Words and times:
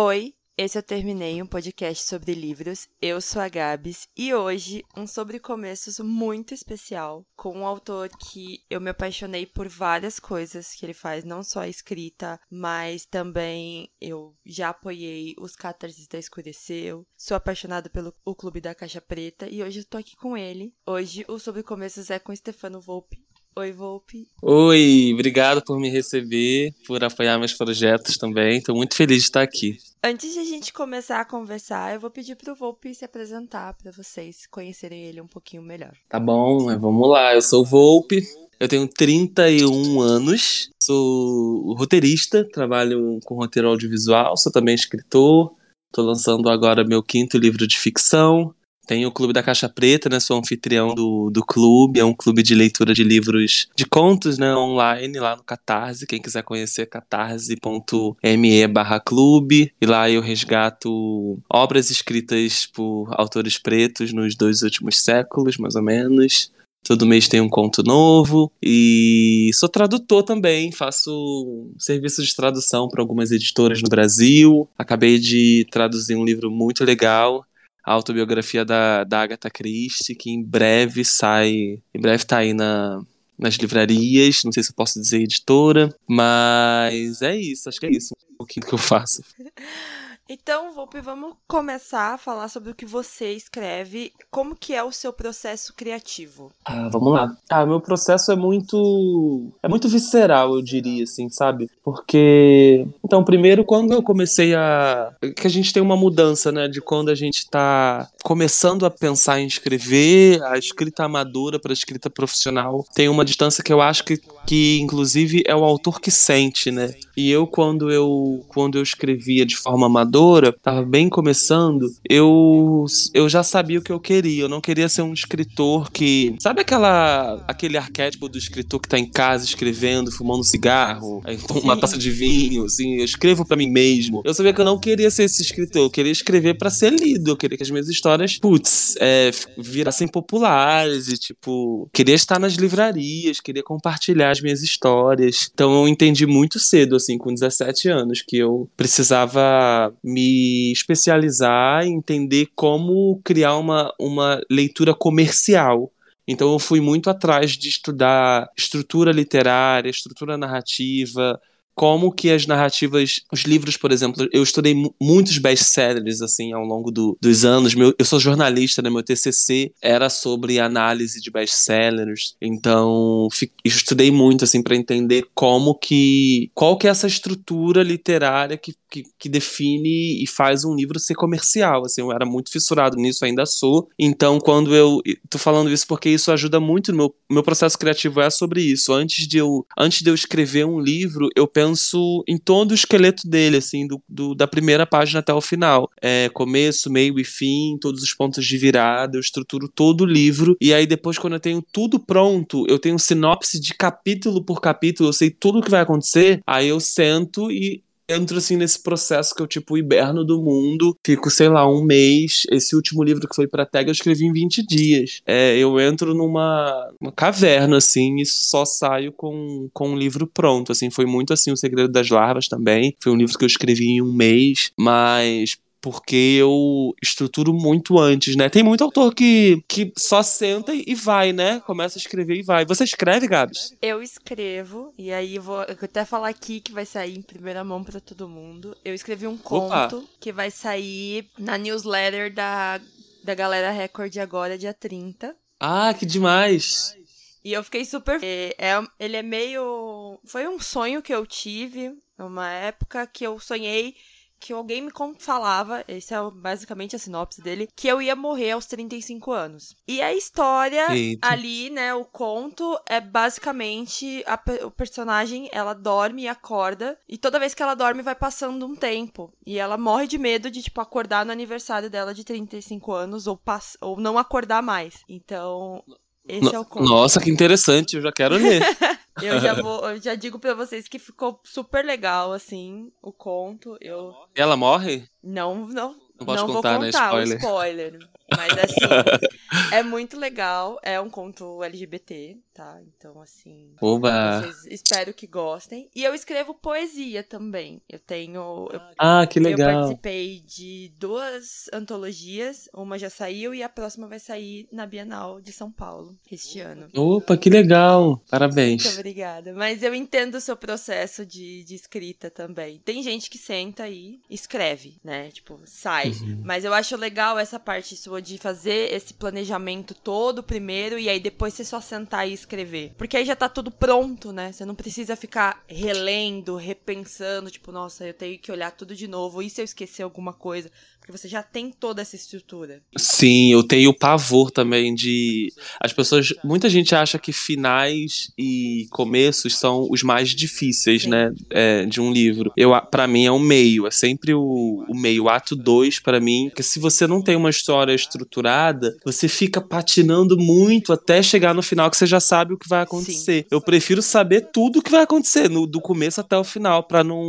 Oi, 0.00 0.32
esse 0.56 0.78
eu 0.78 0.82
terminei 0.82 1.42
um 1.42 1.46
podcast 1.46 2.04
sobre 2.04 2.32
livros. 2.32 2.86
Eu 3.02 3.20
sou 3.20 3.42
a 3.42 3.48
Gabs 3.48 4.06
e 4.16 4.32
hoje 4.32 4.84
um 4.96 5.08
sobre 5.08 5.40
começos 5.40 5.98
muito 5.98 6.54
especial 6.54 7.26
com 7.34 7.58
um 7.58 7.66
autor 7.66 8.08
que 8.08 8.64
eu 8.70 8.80
me 8.80 8.90
apaixonei 8.90 9.44
por 9.44 9.66
várias 9.66 10.20
coisas 10.20 10.72
que 10.72 10.86
ele 10.86 10.94
faz, 10.94 11.24
não 11.24 11.42
só 11.42 11.62
a 11.62 11.68
escrita, 11.68 12.38
mas 12.48 13.04
também 13.06 13.90
eu 14.00 14.36
já 14.46 14.68
apoiei 14.68 15.34
os 15.36 15.56
Catarses 15.56 16.06
da 16.06 16.16
Escureceu. 16.16 17.04
Sou 17.16 17.36
apaixonada 17.36 17.90
pelo 17.90 18.14
o 18.24 18.36
Clube 18.36 18.60
da 18.60 18.76
Caixa 18.76 19.00
Preta 19.00 19.48
e 19.48 19.64
hoje 19.64 19.80
eu 19.80 19.84
tô 19.84 19.98
aqui 19.98 20.14
com 20.14 20.36
ele. 20.36 20.72
Hoje 20.86 21.24
o 21.26 21.40
sobre 21.40 21.64
começos 21.64 22.08
é 22.08 22.20
com 22.20 22.32
Stefano 22.36 22.80
Volpe. 22.80 23.27
Oi, 23.58 23.72
Volpe. 23.72 24.28
Oi, 24.40 25.10
obrigado 25.12 25.60
por 25.64 25.80
me 25.80 25.90
receber, 25.90 26.72
por 26.86 27.02
apoiar 27.02 27.36
meus 27.40 27.52
projetos 27.52 28.16
também. 28.16 28.58
Estou 28.58 28.72
muito 28.72 28.94
feliz 28.94 29.16
de 29.16 29.24
estar 29.24 29.42
aqui. 29.42 29.76
Antes 30.00 30.32
de 30.32 30.38
a 30.38 30.44
gente 30.44 30.72
começar 30.72 31.20
a 31.20 31.24
conversar, 31.24 31.92
eu 31.92 31.98
vou 31.98 32.08
pedir 32.08 32.36
pro 32.36 32.54
Volpe 32.54 32.94
se 32.94 33.04
apresentar 33.04 33.74
para 33.74 33.90
vocês 33.90 34.46
conhecerem 34.48 35.06
ele 35.06 35.20
um 35.20 35.26
pouquinho 35.26 35.60
melhor. 35.60 35.90
Tá 36.08 36.20
bom, 36.20 36.66
vamos 36.78 37.08
lá. 37.08 37.34
Eu 37.34 37.42
sou 37.42 37.62
o 37.62 37.64
Volpe, 37.64 38.22
eu 38.60 38.68
tenho 38.68 38.86
31 38.86 40.00
anos, 40.02 40.70
sou 40.80 41.74
roteirista, 41.74 42.48
trabalho 42.52 43.18
com 43.24 43.34
roteiro 43.34 43.70
audiovisual, 43.70 44.36
sou 44.36 44.52
também 44.52 44.76
escritor. 44.76 45.52
Estou 45.90 46.04
lançando 46.04 46.48
agora 46.48 46.84
meu 46.84 47.02
quinto 47.02 47.36
livro 47.36 47.66
de 47.66 47.76
ficção. 47.76 48.54
Tem 48.88 49.04
o 49.04 49.12
Clube 49.12 49.34
da 49.34 49.42
Caixa 49.42 49.68
Preta, 49.68 50.08
né? 50.08 50.18
Sou 50.18 50.38
anfitrião 50.38 50.94
do, 50.94 51.28
do 51.28 51.44
clube. 51.44 52.00
É 52.00 52.04
um 52.06 52.14
clube 52.14 52.42
de 52.42 52.54
leitura 52.54 52.94
de 52.94 53.04
livros 53.04 53.68
de 53.76 53.84
contos, 53.84 54.38
né? 54.38 54.56
Online, 54.56 55.20
lá 55.20 55.36
no 55.36 55.42
Catarse. 55.42 56.06
Quem 56.06 56.22
quiser 56.22 56.42
conhecer, 56.42 56.86
catarse.me 56.86 58.66
barra 58.66 58.98
clube. 58.98 59.70
E 59.78 59.84
lá 59.84 60.08
eu 60.08 60.22
resgato 60.22 61.38
obras 61.52 61.90
escritas 61.90 62.64
por 62.64 63.10
autores 63.10 63.58
pretos 63.58 64.10
nos 64.14 64.34
dois 64.34 64.62
últimos 64.62 64.98
séculos, 65.02 65.58
mais 65.58 65.74
ou 65.74 65.82
menos. 65.82 66.50
Todo 66.82 67.04
mês 67.04 67.28
tem 67.28 67.42
um 67.42 67.48
conto 67.50 67.82
novo. 67.82 68.50
E 68.62 69.50
sou 69.52 69.68
tradutor 69.68 70.22
também. 70.22 70.72
Faço 70.72 71.70
serviço 71.78 72.24
de 72.24 72.34
tradução 72.34 72.88
para 72.88 73.02
algumas 73.02 73.30
editoras 73.32 73.82
no 73.82 73.88
Brasil. 73.90 74.66
Acabei 74.78 75.18
de 75.18 75.66
traduzir 75.70 76.16
um 76.16 76.24
livro 76.24 76.50
muito 76.50 76.84
legal 76.84 77.44
a 77.88 77.92
autobiografia 77.92 78.66
da, 78.66 79.02
da 79.02 79.22
Agatha 79.22 79.48
Christie, 79.48 80.14
que 80.14 80.30
em 80.30 80.44
breve 80.44 81.06
sai, 81.06 81.80
em 81.94 81.98
breve 81.98 82.22
tá 82.26 82.36
aí 82.36 82.52
na, 82.52 83.00
nas 83.38 83.54
livrarias, 83.54 84.44
não 84.44 84.52
sei 84.52 84.62
se 84.62 84.72
eu 84.72 84.74
posso 84.74 85.00
dizer 85.00 85.22
editora, 85.22 85.88
mas 86.06 87.22
é 87.22 87.34
isso, 87.34 87.66
acho 87.66 87.80
que 87.80 87.86
é 87.86 87.90
isso 87.90 88.14
um 88.30 88.36
pouquinho 88.36 88.66
que 88.66 88.74
eu 88.74 88.78
faço. 88.78 89.22
Então, 90.30 90.74
Volpe, 90.74 91.00
vamos 91.00 91.32
começar 91.46 92.12
a 92.12 92.18
falar 92.18 92.48
sobre 92.48 92.70
o 92.70 92.74
que 92.74 92.84
você 92.84 93.32
escreve. 93.32 94.12
Como 94.30 94.54
que 94.54 94.74
é 94.74 94.84
o 94.84 94.92
seu 94.92 95.10
processo 95.10 95.72
criativo? 95.74 96.52
Ah, 96.66 96.90
vamos 96.92 97.14
lá. 97.14 97.34
Ah, 97.48 97.64
meu 97.64 97.80
processo 97.80 98.30
é 98.30 98.36
muito 98.36 99.50
é 99.62 99.68
muito 99.68 99.88
visceral, 99.88 100.54
eu 100.54 100.60
diria 100.60 101.04
assim, 101.04 101.30
sabe? 101.30 101.70
Porque 101.82 102.86
então, 103.02 103.24
primeiro 103.24 103.64
quando 103.64 103.92
eu 103.92 104.02
comecei 104.02 104.54
a 104.54 105.14
que 105.34 105.46
a 105.46 105.50
gente 105.50 105.72
tem 105.72 105.82
uma 105.82 105.96
mudança, 105.96 106.52
né, 106.52 106.68
de 106.68 106.82
quando 106.82 107.08
a 107.08 107.14
gente 107.14 107.48
tá 107.48 108.06
começando 108.22 108.84
a 108.84 108.90
pensar 108.90 109.40
em 109.40 109.46
escrever, 109.46 110.42
a 110.42 110.58
escrita 110.58 111.04
amadora 111.04 111.58
para 111.58 111.72
a 111.72 111.74
escrita 111.74 112.10
profissional, 112.10 112.84
tem 112.94 113.08
uma 113.08 113.24
distância 113.24 113.64
que 113.64 113.72
eu 113.72 113.80
acho 113.80 114.04
que 114.04 114.20
que 114.46 114.78
inclusive 114.80 115.42
é 115.46 115.56
o 115.56 115.64
autor 115.64 116.00
que 116.00 116.10
sente, 116.10 116.70
né? 116.70 116.94
E 117.16 117.30
eu 117.30 117.46
quando 117.46 117.90
eu 117.90 118.44
quando 118.48 118.76
eu 118.76 118.82
escrevia 118.82 119.46
de 119.46 119.56
forma 119.56 119.86
amadora 119.86 120.17
escritora, 120.18 120.48
estava 120.48 120.82
bem 120.82 121.08
começando, 121.08 121.86
eu, 122.08 122.84
eu 123.14 123.28
já 123.28 123.42
sabia 123.42 123.78
o 123.78 123.82
que 123.82 123.92
eu 123.92 124.00
queria. 124.00 124.42
Eu 124.42 124.48
não 124.48 124.60
queria 124.60 124.88
ser 124.88 125.02
um 125.02 125.12
escritor 125.12 125.90
que. 125.90 126.34
Sabe 126.40 126.60
aquela 126.60 127.44
aquele 127.46 127.76
arquétipo 127.76 128.28
do 128.28 128.36
escritor 128.36 128.80
que 128.80 128.88
tá 128.88 128.98
em 128.98 129.08
casa 129.08 129.44
escrevendo, 129.44 130.10
fumando 130.10 130.44
cigarro, 130.44 131.22
uma 131.62 131.76
taça 131.76 131.96
de 131.96 132.10
vinho, 132.10 132.64
assim, 132.64 132.96
eu 132.96 133.04
escrevo 133.04 133.44
para 133.44 133.56
mim 133.56 133.70
mesmo. 133.70 134.22
Eu 134.24 134.34
sabia 134.34 134.52
que 134.52 134.60
eu 134.60 134.64
não 134.64 134.78
queria 134.78 135.10
ser 135.10 135.24
esse 135.24 135.40
escritor, 135.40 135.82
eu 135.82 135.90
queria 135.90 136.12
escrever 136.12 136.54
para 136.54 136.70
ser 136.70 136.92
lido, 136.92 137.30
eu 137.30 137.36
queria 137.36 137.56
que 137.56 137.62
as 137.62 137.70
minhas 137.70 137.88
histórias, 137.88 138.38
putz, 138.38 138.96
é, 139.00 139.30
virassem 139.56 140.08
populares 140.08 141.08
e, 141.08 141.16
tipo, 141.16 141.88
queria 141.92 142.14
estar 142.14 142.38
nas 142.38 142.54
livrarias, 142.54 143.40
queria 143.40 143.62
compartilhar 143.62 144.30
as 144.30 144.40
minhas 144.40 144.62
histórias. 144.62 145.50
Então 145.52 145.72
eu 145.82 145.88
entendi 145.88 146.26
muito 146.26 146.58
cedo, 146.58 146.96
assim, 146.96 147.16
com 147.16 147.32
17 147.32 147.88
anos, 147.88 148.22
que 148.26 148.36
eu 148.36 148.68
precisava 148.76 149.92
me 150.08 150.72
especializar 150.72 151.86
entender 151.86 152.48
como 152.54 153.20
criar 153.22 153.56
uma, 153.56 153.92
uma 153.98 154.40
leitura 154.50 154.94
comercial. 154.94 155.92
Então 156.26 156.52
eu 156.52 156.58
fui 156.58 156.80
muito 156.80 157.10
atrás 157.10 157.52
de 157.52 157.68
estudar 157.68 158.48
estrutura 158.56 159.12
literária, 159.12 159.88
estrutura 159.90 160.36
narrativa, 160.36 161.40
como 161.78 162.10
que 162.10 162.28
as 162.28 162.44
narrativas, 162.44 163.20
os 163.32 163.42
livros, 163.42 163.76
por 163.76 163.92
exemplo, 163.92 164.28
eu 164.32 164.42
estudei 164.42 164.74
muitos 165.00 165.38
best-sellers, 165.38 166.20
assim, 166.20 166.52
ao 166.52 166.64
longo 166.64 166.90
do, 166.90 167.16
dos 167.20 167.44
anos. 167.44 167.72
Meu, 167.72 167.94
eu 167.96 168.04
sou 168.04 168.18
jornalista, 168.18 168.82
né? 168.82 168.90
Meu 168.90 169.00
TCC 169.00 169.72
era 169.80 170.10
sobre 170.10 170.58
análise 170.58 171.20
de 171.20 171.30
best-sellers. 171.30 172.34
Então, 172.42 173.28
estudei 173.64 174.10
muito, 174.10 174.42
assim, 174.42 174.60
para 174.60 174.74
entender 174.74 175.24
como 175.32 175.72
que... 175.72 176.50
Qual 176.52 176.76
que 176.76 176.88
é 176.88 176.90
essa 176.90 177.06
estrutura 177.06 177.84
literária 177.84 178.58
que, 178.58 178.74
que, 178.90 179.04
que, 179.18 179.28
define 179.28 180.22
e 180.22 180.26
faz 180.26 180.64
um 180.64 180.74
livro 180.74 180.98
ser 180.98 181.14
comercial, 181.14 181.84
assim. 181.84 182.00
Eu 182.00 182.12
era 182.12 182.24
muito 182.24 182.50
fissurado 182.50 182.96
nisso, 182.96 183.24
ainda 183.24 183.46
sou. 183.46 183.88
Então, 183.98 184.38
quando 184.38 184.74
eu... 184.74 185.00
Tô 185.28 185.38
falando 185.38 185.70
isso 185.70 185.86
porque 185.86 186.08
isso 186.08 186.32
ajuda 186.32 186.60
muito 186.60 186.92
no 186.92 186.98
meu... 186.98 187.14
Meu 187.30 187.42
processo 187.42 187.78
criativo 187.78 188.20
é 188.20 188.30
sobre 188.30 188.62
isso. 188.62 188.92
Antes 188.92 189.26
de 189.26 189.38
eu, 189.38 189.66
antes 189.78 190.02
de 190.02 190.10
eu 190.10 190.14
escrever 190.14 190.64
um 190.64 190.80
livro, 190.80 191.28
eu 191.36 191.46
penso 191.46 192.24
em 192.26 192.38
todo 192.38 192.70
o 192.70 192.74
esqueleto 192.74 193.28
dele, 193.28 193.58
assim, 193.58 193.86
do, 193.86 194.02
do, 194.08 194.34
da 194.34 194.46
primeira 194.46 194.86
página 194.86 195.20
até 195.20 195.32
o 195.32 195.40
final. 195.40 195.90
É, 196.00 196.28
começo, 196.30 196.90
meio 196.90 197.18
e 197.18 197.24
fim, 197.24 197.76
todos 197.80 198.02
os 198.02 198.14
pontos 198.14 198.44
de 198.44 198.56
virada, 198.56 199.16
eu 199.16 199.20
estruturo 199.20 199.68
todo 199.68 200.02
o 200.02 200.06
livro, 200.06 200.56
e 200.60 200.72
aí 200.72 200.86
depois, 200.86 201.18
quando 201.18 201.34
eu 201.34 201.40
tenho 201.40 201.62
tudo 201.72 201.98
pronto, 201.98 202.64
eu 202.68 202.78
tenho 202.78 202.98
sinopse 202.98 203.60
de 203.60 203.74
capítulo 203.74 204.42
por 204.42 204.60
capítulo, 204.60 205.08
eu 205.08 205.12
sei 205.12 205.30
tudo 205.30 205.58
o 205.58 205.62
que 205.62 205.70
vai 205.70 205.80
acontecer, 205.80 206.40
aí 206.46 206.68
eu 206.68 206.80
sento 206.80 207.50
e 207.50 207.82
entro 208.08 208.38
assim 208.38 208.56
nesse 208.56 208.82
processo 208.82 209.34
que 209.34 209.42
eu 209.42 209.46
tipo 209.46 209.76
hiberno 209.76 210.24
do 210.24 210.40
mundo, 210.42 210.96
fico, 211.04 211.30
sei 211.30 211.48
lá, 211.48 211.68
um 211.68 211.82
mês. 211.82 212.42
Esse 212.50 212.74
último 212.74 213.02
livro 213.02 213.28
que 213.28 213.34
foi 213.34 213.46
pra 213.46 213.66
Tega 213.66 213.90
eu 213.90 213.92
escrevi 213.92 214.24
em 214.24 214.32
20 214.32 214.66
dias. 214.66 215.20
É, 215.26 215.56
eu 215.56 215.78
entro 215.78 216.14
numa 216.14 216.90
caverna 217.14 217.76
assim 217.76 218.16
e 218.20 218.26
só 218.26 218.64
saio 218.64 219.12
com, 219.12 219.68
com 219.72 219.90
um 219.90 219.96
livro 219.96 220.26
pronto, 220.26 220.72
assim, 220.72 220.90
foi 220.90 221.04
muito 221.04 221.32
assim 221.32 221.52
o 221.52 221.56
Segredo 221.56 221.90
das 221.90 222.08
Larvas 222.08 222.48
também. 222.48 222.96
Foi 223.00 223.12
um 223.12 223.16
livro 223.16 223.36
que 223.36 223.44
eu 223.44 223.48
escrevi 223.48 223.86
em 223.88 224.02
um 224.02 224.12
mês, 224.12 224.70
mas 224.78 225.58
porque 225.80 226.36
eu 226.38 226.94
estruturo 227.02 227.52
muito 227.52 227.98
antes, 227.98 228.36
né? 228.36 228.48
Tem 228.48 228.62
muito 228.62 228.82
autor 228.82 229.14
que, 229.14 229.62
que 229.68 229.92
só 229.96 230.22
senta 230.22 230.72
e 230.74 230.94
vai, 230.94 231.32
né? 231.32 231.60
Começa 231.60 231.98
a 231.98 232.00
escrever 232.00 232.36
e 232.36 232.42
vai. 232.42 232.64
Você 232.64 232.84
escreve, 232.84 233.28
Gabs? 233.28 233.74
Eu 233.80 234.02
escrevo, 234.02 234.92
e 234.98 235.12
aí 235.12 235.38
vou 235.38 235.62
eu 235.62 235.76
até 235.82 236.04
falar 236.04 236.28
aqui 236.28 236.60
que 236.60 236.72
vai 236.72 236.84
sair 236.84 237.16
em 237.16 237.22
primeira 237.22 237.62
mão 237.62 237.84
para 237.84 238.00
todo 238.00 238.28
mundo. 238.28 238.76
Eu 238.84 238.94
escrevi 238.94 239.26
um 239.26 239.36
conto 239.36 239.98
Opa. 239.98 240.02
que 240.20 240.32
vai 240.32 240.50
sair 240.50 241.28
na 241.38 241.56
newsletter 241.56 242.32
da, 242.32 242.80
da 243.22 243.34
Galera 243.34 243.70
Record 243.70 244.16
agora, 244.18 244.58
dia 244.58 244.74
30. 244.74 245.34
Ah, 245.60 245.92
que 245.94 246.06
demais! 246.06 246.96
E 247.44 247.52
eu 247.52 247.62
fiquei 247.64 247.84
super. 247.84 248.20
É, 248.22 248.54
é, 248.58 248.82
ele 248.98 249.16
é 249.16 249.22
meio. 249.22 250.18
Foi 250.24 250.46
um 250.46 250.60
sonho 250.60 251.00
que 251.00 251.14
eu 251.14 251.24
tive 251.24 251.96
numa 252.18 252.50
época 252.50 253.06
que 253.06 253.24
eu 253.24 253.38
sonhei 253.38 253.94
que 254.40 254.52
alguém 254.52 254.82
me 254.82 254.90
falava, 255.18 255.84
esse 255.88 256.14
é 256.14 256.18
basicamente 256.30 256.96
a 256.96 256.98
sinopse 256.98 257.42
dele, 257.42 257.68
que 257.74 257.88
eu 257.88 258.00
ia 258.00 258.16
morrer 258.16 258.52
aos 258.52 258.66
35 258.66 259.32
anos. 259.32 259.76
E 259.86 260.00
a 260.00 260.12
história 260.12 260.94
Eita. 260.94 261.26
ali, 261.28 261.70
né, 261.70 261.94
o 261.94 262.04
conto 262.04 262.78
é 262.86 263.00
basicamente 263.00 264.24
a, 264.26 264.40
o 264.64 264.70
personagem, 264.70 265.48
ela 265.52 265.74
dorme 265.74 266.22
e 266.22 266.28
acorda, 266.28 266.98
e 267.08 267.18
toda 267.18 267.38
vez 267.38 267.54
que 267.54 267.62
ela 267.62 267.74
dorme 267.74 268.02
vai 268.02 268.14
passando 268.14 268.66
um 268.66 268.76
tempo, 268.76 269.32
e 269.44 269.58
ela 269.58 269.76
morre 269.76 270.06
de 270.06 270.18
medo 270.18 270.50
de 270.50 270.62
tipo 270.62 270.80
acordar 270.80 271.24
no 271.24 271.32
aniversário 271.32 271.90
dela 271.90 272.14
de 272.14 272.24
35 272.24 272.92
anos 272.92 273.26
ou 273.26 273.38
ou 273.80 273.98
não 273.98 274.18
acordar 274.18 274.62
mais. 274.62 275.02
Então, 275.08 275.82
esse 276.28 276.44
no, 276.44 276.54
é 276.54 276.58
o 276.58 276.64
conto. 276.64 276.88
Nossa, 276.88 277.20
que 277.20 277.30
interessante, 277.30 277.96
eu 277.96 278.02
já 278.02 278.12
quero 278.12 278.36
ler. 278.36 278.62
eu 279.22 279.40
já 279.40 279.54
vou, 279.54 279.88
eu 279.88 280.00
já 280.00 280.14
digo 280.14 280.38
para 280.38 280.54
vocês 280.54 280.86
que 280.86 280.98
ficou 280.98 281.40
super 281.42 281.84
legal 281.84 282.32
assim, 282.32 282.92
o 283.02 283.12
conto. 283.12 283.76
Eu 283.80 284.14
Ela 284.34 284.56
morre? 284.56 285.08
Não, 285.22 285.66
não. 285.66 285.96
Não 286.20 286.34
não 286.34 286.46
contar, 286.46 286.72
vou 286.72 286.80
né? 286.80 286.86
contar 286.92 287.06
spoiler. 287.06 287.36
o 287.36 287.38
spoiler. 287.38 287.98
Mas 288.38 288.52
assim, 288.52 288.78
é 289.74 289.82
muito 289.82 290.16
legal. 290.16 290.78
É 290.80 291.00
um 291.00 291.10
conto 291.10 291.64
LGBT, 291.64 292.36
tá? 292.54 292.80
Então, 292.86 293.20
assim. 293.20 293.74
Oba! 293.80 294.42
Vocês, 294.42 294.66
espero 294.66 295.12
que 295.12 295.26
gostem. 295.26 295.90
E 295.92 296.04
eu 296.04 296.14
escrevo 296.14 296.54
poesia 296.54 297.24
também. 297.24 297.82
Eu 297.88 297.98
tenho. 297.98 298.68
Eu, 298.72 298.80
ah, 298.96 299.26
que 299.26 299.40
legal. 299.40 299.68
Eu 299.68 299.74
participei 299.74 300.40
de 300.46 300.92
duas 300.96 301.68
antologias. 301.72 302.68
Uma 302.72 302.96
já 302.96 303.10
saiu 303.10 303.52
e 303.52 303.60
a 303.60 303.68
próxima 303.68 304.06
vai 304.06 304.20
sair 304.20 304.68
na 304.70 304.86
Bienal 304.86 305.40
de 305.40 305.50
São 305.50 305.72
Paulo 305.72 306.16
este 306.30 306.60
ano. 306.60 306.88
Opa, 306.94 307.36
que 307.36 307.50
legal! 307.50 308.22
Parabéns. 308.30 308.84
Muito 308.84 308.94
obrigada. 308.94 309.52
Mas 309.52 309.82
eu 309.82 309.92
entendo 309.92 310.36
o 310.36 310.40
seu 310.40 310.56
processo 310.56 311.26
de, 311.26 311.64
de 311.64 311.74
escrita 311.74 312.30
também. 312.30 312.78
Tem 312.84 313.02
gente 313.02 313.28
que 313.28 313.38
senta 313.38 313.88
e 313.88 314.20
escreve, 314.30 315.00
né? 315.02 315.28
Tipo, 315.32 315.60
sai. 315.64 316.10
Uhum. 316.10 316.42
Mas 316.44 316.64
eu 316.64 316.72
acho 316.72 316.96
legal 316.96 317.36
essa 317.36 317.58
parte 317.58 317.96
sua 317.96 318.22
de 318.28 318.38
fazer 318.38 318.92
esse 318.92 319.14
planejamento 319.14 319.94
todo 319.94 320.42
primeiro 320.42 320.98
e 320.98 321.08
aí 321.08 321.18
depois 321.18 321.54
você 321.54 321.64
só 321.64 321.80
sentar 321.80 322.28
e 322.28 322.32
escrever. 322.32 322.92
Porque 322.96 323.16
aí 323.16 323.24
já 323.24 323.34
tá 323.34 323.48
tudo 323.48 323.70
pronto, 323.70 324.32
né? 324.32 324.52
Você 324.52 324.64
não 324.64 324.74
precisa 324.74 325.16
ficar 325.16 325.64
relendo, 325.66 326.56
repensando, 326.56 327.50
tipo, 327.50 327.72
nossa, 327.72 328.06
eu 328.06 328.14
tenho 328.14 328.38
que 328.38 328.52
olhar 328.52 328.70
tudo 328.70 328.94
de 328.94 329.08
novo. 329.08 329.42
E 329.42 329.48
se 329.48 329.60
eu 329.60 329.64
esquecer 329.64 330.02
alguma 330.02 330.32
coisa? 330.32 330.70
Porque 331.08 331.16
você 331.16 331.28
já 331.28 331.42
tem 331.42 331.70
toda 331.70 332.02
essa 332.02 332.16
estrutura. 332.16 332.82
Sim, 332.94 333.50
eu 333.50 333.62
tenho 333.62 333.94
pavor 333.94 334.50
também 334.50 334.94
de. 334.94 335.50
As 335.80 335.90
pessoas. 335.90 336.34
Muita 336.44 336.68
gente 336.68 336.94
acha 336.94 337.18
que 337.18 337.32
finais 337.32 338.30
e 338.36 338.86
começos 338.90 339.56
são 339.56 339.88
os 339.90 340.02
mais 340.02 340.28
difíceis, 340.28 341.04
Sim. 341.04 341.08
né? 341.08 341.32
É, 341.48 341.86
de 341.86 341.98
um 341.98 342.12
livro. 342.12 342.52
Eu, 342.54 342.78
para 342.90 343.06
mim, 343.06 343.24
é 343.24 343.30
o 343.30 343.38
meio. 343.38 343.86
É 343.86 343.90
sempre 343.90 344.34
o, 344.34 344.84
o 344.86 344.94
meio. 344.94 345.24
O 345.24 345.28
ato 345.30 345.56
2, 345.56 345.98
para 346.00 346.20
mim. 346.20 346.48
Porque 346.50 346.62
se 346.62 346.78
você 346.78 347.06
não 347.06 347.22
tem 347.22 347.36
uma 347.36 347.48
história 347.48 347.94
estruturada, 347.94 348.94
você 349.02 349.28
fica 349.28 349.62
patinando 349.62 350.36
muito 350.36 350.92
até 350.92 351.22
chegar 351.22 351.54
no 351.54 351.62
final 351.62 351.90
que 351.90 351.96
você 351.96 352.06
já 352.06 352.20
sabe 352.20 352.52
o 352.52 352.58
que 352.58 352.68
vai 352.68 352.82
acontecer. 352.82 353.44
Sim. 353.44 353.48
Eu 353.50 353.62
prefiro 353.62 354.02
saber 354.02 354.50
tudo 354.52 354.80
o 354.80 354.82
que 354.82 354.90
vai 354.90 355.04
acontecer, 355.04 355.48
no, 355.48 355.66
do 355.66 355.80
começo 355.80 356.20
até 356.20 356.36
o 356.36 356.44
final, 356.44 356.82
para 356.82 357.02
não. 357.02 357.24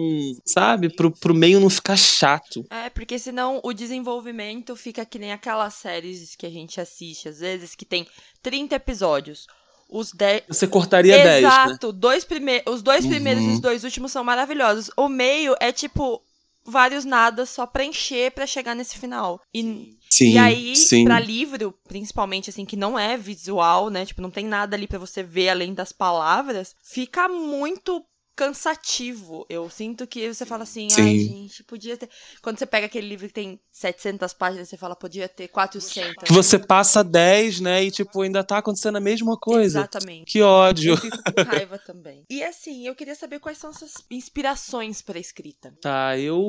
Sabe? 0.46 0.94
Pro, 0.94 1.12
pro 1.12 1.34
meio 1.34 1.62
não 1.62 1.70
ficar 1.70 1.96
chato. 1.96 2.66
É, 2.70 2.90
porque 2.90 3.18
senão 3.18 3.62
o 3.69 3.74
desenvolvimento 3.74 4.75
fica 4.75 5.06
que 5.06 5.19
nem 5.19 5.31
aquelas 5.31 5.75
séries 5.75 6.36
que 6.36 6.45
a 6.45 6.50
gente 6.50 6.81
assiste, 6.81 7.30
às 7.30 7.39
vezes, 7.39 7.75
que 7.75 7.86
tem 7.86 8.07
30 8.42 8.75
episódios. 8.75 9.48
Os 9.89 10.12
10. 10.12 10.44
Você 10.48 10.68
cortaria 10.68 11.16
10. 11.18 11.44
Exato. 11.44 11.88
Né? 11.88 11.94
Dois 11.94 12.24
prime... 12.24 12.62
Os 12.68 12.81
dois 12.81 13.06
uhum. 13.06 13.12
primeiros 13.12 13.44
e 13.44 13.48
os 13.48 13.60
dois 13.60 13.83
últimos 13.83 14.12
são 14.12 14.24
maravilhosos. 14.24 14.92
O 14.95 15.07
meio 15.07 15.56
é 15.60 15.71
tipo 15.71 16.21
vários 16.63 17.06
nada 17.06 17.45
só 17.45 17.66
pra 17.66 17.83
encher 17.83 18.31
pra 18.31 18.45
chegar 18.45 18.75
nesse 18.75 18.98
final. 18.98 19.42
E, 19.54 19.98
sim, 20.10 20.33
e 20.33 20.38
aí, 20.38 20.75
sim. 20.75 21.04
pra 21.04 21.19
livro, 21.19 21.74
principalmente 21.88 22.50
assim, 22.50 22.66
que 22.66 22.75
não 22.75 22.98
é 22.98 23.18
visual, 23.18 23.89
né? 23.89 24.06
Tipo, 24.06 24.21
não 24.21 24.30
tem 24.30 24.45
nada 24.45 24.75
ali 24.75 24.88
para 24.88 25.00
você 25.00 25.24
ver 25.24 25.50
além 25.50 25.74
das 25.74 25.92
palavras, 25.92 26.75
fica 26.83 27.27
muito 27.27 28.06
cansativo. 28.39 29.45
Eu 29.50 29.69
sinto 29.69 30.07
que 30.07 30.33
você 30.33 30.45
fala 30.45 30.63
assim, 30.63 30.89
Sim. 30.89 31.01
ai, 31.01 31.19
gente, 31.19 31.62
podia 31.62 31.97
ter. 31.97 32.07
Quando 32.41 32.57
você 32.57 32.65
pega 32.65 32.86
aquele 32.86 33.06
livro 33.06 33.27
que 33.27 33.33
tem 33.33 33.59
700 33.69 34.31
páginas, 34.31 34.69
você 34.69 34.77
fala, 34.77 34.95
podia 34.95 35.27
ter 35.27 35.50
400. 35.50 36.24
Que 36.24 36.31
você 36.31 36.57
passa 36.57 37.03
10, 37.03 37.59
né? 37.59 37.83
E, 37.83 37.91
tipo, 37.91 38.21
ainda 38.21 38.41
tá 38.41 38.59
acontecendo 38.59 38.95
a 38.95 39.01
mesma 39.01 39.36
coisa. 39.36 39.80
Exatamente. 39.80 40.31
Que 40.31 40.41
ódio. 40.41 40.94
Eu 40.94 40.97
fico 40.97 41.18
com 41.18 41.44
raiva 41.44 41.77
também. 41.86 42.24
E 42.30 42.41
assim, 42.41 42.88
eu 42.88 42.95
queria 42.95 43.13
saber 43.13 43.39
quais 43.39 43.57
são 43.57 43.74
suas 43.74 43.95
inspirações 44.09 45.01
pra 45.01 45.19
escrita. 45.19 45.74
Tá, 45.81 46.18
eu. 46.18 46.42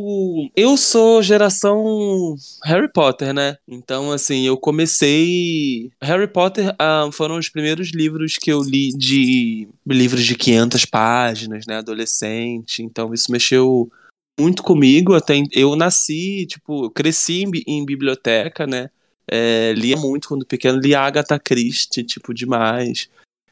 Eu 0.54 0.76
sou 0.76 1.20
geração 1.24 2.36
Harry 2.64 2.92
Potter, 2.92 3.34
né? 3.34 3.56
Então, 3.66 4.12
assim, 4.12 4.46
eu 4.46 4.56
comecei. 4.56 5.90
Harry 6.00 6.28
Potter 6.28 6.72
ah, 6.78 7.10
foram 7.12 7.36
os 7.36 7.48
primeiros 7.48 7.90
livros 7.92 8.36
que 8.36 8.52
eu 8.52 8.62
li 8.62 8.90
de. 8.96 9.68
livros 9.84 10.24
de 10.24 10.36
500 10.36 10.84
páginas, 10.84 11.66
né? 11.66 11.79
Adolescente, 11.80 12.82
então 12.82 13.12
isso 13.12 13.30
mexeu 13.30 13.90
muito 14.38 14.62
comigo. 14.62 15.14
Até 15.14 15.34
eu 15.52 15.76
nasci, 15.76 16.46
tipo, 16.46 16.90
cresci 16.90 17.44
em, 17.44 17.50
em 17.66 17.84
biblioteca, 17.84 18.66
né? 18.66 18.90
É, 19.30 19.72
lia 19.74 19.96
muito 19.96 20.28
quando 20.28 20.46
pequeno, 20.46 20.80
lia 20.80 21.00
Agatha 21.00 21.38
Christie, 21.38 22.04
tipo, 22.04 22.34
demais. 22.34 23.08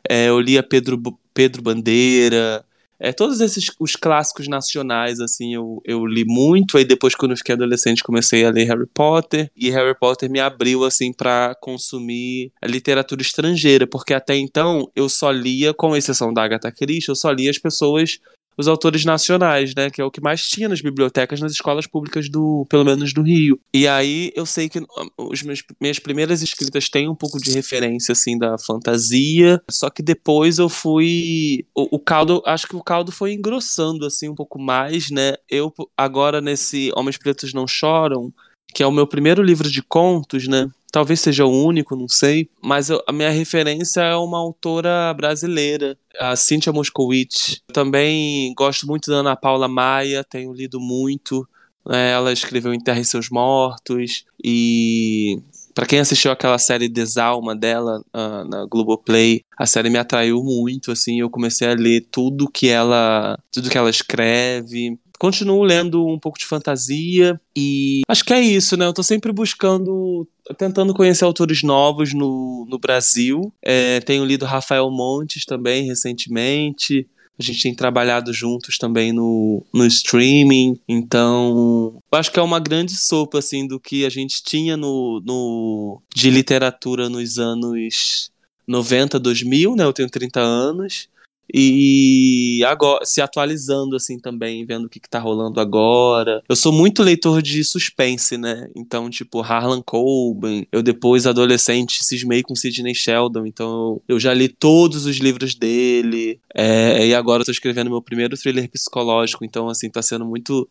É, 0.09 0.29
eu 0.29 0.41
lia 0.41 0.63
Pedro, 0.63 1.01
Pedro 1.33 1.63
Bandeira, 1.63 2.65
é, 3.01 3.13
todos 3.13 3.41
esses 3.41 3.71
os 3.79 3.95
clássicos 3.95 4.49
nacionais, 4.49 5.21
assim, 5.21 5.55
eu, 5.55 5.81
eu 5.85 6.05
li 6.05 6.25
muito. 6.27 6.77
Aí 6.77 6.85
depois, 6.85 7.15
quando 7.15 7.33
eu 7.33 7.37
fiquei 7.37 7.55
adolescente, 7.55 8.03
comecei 8.03 8.45
a 8.45 8.51
ler 8.51 8.65
Harry 8.65 8.87
Potter. 8.93 9.51
E 9.57 9.71
Harry 9.71 9.97
Potter 9.99 10.29
me 10.29 10.41
abriu, 10.41 10.85
assim, 10.85 11.13
para 11.13 11.55
consumir 11.61 12.53
literatura 12.65 13.23
estrangeira. 13.23 13.87
Porque 13.87 14.13
até 14.13 14.37
então, 14.37 14.91
eu 14.97 15.09
só 15.09 15.31
lia, 15.31 15.73
com 15.73 15.97
exceção 15.97 16.33
da 16.33 16.43
Agatha 16.43 16.73
Christie, 16.73 17.11
eu 17.11 17.17
só 17.17 17.31
lia 17.31 17.51
as 17.51 17.59
pessoas 17.59 18.19
os 18.59 18.67
autores 18.67 19.05
nacionais, 19.05 19.73
né? 19.75 19.89
Que 19.89 20.01
é 20.01 20.05
o 20.05 20.11
que 20.11 20.21
mais 20.21 20.43
tinha 20.43 20.69
nas 20.69 20.81
bibliotecas, 20.81 21.41
nas 21.41 21.53
escolas 21.53 21.87
públicas 21.87 22.29
do, 22.29 22.67
pelo 22.69 22.85
menos 22.85 23.15
do 23.15 23.23
Rio. 23.23 23.59
E 23.73 23.87
aí 23.87 24.33
eu 24.35 24.45
sei 24.45 24.69
que 24.69 24.83
os 25.17 25.43
meus, 25.43 25.63
minhas 25.81 26.01
primeiras 26.01 26.43
escritas 26.43 26.89
têm 26.89 27.09
um 27.09 27.15
pouco 27.15 27.39
de 27.39 27.53
referência, 27.53 28.13
assim, 28.13 28.37
da 28.37 28.59
fantasia. 28.59 29.63
Só 29.71 29.89
que 29.89 30.03
depois 30.03 30.59
eu 30.59 30.69
fui. 30.69 31.65
O, 31.73 31.97
o 31.97 31.99
caldo, 32.01 32.43
acho 32.45 32.67
que 32.67 32.75
o 32.75 32.83
caldo 32.83 33.13
foi 33.13 33.33
engrossando, 33.33 34.05
assim, 34.05 34.29
um 34.29 34.35
pouco 34.35 34.59
mais, 34.59 35.09
né? 35.11 35.35
Eu, 35.49 35.73
agora 35.97 36.41
nesse 36.41 36.91
Homens 36.97 37.17
Pretos 37.17 37.55
Não 37.55 37.67
Choram, 37.67 38.33
que 38.75 38.83
é 38.83 38.87
o 38.87 38.93
meu 38.93 39.07
primeiro 39.07 39.43
livro 39.43 39.71
de 39.71 39.83
contos, 39.83 40.49
né? 40.49 40.69
Talvez 40.91 41.21
seja 41.21 41.45
o 41.45 41.65
único, 41.65 41.95
não 41.95 42.09
sei. 42.09 42.49
Mas 42.63 42.89
eu, 42.91 43.03
a 43.07 43.13
minha 43.13 43.31
referência 43.31 44.01
é 44.01 44.17
uma 44.17 44.39
autora 44.39 45.13
brasileira, 45.15 45.97
a 46.19 46.35
Cíntia 46.35 46.73
Moskowitz. 46.73 47.61
Também 47.73 48.53
gosto 48.55 48.87
muito 48.87 49.11
da 49.11 49.19
Ana 49.19 49.37
Paula 49.37 49.69
Maia, 49.69 50.25
tenho 50.25 50.53
lido 50.53 50.81
muito. 50.81 51.47
É, 51.91 52.13
ela 52.13 52.33
escreveu 52.33 52.75
Enterre 52.75 53.05
Seus 53.05 53.29
Mortos. 53.31 54.25
E 54.43 55.41
para 55.79 55.87
quem 55.87 56.01
assistiu 56.01 56.33
aquela 56.33 56.59
série 56.59 56.89
Desalma 56.89 57.55
dela 57.55 58.03
uh, 58.13 58.45
na 58.49 58.67
Globoplay, 58.67 59.43
a 59.57 59.65
série 59.65 59.89
me 59.89 59.97
atraiu 59.97 60.43
muito, 60.43 60.91
assim, 60.91 61.21
eu 61.21 61.31
comecei 61.31 61.69
a 61.69 61.75
ler 61.75 62.09
tudo 62.11 62.51
que 62.51 62.69
ela, 62.69 63.39
tudo 63.53 63.71
que 63.71 63.79
ela 63.79 63.89
escreve, 63.89 64.99
continuo 65.19 65.63
lendo 65.63 66.07
um 66.07 66.19
pouco 66.19 66.39
de 66.39 66.47
fantasia 66.47 67.41
e 67.55 68.03
acho 68.09 68.25
que 68.25 68.33
é 68.33 68.41
isso, 68.41 68.77
né? 68.77 68.87
Eu 68.87 68.93
tô 68.93 69.03
sempre 69.03 69.33
buscando, 69.33 70.27
tentando 70.57 70.95
conhecer 70.95 71.25
autores 71.25 71.63
novos 71.63 72.15
no, 72.15 72.67
no 72.69 72.79
Brasil. 72.79 73.53
É, 73.63 74.01
tenho 74.01 74.25
lido 74.25 74.47
Rafael 74.47 74.91
Montes 74.91 75.45
também 75.45 75.87
recentemente. 75.87 77.07
A 77.39 77.43
gente 77.43 77.63
tem 77.63 77.75
trabalhado 77.75 78.33
juntos 78.33 78.79
também 78.79 79.13
no, 79.13 79.65
no 79.73 79.87
streaming. 79.87 80.79
Então, 80.89 82.03
acho 82.11 82.33
que 82.33 82.39
é 82.39 82.43
uma 82.43 82.59
grande 82.59 82.97
sopa, 82.97 83.39
assim, 83.39 83.67
do 83.67 83.79
que 83.79 84.05
a 84.05 84.11
gente 84.11 84.43
tinha 84.43 84.77
no, 84.77 85.23
no 85.25 86.03
de 86.13 86.31
literatura 86.31 87.09
nos 87.09 87.39
anos 87.39 88.33
90, 88.67 89.21
2000, 89.21 89.77
né? 89.77 89.85
Eu 89.85 89.93
tenho 89.93 90.11
30 90.11 90.41
anos 90.41 91.09
e 91.53 92.63
agora 92.67 93.05
se 93.05 93.21
atualizando 93.21 93.97
assim 93.97 94.19
também, 94.19 94.65
vendo 94.67 94.87
o 94.87 94.89
que, 94.89 95.01
que 95.01 95.09
tá 95.09 95.19
rolando 95.19 95.61
agora. 95.61 96.43
Eu 96.49 96.57
sou 96.57 96.73
muito 96.73 97.03
leitor 97.03 97.41
de 97.41 97.65
suspense, 97.65 98.37
né? 98.37 98.69
Então, 98.77 99.09
tipo, 99.09 99.41
Harlan 99.41 99.83
Coben, 99.83 100.67
eu 100.71 100.83
depois 100.83 101.27
adolescente 101.27 102.05
cismei 102.05 102.43
com 102.43 102.55
Sidney 102.55 102.95
Sheldon, 102.95 103.47
então 103.47 104.01
eu 104.09 104.21
já 104.21 104.35
li 104.35 104.49
todos 104.49 105.07
os 105.07 105.17
livros 105.17 105.55
dele. 105.55 106.41
É, 106.55 107.07
e 107.07 107.15
agora 107.15 107.43
eu 107.43 107.47
tô 107.47 107.53
escrevendo 107.53 107.91
meu 107.91 108.03
primeiro 108.03 108.37
thriller 108.37 108.69
psicológico, 108.71 109.45
então 109.45 109.69
assim, 109.69 109.89
tá 109.89 110.03
sendo 110.03 110.25
muito 110.25 110.69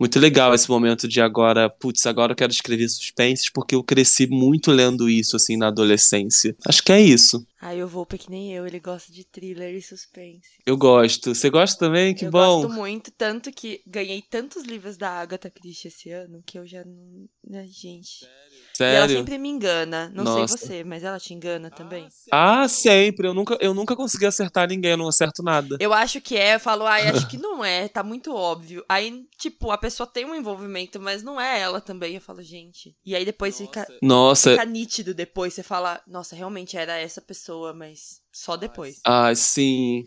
muito 0.00 0.18
legal 0.18 0.54
esse 0.54 0.68
momento 0.68 1.06
de 1.06 1.20
agora, 1.20 1.68
putz, 1.68 2.06
agora 2.06 2.32
eu 2.32 2.36
quero 2.36 2.50
escrever 2.50 2.88
suspenses 2.88 3.50
porque 3.50 3.74
eu 3.74 3.84
cresci 3.84 4.26
muito 4.26 4.70
lendo 4.70 5.10
isso 5.10 5.36
assim 5.36 5.58
na 5.58 5.68
adolescência. 5.68 6.56
Acho 6.66 6.82
que 6.82 6.90
é 6.90 7.00
isso. 7.00 7.46
Ah, 7.60 7.74
eu 7.74 7.86
vou 7.86 8.06
que 8.06 8.30
nem 8.30 8.54
eu, 8.54 8.66
ele 8.66 8.80
gosta 8.80 9.12
de 9.12 9.22
thriller 9.22 9.74
e 9.74 9.82
suspense. 9.82 10.48
Eu 10.64 10.78
gosto. 10.78 11.34
Você 11.34 11.50
gosta 11.50 11.78
também? 11.78 12.14
Que 12.14 12.24
eu 12.24 12.30
bom. 12.30 12.62
Eu 12.62 12.68
gosto 12.68 12.74
muito, 12.74 13.10
tanto 13.10 13.52
que 13.52 13.82
ganhei 13.86 14.22
tantos 14.22 14.64
livros 14.64 14.96
da 14.96 15.10
Agatha 15.10 15.50
Christie 15.50 15.88
esse 15.88 16.10
ano 16.10 16.42
que 16.46 16.58
eu 16.58 16.66
já 16.66 16.82
não. 16.82 17.28
Né, 17.46 17.66
gente. 17.66 18.20
Sério? 18.20 18.49
E 18.84 18.94
ela 18.94 19.08
sempre 19.08 19.38
me 19.38 19.48
engana. 19.48 20.10
Não 20.14 20.24
Nossa. 20.24 20.56
sei 20.56 20.68
você, 20.68 20.84
mas 20.84 21.02
ela 21.02 21.18
te 21.18 21.34
engana 21.34 21.70
também. 21.70 22.08
Ah, 22.30 22.68
sempre. 22.68 23.26
Eu 23.26 23.34
nunca, 23.34 23.56
eu 23.60 23.74
nunca 23.74 23.96
consegui 23.96 24.26
acertar 24.26 24.68
ninguém, 24.68 24.92
eu 24.92 24.96
não 24.96 25.08
acerto 25.08 25.42
nada. 25.42 25.76
Eu 25.80 25.92
acho 25.92 26.20
que 26.20 26.36
é, 26.36 26.54
eu 26.54 26.60
falo, 26.60 26.86
ai, 26.86 27.08
acho 27.08 27.28
que 27.28 27.38
não 27.38 27.64
é, 27.64 27.88
tá 27.88 28.02
muito 28.02 28.34
óbvio. 28.34 28.84
Aí, 28.88 29.24
tipo, 29.38 29.70
a 29.70 29.78
pessoa 29.78 30.06
tem 30.06 30.24
um 30.24 30.34
envolvimento, 30.34 31.00
mas 31.00 31.22
não 31.22 31.40
é 31.40 31.60
ela 31.60 31.80
também. 31.80 32.14
Eu 32.14 32.20
falo, 32.20 32.42
gente. 32.42 32.94
E 33.04 33.14
aí 33.14 33.24
depois 33.24 33.58
nossa. 33.58 33.66
fica. 33.66 33.94
Nossa. 34.02 34.50
Fica 34.52 34.64
nítido 34.64 35.14
depois. 35.14 35.54
Você 35.54 35.62
fala, 35.62 36.00
nossa, 36.06 36.36
realmente 36.36 36.76
era 36.76 36.98
essa 36.98 37.20
pessoa, 37.20 37.72
mas 37.72 38.20
só 38.32 38.56
depois. 38.56 39.00
Ah, 39.04 39.34
sim. 39.34 40.04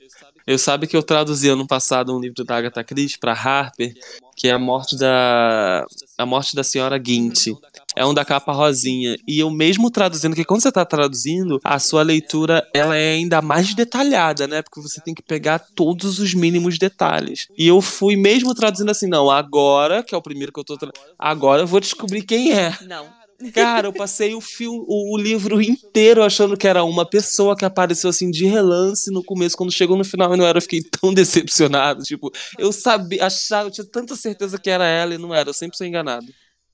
Eu 0.47 0.57
sabe 0.57 0.87
que 0.87 0.95
eu 0.95 1.03
traduzi 1.03 1.49
ano 1.49 1.67
passado 1.67 2.15
um 2.15 2.19
livro 2.19 2.43
da 2.43 2.57
Agatha 2.57 2.83
Christie 2.83 3.19
para 3.19 3.33
Harper, 3.33 3.93
que 4.35 4.47
é 4.47 4.51
a 4.51 4.59
morte 4.59 4.97
da 4.97 5.85
a 6.17 6.25
morte 6.25 6.55
da 6.55 6.63
senhora 6.63 7.01
Gint. 7.03 7.47
É 7.95 8.05
um 8.05 8.13
da 8.13 8.25
capa 8.25 8.51
rosinha. 8.51 9.17
E 9.27 9.39
eu 9.39 9.50
mesmo 9.50 9.89
traduzindo, 9.89 10.35
que 10.35 10.43
quando 10.43 10.62
você 10.62 10.71
tá 10.71 10.85
traduzindo, 10.85 11.59
a 11.63 11.79
sua 11.79 12.03
leitura 12.03 12.67
ela 12.73 12.95
é 12.95 13.13
ainda 13.13 13.41
mais 13.41 13.73
detalhada, 13.73 14.47
né? 14.47 14.62
Porque 14.62 14.81
você 14.81 15.01
tem 15.01 15.13
que 15.13 15.21
pegar 15.21 15.59
todos 15.75 16.19
os 16.19 16.33
mínimos 16.33 16.77
detalhes. 16.77 17.47
E 17.57 17.67
eu 17.67 17.81
fui 17.81 18.15
mesmo 18.15 18.53
traduzindo 18.53 18.91
assim, 18.91 19.07
não, 19.07 19.29
agora, 19.29 20.03
que 20.03 20.13
é 20.13 20.17
o 20.17 20.21
primeiro 20.21 20.51
que 20.51 20.59
eu 20.59 20.63
tô 20.63 20.77
agora 21.17 21.62
eu 21.62 21.67
vou 21.67 21.79
descobrir 21.79 22.23
quem 22.23 22.51
é. 22.51 22.75
Não. 22.81 23.23
Cara, 23.51 23.88
eu 23.88 23.93
passei 23.93 24.33
o, 24.33 24.39
fio, 24.39 24.71
o, 24.71 25.13
o, 25.13 25.17
livro 25.17 25.62
inteiro 25.62 26.23
achando 26.23 26.55
que 26.55 26.67
era 26.67 26.83
uma 26.83 27.05
pessoa 27.05 27.57
que 27.57 27.65
apareceu 27.65 28.09
assim 28.09 28.31
de 28.31 28.45
relance 28.45 29.12
no 29.12 29.23
começo. 29.23 29.57
Quando 29.57 29.71
chegou 29.71 29.97
no 29.97 30.05
final 30.05 30.33
e 30.33 30.38
não 30.38 30.45
era, 30.45 30.57
eu 30.57 30.62
fiquei 30.62 30.81
tão 30.81 31.12
decepcionado. 31.13 32.03
Tipo, 32.03 32.31
eu 32.57 32.71
sabia, 32.71 33.25
achava, 33.25 33.67
eu 33.67 33.71
tinha 33.71 33.85
tanta 33.85 34.15
certeza 34.15 34.57
que 34.57 34.69
era 34.69 34.85
ela 34.85 35.15
e 35.15 35.17
não 35.17 35.33
era. 35.33 35.50
Eu 35.50 35.53
sempre 35.53 35.75
sou 35.75 35.85
enganado. 35.85 36.25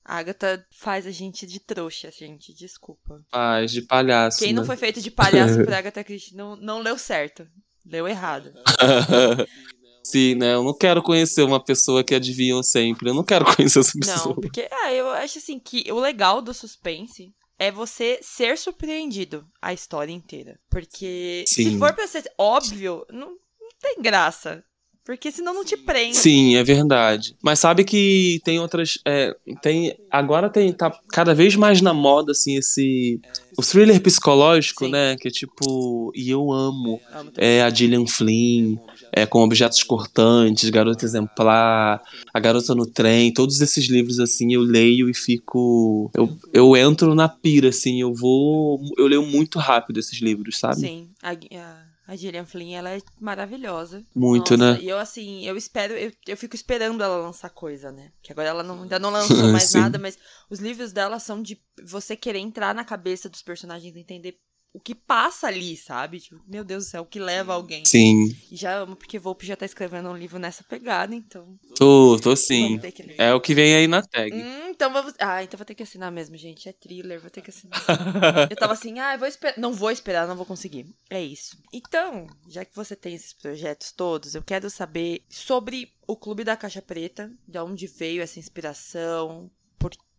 A 0.04 0.18
Agatha 0.18 0.66
faz 0.72 1.06
a 1.06 1.10
gente 1.10 1.46
de 1.46 1.60
trouxa, 1.60 2.10
gente. 2.10 2.54
Desculpa. 2.54 3.22
Faz, 3.30 3.70
de 3.70 3.82
palhaço. 3.82 4.38
Quem 4.38 4.52
né? 4.52 4.60
não 4.60 4.64
foi 4.64 4.76
feito 4.76 5.00
de 5.00 5.10
palhaço 5.10 5.62
por 5.62 5.72
Agatha 5.74 6.02
Christie 6.02 6.36
não, 6.36 6.56
não 6.56 6.80
leu 6.80 6.98
certo. 6.98 7.46
Leu 7.84 8.08
errado. 8.08 8.52
Sim, 10.02 10.34
né? 10.34 10.54
Eu 10.54 10.64
não 10.64 10.76
quero 10.76 11.02
conhecer 11.02 11.42
uma 11.42 11.62
pessoa 11.62 12.02
que 12.02 12.14
adivinham 12.14 12.62
sempre. 12.62 13.10
Eu 13.10 13.14
não 13.14 13.24
quero 13.24 13.44
conhecer 13.54 13.80
essa 13.80 13.92
pessoa. 13.98 14.34
Não, 14.34 14.40
porque 14.40 14.68
ah, 14.70 14.92
eu 14.92 15.08
acho 15.10 15.38
assim 15.38 15.58
que 15.58 15.90
o 15.92 16.00
legal 16.00 16.40
do 16.40 16.54
suspense 16.54 17.32
é 17.58 17.70
você 17.70 18.18
ser 18.22 18.56
surpreendido 18.56 19.46
a 19.60 19.72
história 19.72 20.12
inteira. 20.12 20.58
Porque 20.70 21.44
Sim. 21.46 21.72
se 21.72 21.78
for 21.78 21.92
pra 21.92 22.06
ser 22.06 22.24
óbvio, 22.38 23.04
não, 23.10 23.28
não 23.28 23.68
tem 23.80 24.00
graça. 24.00 24.64
Porque 25.04 25.32
senão 25.32 25.54
não 25.54 25.64
te 25.64 25.76
prende. 25.76 26.16
Sim, 26.16 26.56
é 26.56 26.62
verdade. 26.62 27.34
Mas 27.42 27.58
sabe 27.58 27.84
que 27.84 28.40
tem 28.44 28.60
outras. 28.60 28.98
É, 29.06 29.34
tem 29.62 29.96
Agora 30.10 30.50
tem. 30.50 30.72
Tá 30.72 30.92
cada 31.10 31.34
vez 31.34 31.56
mais 31.56 31.80
na 31.80 31.94
moda, 31.94 32.32
assim, 32.32 32.56
esse. 32.56 33.20
O 33.56 33.62
thriller 33.62 34.00
psicológico, 34.00 34.84
Sim. 34.84 34.90
né? 34.90 35.16
Que 35.16 35.28
é 35.28 35.30
tipo. 35.30 36.12
E 36.14 36.30
eu 36.30 36.52
amo. 36.52 37.00
amo 37.12 37.32
é 37.36 37.62
a 37.62 37.70
Gillian 37.70 38.06
Flynn 38.06 38.76
é, 39.12 39.26
com 39.26 39.40
objetos 39.42 39.82
cortantes, 39.82 40.70
Garota 40.70 41.04
Exemplar, 41.04 42.02
A 42.32 42.40
Garota 42.40 42.74
no 42.74 42.86
Trem, 42.86 43.32
todos 43.32 43.60
esses 43.60 43.88
livros 43.88 44.20
assim 44.20 44.52
eu 44.52 44.62
leio 44.62 45.08
e 45.08 45.14
fico. 45.14 46.10
Eu, 46.14 46.38
eu 46.52 46.76
entro 46.76 47.14
na 47.14 47.28
pira, 47.28 47.68
assim, 47.68 48.00
eu 48.00 48.14
vou. 48.14 48.80
Eu 48.96 49.06
leio 49.06 49.24
muito 49.26 49.58
rápido 49.58 49.98
esses 49.98 50.20
livros, 50.20 50.58
sabe? 50.58 50.80
Sim. 50.80 51.10
A, 51.22 51.32
a... 51.32 52.16
Gillian 52.16 52.44
Flynn, 52.44 52.74
ela 52.74 52.90
é 52.90 53.00
maravilhosa. 53.20 54.04
Muito, 54.12 54.56
Nossa, 54.56 54.74
né? 54.74 54.82
E 54.82 54.88
eu, 54.88 54.98
assim, 54.98 55.46
eu 55.46 55.56
espero, 55.56 55.94
eu, 55.94 56.10
eu 56.26 56.36
fico 56.36 56.56
esperando 56.56 57.04
ela 57.04 57.16
lançar 57.18 57.50
coisa, 57.50 57.92
né? 57.92 58.10
Que 58.20 58.32
agora 58.32 58.48
ela 58.48 58.62
não, 58.64 58.82
ainda 58.82 58.98
não 58.98 59.10
lançou 59.10 59.36
mais 59.52 59.72
nada, 59.74 59.96
mas 59.96 60.18
os 60.48 60.58
livros 60.58 60.92
dela 60.92 61.20
são 61.20 61.40
de 61.40 61.60
você 61.84 62.16
querer 62.16 62.40
entrar 62.40 62.74
na 62.74 62.84
cabeça 62.84 63.28
dos 63.28 63.42
personagens, 63.42 63.94
entender 63.94 64.40
o 64.72 64.78
que 64.78 64.94
passa 64.94 65.48
ali, 65.48 65.76
sabe? 65.76 66.20
Tipo, 66.20 66.40
meu 66.46 66.64
Deus 66.64 66.84
do 66.84 66.90
céu, 66.90 67.02
o 67.02 67.06
que 67.06 67.18
leva 67.18 67.54
alguém. 67.54 67.84
Sim. 67.84 68.36
E 68.50 68.56
já 68.56 68.76
amo, 68.78 68.94
porque 68.94 69.18
Volpe 69.18 69.44
já 69.44 69.56
tá 69.56 69.66
escrevendo 69.66 70.08
um 70.08 70.16
livro 70.16 70.38
nessa 70.38 70.62
pegada, 70.62 71.14
então. 71.14 71.58
Tô, 71.76 72.18
tô 72.20 72.36
sim. 72.36 72.80
É 73.18 73.34
o 73.34 73.40
que 73.40 73.54
vem 73.54 73.74
aí 73.74 73.88
na 73.88 74.02
tag. 74.02 74.32
Hum, 74.32 74.68
então 74.68 74.92
vamos. 74.92 75.14
Ah, 75.18 75.42
então 75.42 75.58
vou 75.58 75.64
ter 75.64 75.74
que 75.74 75.82
assinar 75.82 76.12
mesmo, 76.12 76.36
gente. 76.36 76.68
É 76.68 76.72
thriller, 76.72 77.20
vou 77.20 77.30
ter 77.30 77.42
que 77.42 77.50
assinar. 77.50 77.80
eu 78.50 78.56
tava 78.56 78.72
assim, 78.72 79.00
ah, 79.00 79.14
eu 79.14 79.18
vou 79.18 79.28
esperar. 79.28 79.58
Não 79.58 79.72
vou 79.72 79.90
esperar, 79.90 80.28
não 80.28 80.36
vou 80.36 80.46
conseguir. 80.46 80.86
É 81.10 81.20
isso. 81.20 81.58
Então, 81.72 82.26
já 82.48 82.64
que 82.64 82.74
você 82.74 82.94
tem 82.94 83.14
esses 83.14 83.32
projetos 83.32 83.90
todos, 83.90 84.34
eu 84.34 84.42
quero 84.42 84.70
saber 84.70 85.24
sobre 85.28 85.92
o 86.06 86.16
Clube 86.16 86.44
da 86.44 86.56
Caixa 86.56 86.82
Preta, 86.82 87.30
de 87.46 87.58
onde 87.58 87.86
veio 87.86 88.22
essa 88.22 88.38
inspiração, 88.38 89.50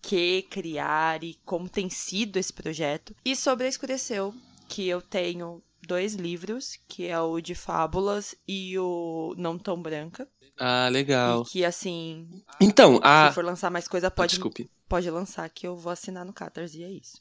que 0.01 0.41
criar 0.43 1.23
e 1.23 1.37
como 1.45 1.69
tem 1.69 1.89
sido 1.89 2.37
esse 2.37 2.51
projeto. 2.51 3.15
E 3.23 3.35
sobre 3.35 3.65
a 3.65 3.69
Escureceu, 3.69 4.33
que 4.67 4.87
eu 4.87 5.01
tenho 5.01 5.61
dois 5.87 6.15
livros, 6.15 6.79
que 6.87 7.07
é 7.07 7.19
o 7.19 7.39
de 7.41 7.55
Fábulas 7.55 8.35
e 8.47 8.77
o 8.77 9.33
Não 9.37 9.57
Tão 9.57 9.81
Branca. 9.81 10.27
Ah, 10.57 10.89
legal. 10.89 11.43
E 11.43 11.49
que 11.49 11.65
assim. 11.65 12.27
Então, 12.59 12.99
a. 13.03 13.29
Se 13.29 13.35
for 13.35 13.45
lançar 13.45 13.71
mais 13.71 13.87
coisa, 13.87 14.11
pode, 14.11 14.31
Desculpe. 14.31 14.69
pode 14.87 15.09
lançar, 15.09 15.49
que 15.49 15.67
eu 15.67 15.75
vou 15.75 15.91
assinar 15.91 16.25
no 16.25 16.33
Catarse 16.33 16.79
e 16.79 16.83
é 16.83 16.91
isso. 16.91 17.19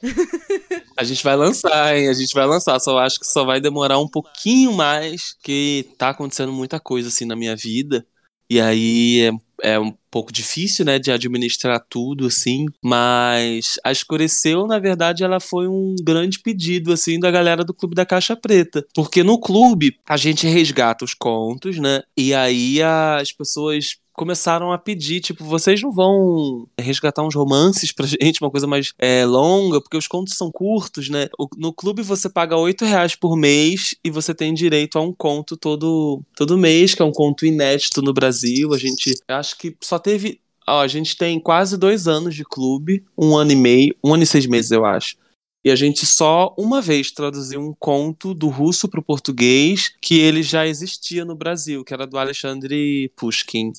A 0.96 1.02
gente 1.02 1.24
vai 1.24 1.34
lançar, 1.34 1.96
hein? 1.96 2.08
A 2.08 2.12
gente 2.12 2.34
vai 2.34 2.46
lançar. 2.46 2.78
Só 2.78 2.98
acho 2.98 3.18
que 3.18 3.26
só 3.26 3.44
vai 3.44 3.60
demorar 3.60 3.98
um 3.98 4.08
pouquinho 4.08 4.72
mais, 4.72 5.34
porque 5.34 5.88
tá 5.98 6.10
acontecendo 6.10 6.52
muita 6.52 6.78
coisa 6.78 7.08
assim 7.08 7.24
na 7.24 7.34
minha 7.34 7.56
vida. 7.56 8.06
E 8.52 8.60
aí 8.60 9.30
é, 9.62 9.70
é 9.72 9.80
um 9.80 9.94
pouco 10.10 10.30
difícil, 10.30 10.84
né, 10.84 10.98
de 10.98 11.10
administrar 11.10 11.82
tudo, 11.88 12.26
assim, 12.26 12.66
mas 12.84 13.78
a 13.82 13.90
Escureceu, 13.90 14.66
na 14.66 14.78
verdade, 14.78 15.24
ela 15.24 15.40
foi 15.40 15.66
um 15.66 15.96
grande 16.02 16.38
pedido, 16.38 16.92
assim, 16.92 17.18
da 17.18 17.30
galera 17.30 17.64
do 17.64 17.72
Clube 17.72 17.94
da 17.94 18.04
Caixa 18.04 18.36
Preta, 18.36 18.84
porque 18.94 19.22
no 19.22 19.40
clube 19.40 19.96
a 20.06 20.18
gente 20.18 20.46
resgata 20.46 21.02
os 21.02 21.14
contos, 21.14 21.78
né, 21.78 22.02
e 22.14 22.34
aí 22.34 22.82
as 22.82 23.32
pessoas 23.32 23.96
começaram 24.12 24.72
a 24.72 24.78
pedir, 24.78 25.20
tipo, 25.20 25.44
vocês 25.44 25.80
não 25.80 25.92
vão 25.92 26.68
resgatar 26.78 27.22
uns 27.22 27.34
romances 27.34 27.92
pra 27.92 28.06
gente, 28.20 28.40
uma 28.40 28.50
coisa 28.50 28.66
mais 28.66 28.92
é, 28.98 29.24
longa, 29.24 29.80
porque 29.80 29.96
os 29.96 30.06
contos 30.06 30.34
são 30.34 30.50
curtos, 30.50 31.08
né? 31.08 31.28
No 31.56 31.72
clube 31.72 32.02
você 32.02 32.28
paga 32.28 32.56
oito 32.56 32.84
reais 32.84 33.14
por 33.14 33.36
mês 33.36 33.94
e 34.04 34.10
você 34.10 34.34
tem 34.34 34.52
direito 34.54 34.98
a 34.98 35.02
um 35.02 35.12
conto 35.12 35.56
todo, 35.56 36.22
todo 36.36 36.58
mês, 36.58 36.94
que 36.94 37.02
é 37.02 37.04
um 37.04 37.12
conto 37.12 37.46
inédito 37.46 38.02
no 38.02 38.12
Brasil. 38.12 38.72
A 38.74 38.78
gente, 38.78 39.14
acho 39.28 39.56
que 39.58 39.76
só 39.80 39.98
teve 39.98 40.40
Ó, 40.66 40.80
a 40.80 40.86
gente 40.86 41.16
tem 41.16 41.40
quase 41.40 41.76
dois 41.76 42.06
anos 42.06 42.34
de 42.34 42.44
clube, 42.44 43.04
um 43.18 43.36
ano 43.36 43.50
e 43.50 43.56
meio, 43.56 43.96
um 44.02 44.14
ano 44.14 44.22
e 44.22 44.26
seis 44.26 44.46
meses, 44.46 44.70
eu 44.70 44.84
acho. 44.84 45.16
E 45.64 45.70
a 45.70 45.76
gente 45.76 46.04
só 46.04 46.52
uma 46.58 46.80
vez 46.80 47.12
traduziu 47.12 47.60
um 47.60 47.72
conto 47.72 48.34
do 48.34 48.48
russo 48.48 48.88
para 48.88 48.98
o 48.98 49.02
português 49.02 49.92
que 50.00 50.18
ele 50.18 50.42
já 50.42 50.66
existia 50.66 51.24
no 51.24 51.36
Brasil, 51.36 51.84
que 51.84 51.94
era 51.94 52.04
do 52.04 52.18
Alexandre 52.18 53.12
Pushkin. 53.14 53.72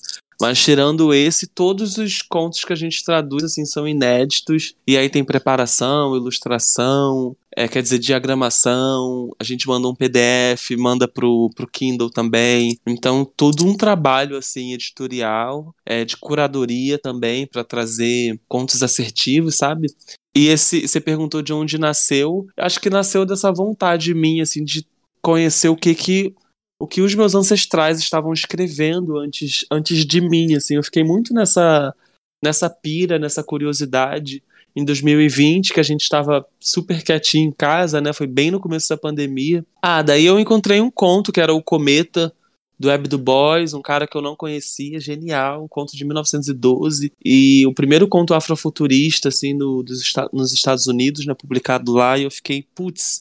Mas 0.44 0.62
tirando 0.62 1.14
esse, 1.14 1.48
todos 1.48 1.98
os 1.98 2.22
contos 2.22 2.66
que 2.66 2.74
a 2.74 2.76
gente 2.76 3.02
traduz 3.02 3.46
assim 3.46 3.64
são 3.64 3.88
inéditos. 3.88 4.76
E 4.86 4.98
aí 4.98 5.10
tem 5.10 5.24
preparação, 5.24 6.18
ilustração, 6.18 7.34
é, 7.56 7.66
quer 7.66 7.82
dizer, 7.82 7.98
diagramação. 7.98 9.30
A 9.40 9.44
gente 9.46 9.66
manda 9.70 9.88
um 9.88 9.96
PDF, 9.96 10.72
manda 10.78 11.08
pro, 11.08 11.50
pro 11.56 11.66
Kindle 11.66 12.10
também. 12.10 12.78
Então, 12.86 13.24
todo 13.24 13.66
um 13.66 13.78
trabalho 13.78 14.36
assim 14.36 14.74
editorial, 14.74 15.74
é, 15.86 16.04
de 16.04 16.18
curadoria 16.18 17.00
também 17.00 17.48
para 17.48 17.64
trazer 17.64 18.38
contos 18.46 18.84
assertivos, 18.84 19.56
sabe? 19.56 19.88
E 20.36 20.48
esse, 20.48 20.86
você 20.86 21.00
perguntou 21.00 21.42
de 21.42 21.54
onde 21.54 21.78
nasceu. 21.78 22.46
Acho 22.58 22.82
que 22.82 22.90
nasceu 22.90 23.26
dessa 23.26 23.50
vontade 23.50 24.14
minha, 24.14 24.44
assim, 24.44 24.66
de 24.66 24.86
conhecer 25.22 25.70
o 25.70 25.78
que 25.78 25.96
que 25.96 26.36
o 26.84 26.88
que 26.88 27.00
os 27.02 27.16
meus 27.16 27.34
ancestrais 27.34 27.98
estavam 27.98 28.34
escrevendo 28.34 29.18
antes, 29.18 29.66
antes 29.72 30.06
de 30.06 30.20
mim, 30.20 30.54
assim. 30.54 30.76
Eu 30.76 30.84
fiquei 30.84 31.02
muito 31.02 31.34
nessa 31.34 31.96
nessa 32.44 32.70
pira, 32.70 33.18
nessa 33.18 33.42
curiosidade. 33.42 34.44
Em 34.76 34.84
2020, 34.84 35.72
que 35.72 35.80
a 35.80 35.84
gente 35.84 36.02
estava 36.02 36.46
super 36.60 37.02
quietinho 37.02 37.48
em 37.48 37.52
casa, 37.54 38.02
né? 38.02 38.12
Foi 38.12 38.28
bem 38.28 38.52
no 38.52 38.60
começo 38.60 38.90
da 38.90 38.98
pandemia. 38.98 39.66
Ah, 39.82 40.02
daí 40.02 40.26
eu 40.26 40.38
encontrei 40.38 40.82
um 40.82 40.92
conto 40.92 41.32
que 41.32 41.40
era 41.40 41.54
o 41.54 41.64
Cometa 41.64 42.34
do 42.78 42.90
Web 42.90 43.08
do 43.08 43.18
Boys, 43.18 43.74
um 43.74 43.82
cara 43.82 44.06
que 44.06 44.18
eu 44.18 44.22
não 44.22 44.36
conhecia, 44.36 45.00
genial, 45.00 45.64
um 45.64 45.70
conto 45.70 45.96
de 45.96 46.04
1912 46.04 47.14
e 47.24 47.66
o 47.66 47.74
primeiro 47.74 48.10
conto 48.10 48.34
afrofuturista 48.34 49.30
assim 49.30 49.54
no, 49.54 49.84
dos, 49.84 50.12
nos 50.34 50.52
Estados 50.52 50.86
Unidos, 50.88 51.26
né, 51.26 51.34
publicado 51.34 51.94
lá, 51.94 52.18
e 52.18 52.24
eu 52.24 52.32
fiquei, 52.32 52.68
putz, 52.76 53.20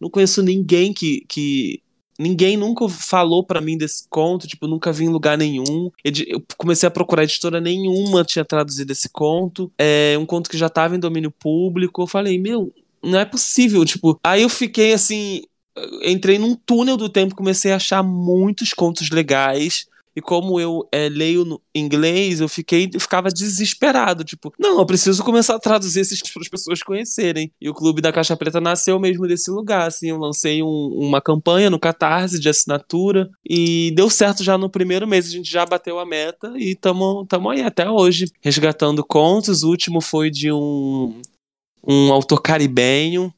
não 0.00 0.10
conheço 0.10 0.42
ninguém 0.42 0.92
que, 0.92 1.24
que 1.28 1.83
ninguém 2.18 2.56
nunca 2.56 2.88
falou 2.88 3.44
para 3.44 3.60
mim 3.60 3.76
desse 3.76 4.06
conto, 4.08 4.46
tipo, 4.46 4.66
nunca 4.66 4.92
vi 4.92 5.04
em 5.04 5.08
lugar 5.08 5.36
nenhum. 5.36 5.90
Eu 6.04 6.42
comecei 6.56 6.86
a 6.86 6.90
procurar 6.90 7.24
editora 7.24 7.60
nenhuma 7.60 8.24
tinha 8.24 8.44
traduzido 8.44 8.92
esse 8.92 9.08
conto. 9.08 9.70
É 9.78 10.16
um 10.18 10.26
conto 10.26 10.50
que 10.50 10.58
já 10.58 10.68
tava 10.68 10.96
em 10.96 11.00
domínio 11.00 11.30
público. 11.30 12.02
Eu 12.02 12.06
falei, 12.06 12.38
meu, 12.38 12.72
não 13.02 13.18
é 13.18 13.24
possível, 13.24 13.84
tipo. 13.84 14.18
Aí 14.22 14.42
eu 14.42 14.48
fiquei 14.48 14.92
assim, 14.92 15.42
entrei 16.02 16.38
num 16.38 16.54
túnel 16.54 16.96
do 16.96 17.08
tempo, 17.08 17.34
comecei 17.34 17.72
a 17.72 17.76
achar 17.76 18.02
muitos 18.02 18.72
contos 18.72 19.10
legais 19.10 19.86
e 20.16 20.20
como 20.20 20.60
eu 20.60 20.86
é, 20.92 21.08
leio 21.08 21.44
no 21.44 21.60
inglês, 21.74 22.40
eu 22.40 22.48
fiquei, 22.48 22.88
ficava 22.98 23.28
desesperado. 23.28 24.22
Tipo, 24.22 24.52
não, 24.58 24.78
eu 24.78 24.86
preciso 24.86 25.24
começar 25.24 25.56
a 25.56 25.58
traduzir 25.58 26.00
esses 26.00 26.22
para 26.22 26.42
as 26.42 26.48
pessoas 26.48 26.82
conhecerem. 26.82 27.50
E 27.60 27.68
o 27.68 27.74
Clube 27.74 28.00
da 28.00 28.12
Caixa 28.12 28.36
Preta 28.36 28.60
nasceu 28.60 28.98
mesmo 29.00 29.26
desse 29.26 29.50
lugar. 29.50 29.88
Assim, 29.88 30.10
eu 30.10 30.16
lancei 30.16 30.62
um, 30.62 30.90
uma 30.94 31.20
campanha 31.20 31.68
no 31.68 31.80
Catarse 31.80 32.38
de 32.38 32.48
assinatura 32.48 33.28
e 33.44 33.92
deu 33.96 34.08
certo 34.08 34.44
já 34.44 34.56
no 34.56 34.70
primeiro 34.70 35.06
mês. 35.06 35.26
A 35.26 35.30
gente 35.30 35.50
já 35.50 35.66
bateu 35.66 35.98
a 35.98 36.06
meta 36.06 36.52
e 36.56 36.72
estamos 36.72 37.26
aí 37.50 37.62
até 37.62 37.90
hoje, 37.90 38.26
resgatando 38.40 39.04
contos. 39.04 39.62
O 39.64 39.70
último 39.70 40.00
foi 40.00 40.30
de 40.30 40.52
um, 40.52 41.20
um 41.86 42.12
autor 42.12 42.40
caribenho 42.40 43.34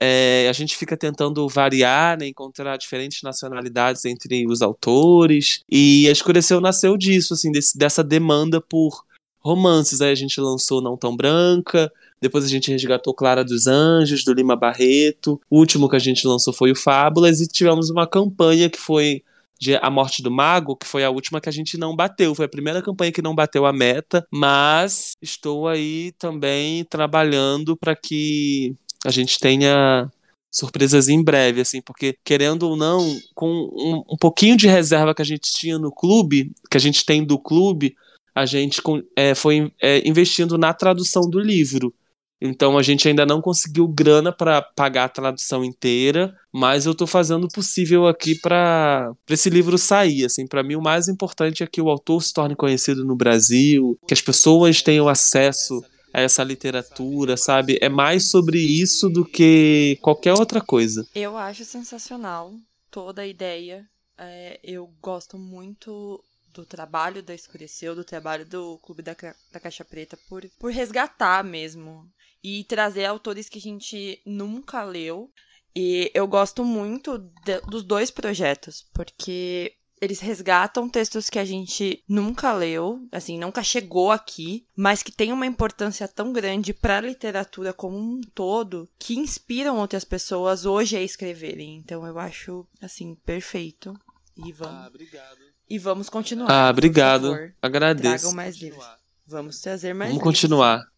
é, 0.00 0.48
a 0.48 0.52
gente 0.52 0.76
fica 0.76 0.96
tentando 0.96 1.46
variar, 1.46 2.18
né, 2.18 2.26
encontrar 2.26 2.76
diferentes 2.78 3.22
nacionalidades 3.22 4.04
entre 4.06 4.46
os 4.46 4.62
autores. 4.62 5.62
E 5.70 6.08
a 6.08 6.10
Escureceu 6.10 6.60
nasceu 6.60 6.96
disso, 6.96 7.34
assim, 7.34 7.52
desse, 7.52 7.76
dessa 7.76 8.02
demanda 8.02 8.60
por 8.60 9.04
romances. 9.40 10.00
Aí 10.00 10.10
a 10.10 10.14
gente 10.14 10.40
lançou 10.40 10.80
Não 10.80 10.96
Tão 10.96 11.14
Branca, 11.14 11.92
depois 12.20 12.44
a 12.44 12.48
gente 12.48 12.70
resgatou 12.70 13.14
Clara 13.14 13.44
dos 13.44 13.66
Anjos, 13.66 14.24
do 14.24 14.32
Lima 14.32 14.56
Barreto. 14.56 15.40
O 15.50 15.58
último 15.58 15.88
que 15.88 15.96
a 15.96 16.00
gente 16.00 16.26
lançou 16.26 16.52
foi 16.52 16.72
o 16.72 16.76
Fábulas 16.76 17.40
e 17.40 17.46
tivemos 17.46 17.90
uma 17.90 18.06
campanha 18.06 18.70
que 18.70 18.78
foi 18.78 19.22
de 19.58 19.76
A 19.76 19.90
Morte 19.90 20.22
do 20.22 20.30
Mago, 20.30 20.74
que 20.74 20.86
foi 20.86 21.04
a 21.04 21.10
última 21.10 21.38
que 21.38 21.48
a 21.48 21.52
gente 21.52 21.76
não 21.76 21.94
bateu. 21.94 22.34
Foi 22.34 22.46
a 22.46 22.48
primeira 22.48 22.80
campanha 22.80 23.12
que 23.12 23.20
não 23.20 23.34
bateu 23.34 23.66
a 23.66 23.72
meta, 23.72 24.26
mas 24.30 25.12
estou 25.20 25.68
aí 25.68 26.12
também 26.18 26.82
trabalhando 26.84 27.76
para 27.76 27.94
que 27.94 28.74
a 29.04 29.10
gente 29.10 29.38
tenha 29.38 30.10
surpresas 30.50 31.08
em 31.08 31.22
breve, 31.22 31.60
assim, 31.60 31.80
porque 31.80 32.16
querendo 32.24 32.64
ou 32.64 32.76
não, 32.76 33.18
com 33.34 33.48
um, 33.48 34.14
um 34.14 34.16
pouquinho 34.16 34.56
de 34.56 34.66
reserva 34.66 35.14
que 35.14 35.22
a 35.22 35.24
gente 35.24 35.52
tinha 35.52 35.78
no 35.78 35.92
clube, 35.92 36.52
que 36.70 36.76
a 36.76 36.80
gente 36.80 37.04
tem 37.04 37.24
do 37.24 37.38
clube, 37.38 37.94
a 38.34 38.44
gente 38.46 38.80
é, 39.16 39.34
foi 39.34 39.72
é, 39.80 40.06
investindo 40.08 40.58
na 40.58 40.72
tradução 40.72 41.28
do 41.28 41.38
livro. 41.38 41.94
Então 42.42 42.78
a 42.78 42.82
gente 42.82 43.06
ainda 43.06 43.26
não 43.26 43.42
conseguiu 43.42 43.86
grana 43.86 44.32
para 44.32 44.62
pagar 44.62 45.04
a 45.04 45.08
tradução 45.10 45.62
inteira, 45.62 46.34
mas 46.50 46.86
eu 46.86 46.92
estou 46.92 47.06
fazendo 47.06 47.44
o 47.44 47.52
possível 47.52 48.06
aqui 48.06 48.34
para 48.34 49.12
esse 49.28 49.50
livro 49.50 49.76
sair. 49.76 50.24
Assim, 50.24 50.46
para 50.46 50.62
mim 50.62 50.74
o 50.74 50.82
mais 50.82 51.06
importante 51.06 51.62
é 51.62 51.66
que 51.66 51.82
o 51.82 51.90
autor 51.90 52.22
se 52.22 52.32
torne 52.32 52.56
conhecido 52.56 53.04
no 53.04 53.14
Brasil, 53.14 53.98
que 54.08 54.14
as 54.14 54.22
pessoas 54.22 54.80
tenham 54.80 55.06
acesso 55.06 55.82
essa 56.12 56.42
literatura, 56.42 57.36
sabe? 57.36 57.78
É 57.80 57.88
mais 57.88 58.30
sobre 58.30 58.58
isso 58.58 59.08
do 59.08 59.24
que 59.24 59.98
qualquer 60.00 60.34
outra 60.34 60.60
coisa. 60.60 61.06
Eu 61.14 61.36
acho 61.36 61.64
sensacional 61.64 62.52
toda 62.90 63.22
a 63.22 63.26
ideia. 63.26 63.86
É, 64.18 64.60
eu 64.62 64.86
gosto 65.00 65.38
muito 65.38 66.22
do 66.52 66.66
trabalho 66.66 67.22
da 67.22 67.34
Escureceu, 67.34 67.94
do 67.94 68.04
trabalho 68.04 68.44
do 68.44 68.78
Clube 68.78 69.02
da, 69.02 69.16
da 69.52 69.60
Caixa 69.60 69.84
Preta, 69.84 70.18
por, 70.28 70.48
por 70.58 70.72
resgatar 70.72 71.44
mesmo 71.44 72.04
e 72.42 72.64
trazer 72.64 73.04
autores 73.04 73.48
que 73.48 73.58
a 73.58 73.62
gente 73.62 74.20
nunca 74.26 74.82
leu. 74.82 75.30
E 75.74 76.10
eu 76.12 76.26
gosto 76.26 76.64
muito 76.64 77.18
de, 77.44 77.60
dos 77.68 77.84
dois 77.84 78.10
projetos, 78.10 78.84
porque 78.92 79.72
eles 80.00 80.20
resgatam 80.20 80.88
textos 80.88 81.28
que 81.28 81.38
a 81.38 81.44
gente 81.44 82.02
nunca 82.08 82.52
leu, 82.52 83.06
assim, 83.12 83.38
nunca 83.38 83.62
chegou 83.62 84.10
aqui, 84.10 84.64
mas 84.74 85.02
que 85.02 85.12
tem 85.12 85.32
uma 85.32 85.46
importância 85.46 86.08
tão 86.08 86.32
grande 86.32 86.72
para 86.72 86.98
a 86.98 87.00
literatura 87.02 87.72
como 87.72 87.98
um 87.98 88.20
todo, 88.34 88.88
que 88.98 89.18
inspiram 89.18 89.78
outras 89.78 90.04
pessoas 90.04 90.64
hoje 90.64 90.96
a 90.96 91.02
escreverem. 91.02 91.76
Então 91.76 92.06
eu 92.06 92.18
acho, 92.18 92.66
assim, 92.80 93.14
perfeito. 93.26 93.94
E 94.36 94.52
vamos. 94.52 94.74
Ah, 94.74 94.86
obrigado. 94.88 95.38
E 95.68 95.78
vamos 95.78 96.08
continuar. 96.08 96.50
Ah, 96.50 96.70
obrigado. 96.70 97.36
Agradeço. 97.60 98.24
Tragam 98.24 98.32
mais 98.32 98.56
livros. 98.56 98.84
Vamos 99.26 99.60
trazer 99.60 99.94
mais 99.94 100.10
Vamos 100.10 100.24
livros. 100.24 100.40
continuar. 100.40 100.90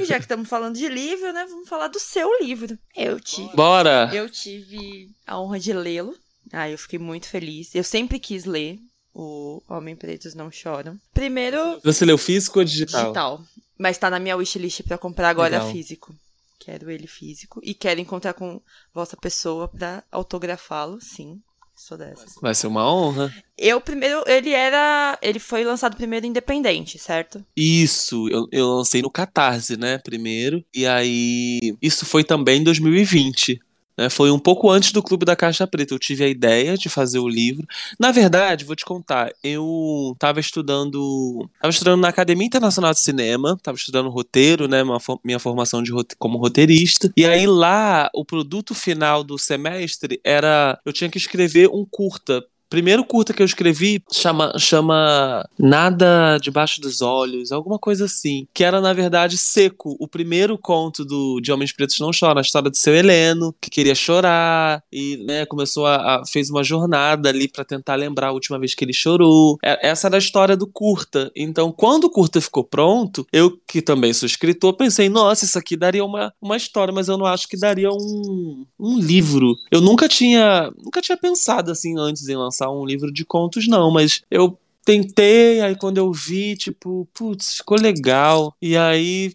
E 0.00 0.04
já 0.04 0.16
que 0.16 0.24
estamos 0.24 0.48
falando 0.48 0.76
de 0.76 0.88
livro, 0.88 1.32
né? 1.32 1.44
Vamos 1.48 1.68
falar 1.68 1.88
do 1.88 1.98
seu 1.98 2.28
livro. 2.40 2.78
Eu 2.94 3.20
tive. 3.20 3.54
Bora! 3.54 4.10
Eu 4.14 4.30
tive 4.30 5.10
a 5.26 5.38
honra 5.38 5.58
de 5.60 5.72
lê-lo. 5.72 6.16
Ah, 6.52 6.68
eu 6.68 6.78
fiquei 6.78 6.98
muito 6.98 7.28
feliz. 7.28 7.74
Eu 7.74 7.84
sempre 7.84 8.18
quis 8.18 8.44
ler 8.44 8.78
o 9.14 9.62
Homem 9.68 9.96
Pretos 9.96 10.34
Não 10.34 10.50
Choram. 10.50 10.98
Primeiro. 11.12 11.80
Você 11.82 12.04
leu 12.04 12.18
físico 12.18 12.58
ou 12.58 12.64
digital? 12.64 13.02
Digital. 13.02 13.44
Mas 13.78 13.98
tá 13.98 14.10
na 14.10 14.18
minha 14.18 14.36
wishlist 14.36 14.82
para 14.82 14.98
comprar 14.98 15.30
agora 15.30 15.58
Legal. 15.58 15.72
físico. 15.72 16.14
Quero 16.58 16.90
ele 16.90 17.06
físico. 17.06 17.60
E 17.62 17.74
quero 17.74 18.00
encontrar 18.00 18.34
com 18.34 18.60
vossa 18.92 19.16
pessoa 19.16 19.68
para 19.68 20.02
autografá-lo, 20.10 21.00
sim. 21.00 21.40
Sou 21.76 21.98
dessa. 21.98 22.24
Vai 22.40 22.54
ser 22.54 22.68
uma 22.68 22.90
honra. 22.90 23.32
Eu 23.56 23.78
primeiro, 23.82 24.24
ele 24.26 24.50
era. 24.50 25.18
Ele 25.20 25.38
foi 25.38 25.62
lançado 25.62 25.94
primeiro 25.94 26.24
independente, 26.24 26.98
certo? 26.98 27.44
Isso, 27.54 28.26
eu, 28.30 28.48
eu 28.50 28.66
lancei 28.68 29.02
no 29.02 29.10
Catarse, 29.10 29.76
né? 29.76 29.98
Primeiro. 29.98 30.64
E 30.74 30.86
aí. 30.86 31.76
Isso 31.82 32.06
foi 32.06 32.24
também 32.24 32.60
em 32.60 32.64
2020. 32.64 33.60
Né? 33.96 34.10
Foi 34.10 34.30
um 34.30 34.38
pouco 34.38 34.70
antes 34.70 34.92
do 34.92 35.02
Clube 35.02 35.24
da 35.24 35.34
Caixa 35.34 35.66
Preta. 35.66 35.94
Eu 35.94 35.98
tive 35.98 36.24
a 36.24 36.28
ideia 36.28 36.76
de 36.76 36.88
fazer 36.88 37.18
o 37.18 37.28
livro. 37.28 37.66
Na 37.98 38.12
verdade, 38.12 38.64
vou 38.64 38.76
te 38.76 38.84
contar, 38.84 39.32
eu 39.42 40.12
estava 40.14 40.40
estudando. 40.40 41.48
Estava 41.54 41.70
estudando 41.70 42.00
na 42.00 42.08
Academia 42.08 42.46
Internacional 42.46 42.92
de 42.92 43.00
Cinema, 43.00 43.54
estava 43.56 43.76
estudando 43.76 44.10
roteiro, 44.10 44.68
né? 44.68 44.82
Minha 45.24 45.38
formação 45.38 45.82
de, 45.82 45.92
como 46.18 46.38
roteirista. 46.38 47.10
E 47.16 47.24
aí 47.24 47.46
lá, 47.46 48.10
o 48.14 48.24
produto 48.24 48.74
final 48.74 49.24
do 49.24 49.38
semestre 49.38 50.20
era. 50.22 50.78
Eu 50.84 50.92
tinha 50.92 51.10
que 51.10 51.18
escrever 51.18 51.68
um 51.68 51.84
curta 51.84 52.44
primeiro 52.68 53.04
curta 53.04 53.32
que 53.32 53.42
eu 53.42 53.46
escrevi 53.46 54.02
chama, 54.12 54.52
chama 54.58 55.48
Nada 55.58 56.38
Debaixo 56.40 56.80
dos 56.80 57.00
Olhos, 57.00 57.52
alguma 57.52 57.78
coisa 57.78 58.04
assim. 58.06 58.46
Que 58.52 58.64
era, 58.64 58.80
na 58.80 58.92
verdade, 58.92 59.38
Seco, 59.38 59.96
o 59.98 60.08
primeiro 60.08 60.58
conto 60.58 61.04
do 61.04 61.40
De 61.40 61.52
Homens 61.52 61.72
Pretos 61.72 61.98
Não 61.98 62.12
Choram, 62.12 62.38
a 62.38 62.42
história 62.42 62.70
do 62.70 62.76
seu 62.76 62.94
Heleno, 62.94 63.54
que 63.60 63.70
queria 63.70 63.94
chorar 63.94 64.82
e 64.92 65.24
né, 65.26 65.46
começou 65.46 65.86
a, 65.86 65.96
a 65.96 66.22
fez 66.26 66.50
uma 66.50 66.62
jornada 66.62 67.28
ali 67.28 67.48
para 67.48 67.64
tentar 67.64 67.94
lembrar 67.94 68.28
a 68.28 68.32
última 68.32 68.58
vez 68.58 68.74
que 68.74 68.84
ele 68.84 68.92
chorou. 68.92 69.58
É, 69.64 69.88
essa 69.88 70.08
era 70.08 70.16
a 70.16 70.18
história 70.18 70.56
do 70.56 70.66
curta. 70.66 71.30
Então, 71.36 71.72
quando 71.72 72.04
o 72.04 72.10
curta 72.10 72.40
ficou 72.40 72.64
pronto, 72.64 73.26
eu, 73.32 73.58
que 73.66 73.80
também 73.80 74.12
sou 74.12 74.26
escritor, 74.26 74.76
pensei, 74.76 75.08
nossa, 75.08 75.44
isso 75.44 75.58
aqui 75.58 75.76
daria 75.76 76.04
uma, 76.04 76.32
uma 76.40 76.56
história, 76.56 76.92
mas 76.92 77.08
eu 77.08 77.16
não 77.16 77.26
acho 77.26 77.48
que 77.48 77.58
daria 77.58 77.90
um, 77.90 78.66
um 78.78 78.98
livro. 78.98 79.54
Eu 79.70 79.80
nunca 79.80 80.08
tinha, 80.08 80.70
nunca 80.82 81.00
tinha 81.00 81.16
pensado 81.16 81.70
assim 81.70 81.94
antes 81.98 82.28
em 82.28 82.36
lançar 82.36 82.65
lançar 82.66 82.70
um 82.70 82.84
livro 82.84 83.12
de 83.12 83.24
contos, 83.24 83.68
não, 83.68 83.90
mas 83.90 84.22
eu 84.30 84.58
tentei, 84.84 85.60
aí 85.60 85.76
quando 85.76 85.98
eu 85.98 86.12
vi, 86.12 86.56
tipo, 86.56 87.08
putz, 87.12 87.58
ficou 87.58 87.78
legal. 87.78 88.54
E 88.60 88.76
aí 88.76 89.34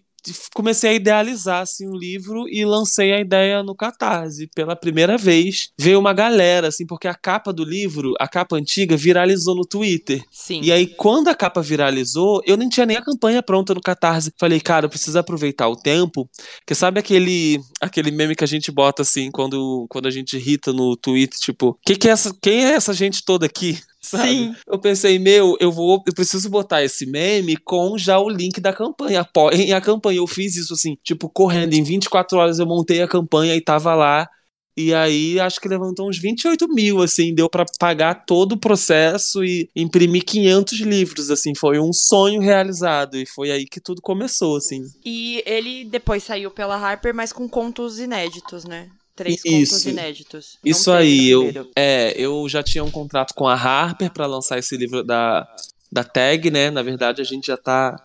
comecei 0.54 0.90
a 0.90 0.94
idealizar 0.94 1.62
assim 1.62 1.88
um 1.88 1.96
livro 1.96 2.48
e 2.48 2.64
lancei 2.64 3.12
a 3.12 3.20
ideia 3.20 3.62
no 3.62 3.74
Catarse 3.74 4.48
pela 4.54 4.76
primeira 4.76 5.16
vez. 5.16 5.70
Veio 5.78 5.98
uma 5.98 6.12
galera 6.12 6.68
assim, 6.68 6.86
porque 6.86 7.08
a 7.08 7.14
capa 7.14 7.52
do 7.52 7.64
livro, 7.64 8.14
a 8.18 8.28
capa 8.28 8.56
antiga 8.56 8.96
viralizou 8.96 9.54
no 9.54 9.66
Twitter. 9.66 10.22
Sim. 10.30 10.60
E 10.62 10.70
aí 10.72 10.86
quando 10.86 11.28
a 11.28 11.34
capa 11.34 11.60
viralizou, 11.60 12.40
eu 12.46 12.56
nem 12.56 12.68
tinha 12.68 12.86
nem 12.86 12.96
a 12.96 13.02
campanha 13.02 13.42
pronta 13.42 13.74
no 13.74 13.80
Catarse. 13.80 14.32
Falei, 14.38 14.60
cara, 14.60 14.86
eu 14.86 14.90
preciso 14.90 15.18
aproveitar 15.18 15.68
o 15.68 15.76
tempo, 15.76 16.28
que 16.66 16.74
sabe 16.74 17.00
aquele 17.00 17.60
aquele 17.80 18.10
meme 18.10 18.36
que 18.36 18.44
a 18.44 18.48
gente 18.48 18.70
bota 18.70 19.02
assim 19.02 19.30
quando 19.30 19.86
quando 19.88 20.06
a 20.06 20.10
gente 20.10 20.36
irrita 20.36 20.72
no 20.72 20.96
Twitter, 20.96 21.38
tipo, 21.38 21.78
que 21.84 21.96
que 21.96 22.08
é 22.08 22.12
essa, 22.12 22.34
quem 22.40 22.64
é 22.64 22.72
essa 22.72 22.92
gente 22.92 23.24
toda 23.24 23.46
aqui? 23.46 23.78
Sabe? 24.04 24.28
Sim. 24.28 24.56
Eu 24.66 24.78
pensei, 24.80 25.18
meu, 25.18 25.56
eu 25.60 25.70
vou, 25.70 26.02
eu 26.06 26.12
preciso 26.12 26.50
botar 26.50 26.82
esse 26.82 27.06
meme 27.06 27.56
com 27.56 27.96
já 27.96 28.18
o 28.18 28.28
link 28.28 28.60
da 28.60 28.72
campanha. 28.72 29.20
Apoiem 29.20 29.72
a 29.72 29.80
campanha. 29.80 30.18
Eu 30.18 30.26
fiz 30.26 30.56
isso 30.56 30.74
assim, 30.74 30.96
tipo, 31.04 31.28
correndo. 31.28 31.74
Em 31.74 31.82
24 31.82 32.36
horas 32.38 32.58
eu 32.58 32.66
montei 32.66 33.00
a 33.00 33.08
campanha 33.08 33.54
e 33.54 33.60
tava 33.60 33.94
lá. 33.94 34.28
E 34.76 34.94
aí 34.94 35.38
acho 35.38 35.60
que 35.60 35.68
levantou 35.68 36.08
uns 36.08 36.18
28 36.18 36.66
mil, 36.68 37.02
assim, 37.02 37.34
deu 37.34 37.48
para 37.48 37.66
pagar 37.78 38.24
todo 38.24 38.52
o 38.52 38.58
processo 38.58 39.44
e 39.44 39.68
imprimir 39.76 40.24
500 40.24 40.80
livros, 40.80 41.30
assim, 41.30 41.54
foi 41.54 41.78
um 41.78 41.92
sonho 41.92 42.40
realizado 42.40 43.18
e 43.18 43.26
foi 43.26 43.50
aí 43.50 43.66
que 43.66 43.80
tudo 43.80 44.00
começou, 44.00 44.56
assim. 44.56 44.82
E 45.04 45.42
ele 45.44 45.84
depois 45.84 46.22
saiu 46.22 46.50
pela 46.50 46.76
Harper, 46.76 47.14
mas 47.14 47.34
com 47.34 47.46
contos 47.46 47.98
inéditos, 47.98 48.64
né? 48.64 48.88
Três 49.14 49.44
Isso. 49.44 49.72
contos 49.72 49.86
inéditos. 49.86 50.58
Isso 50.64 50.90
aí, 50.90 51.28
eu, 51.28 51.70
é, 51.76 52.14
eu 52.16 52.48
já 52.48 52.62
tinha 52.62 52.82
um 52.82 52.90
contrato 52.90 53.34
com 53.34 53.46
a 53.46 53.54
Harper 53.54 54.10
para 54.10 54.26
lançar 54.26 54.58
esse 54.58 54.76
livro 54.76 55.04
da, 55.04 55.46
da 55.90 56.02
tag, 56.02 56.50
né? 56.50 56.70
Na 56.70 56.82
verdade, 56.82 57.20
a 57.20 57.24
gente 57.24 57.46
já 57.46 57.56
tá. 57.56 57.96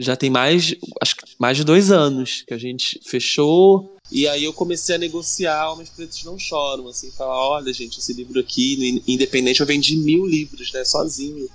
Já 0.00 0.14
tem 0.14 0.30
mais, 0.30 0.76
acho 1.02 1.16
que 1.16 1.24
mais 1.40 1.56
de 1.56 1.64
dois 1.64 1.90
anos 1.90 2.44
que 2.46 2.54
a 2.54 2.58
gente 2.58 3.00
fechou. 3.04 3.96
E 4.10 4.28
aí 4.28 4.44
eu 4.44 4.52
comecei 4.52 4.94
a 4.94 4.98
negociar 4.98 5.72
Homens 5.72 5.90
Pretos 5.90 6.22
Não 6.22 6.38
Choram, 6.38 6.86
assim, 6.86 7.10
falar, 7.10 7.36
olha, 7.48 7.72
gente, 7.72 7.98
esse 7.98 8.12
livro 8.12 8.38
aqui, 8.38 9.02
Independente, 9.08 9.60
eu 9.60 9.66
vendi 9.66 9.96
mil 9.96 10.24
livros, 10.24 10.72
né, 10.72 10.84
sozinho. 10.84 11.48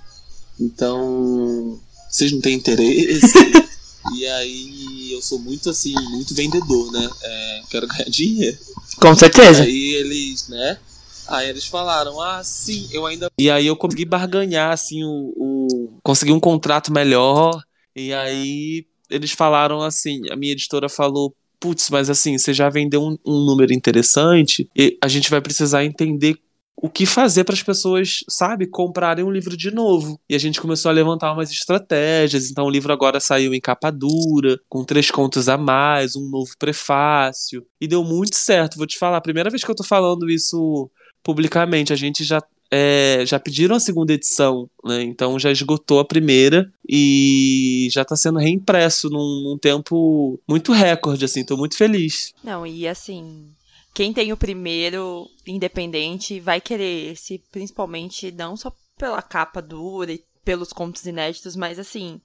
Então, 0.60 1.80
vocês 2.10 2.30
não 2.30 2.40
têm 2.40 2.54
interesse? 2.54 3.32
e 4.14 4.26
aí 4.26 5.12
eu 5.12 5.22
sou 5.22 5.38
muito, 5.38 5.70
assim, 5.70 5.94
muito 6.10 6.34
vendedor, 6.34 6.92
né? 6.92 7.10
É, 7.22 7.62
quero 7.70 7.88
ganhar 7.88 8.10
dinheiro. 8.10 8.58
Com 9.00 9.14
certeza. 9.14 9.62
Aí 9.62 9.94
eles, 9.94 10.48
né? 10.48 10.78
Aí 11.26 11.48
eles 11.48 11.66
falaram, 11.66 12.20
ah, 12.20 12.42
sim, 12.44 12.88
eu 12.92 13.06
ainda. 13.06 13.30
E 13.38 13.50
aí 13.50 13.66
eu 13.66 13.76
consegui 13.76 14.04
barganhar, 14.04 14.72
assim, 14.72 15.02
o. 15.04 15.32
o... 15.36 15.98
Consegui 16.02 16.32
um 16.32 16.40
contrato 16.40 16.92
melhor. 16.92 17.62
E 17.96 18.12
aí 18.12 18.86
eles 19.08 19.32
falaram 19.32 19.80
assim: 19.80 20.22
a 20.30 20.36
minha 20.36 20.52
editora 20.52 20.88
falou, 20.88 21.34
putz, 21.58 21.88
mas 21.90 22.10
assim, 22.10 22.36
você 22.36 22.52
já 22.52 22.68
vendeu 22.68 23.02
um, 23.02 23.16
um 23.24 23.44
número 23.44 23.72
interessante 23.72 24.68
e 24.76 24.98
a 25.00 25.08
gente 25.08 25.30
vai 25.30 25.40
precisar 25.40 25.84
entender 25.84 26.36
o 26.76 26.88
que 26.88 27.06
fazer 27.06 27.44
para 27.44 27.54
as 27.54 27.62
pessoas, 27.62 28.24
sabe, 28.28 28.66
comprarem 28.66 29.24
um 29.24 29.30
livro 29.30 29.56
de 29.56 29.70
novo. 29.70 30.20
E 30.28 30.34
a 30.34 30.38
gente 30.38 30.60
começou 30.60 30.90
a 30.90 30.92
levantar 30.92 31.32
umas 31.32 31.50
estratégias. 31.50 32.50
Então 32.50 32.66
o 32.66 32.70
livro 32.70 32.92
agora 32.92 33.20
saiu 33.20 33.54
em 33.54 33.60
capa 33.60 33.90
dura, 33.90 34.58
com 34.68 34.84
três 34.84 35.10
contos 35.10 35.48
a 35.48 35.56
mais, 35.56 36.16
um 36.16 36.28
novo 36.28 36.52
prefácio. 36.58 37.64
E 37.80 37.86
deu 37.86 38.02
muito 38.04 38.36
certo. 38.36 38.76
Vou 38.76 38.86
te 38.86 38.98
falar, 38.98 39.20
primeira 39.20 39.50
vez 39.50 39.62
que 39.62 39.70
eu 39.70 39.74
tô 39.74 39.84
falando 39.84 40.28
isso 40.28 40.90
publicamente, 41.22 41.92
a 41.92 41.96
gente 41.96 42.22
já 42.22 42.42
é, 42.70 43.24
já 43.24 43.38
pediram 43.38 43.76
a 43.76 43.80
segunda 43.80 44.12
edição, 44.12 44.68
né? 44.84 45.02
Então 45.02 45.38
já 45.38 45.50
esgotou 45.50 46.00
a 46.00 46.04
primeira 46.04 46.70
e 46.88 47.88
já 47.92 48.02
está 48.02 48.16
sendo 48.16 48.38
reimpresso 48.38 49.08
num, 49.08 49.42
num, 49.44 49.58
tempo 49.58 50.40
muito 50.48 50.72
recorde, 50.72 51.24
assim, 51.24 51.44
tô 51.44 51.56
muito 51.56 51.76
feliz. 51.76 52.34
Não, 52.42 52.66
e 52.66 52.88
assim, 52.88 53.46
quem 53.94 54.12
tem 54.12 54.32
o 54.32 54.36
primeiro 54.36 55.30
independente 55.46 56.40
vai 56.40 56.60
querer 56.60 57.12
esse, 57.12 57.38
principalmente 57.52 58.32
não 58.32 58.56
só 58.56 58.74
pela 58.98 59.22
capa 59.22 59.62
dura 59.62 60.12
e 60.12 60.24
pelos 60.44 60.72
contos 60.72 61.06
inéditos, 61.06 61.54
mas 61.54 61.78
assim, 61.78 62.20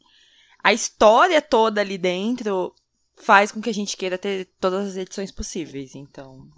a 0.64 0.74
história 0.74 1.42
toda 1.42 1.80
ali 1.80 1.98
dentro 1.98 2.74
faz 3.16 3.52
com 3.52 3.62
que 3.62 3.70
a 3.70 3.74
gente 3.74 3.96
queira 3.96 4.18
ter 4.18 4.50
todas 4.60 4.88
as 4.88 4.98
edições 4.98 5.32
possíveis. 5.32 5.94
Então, 5.94 6.50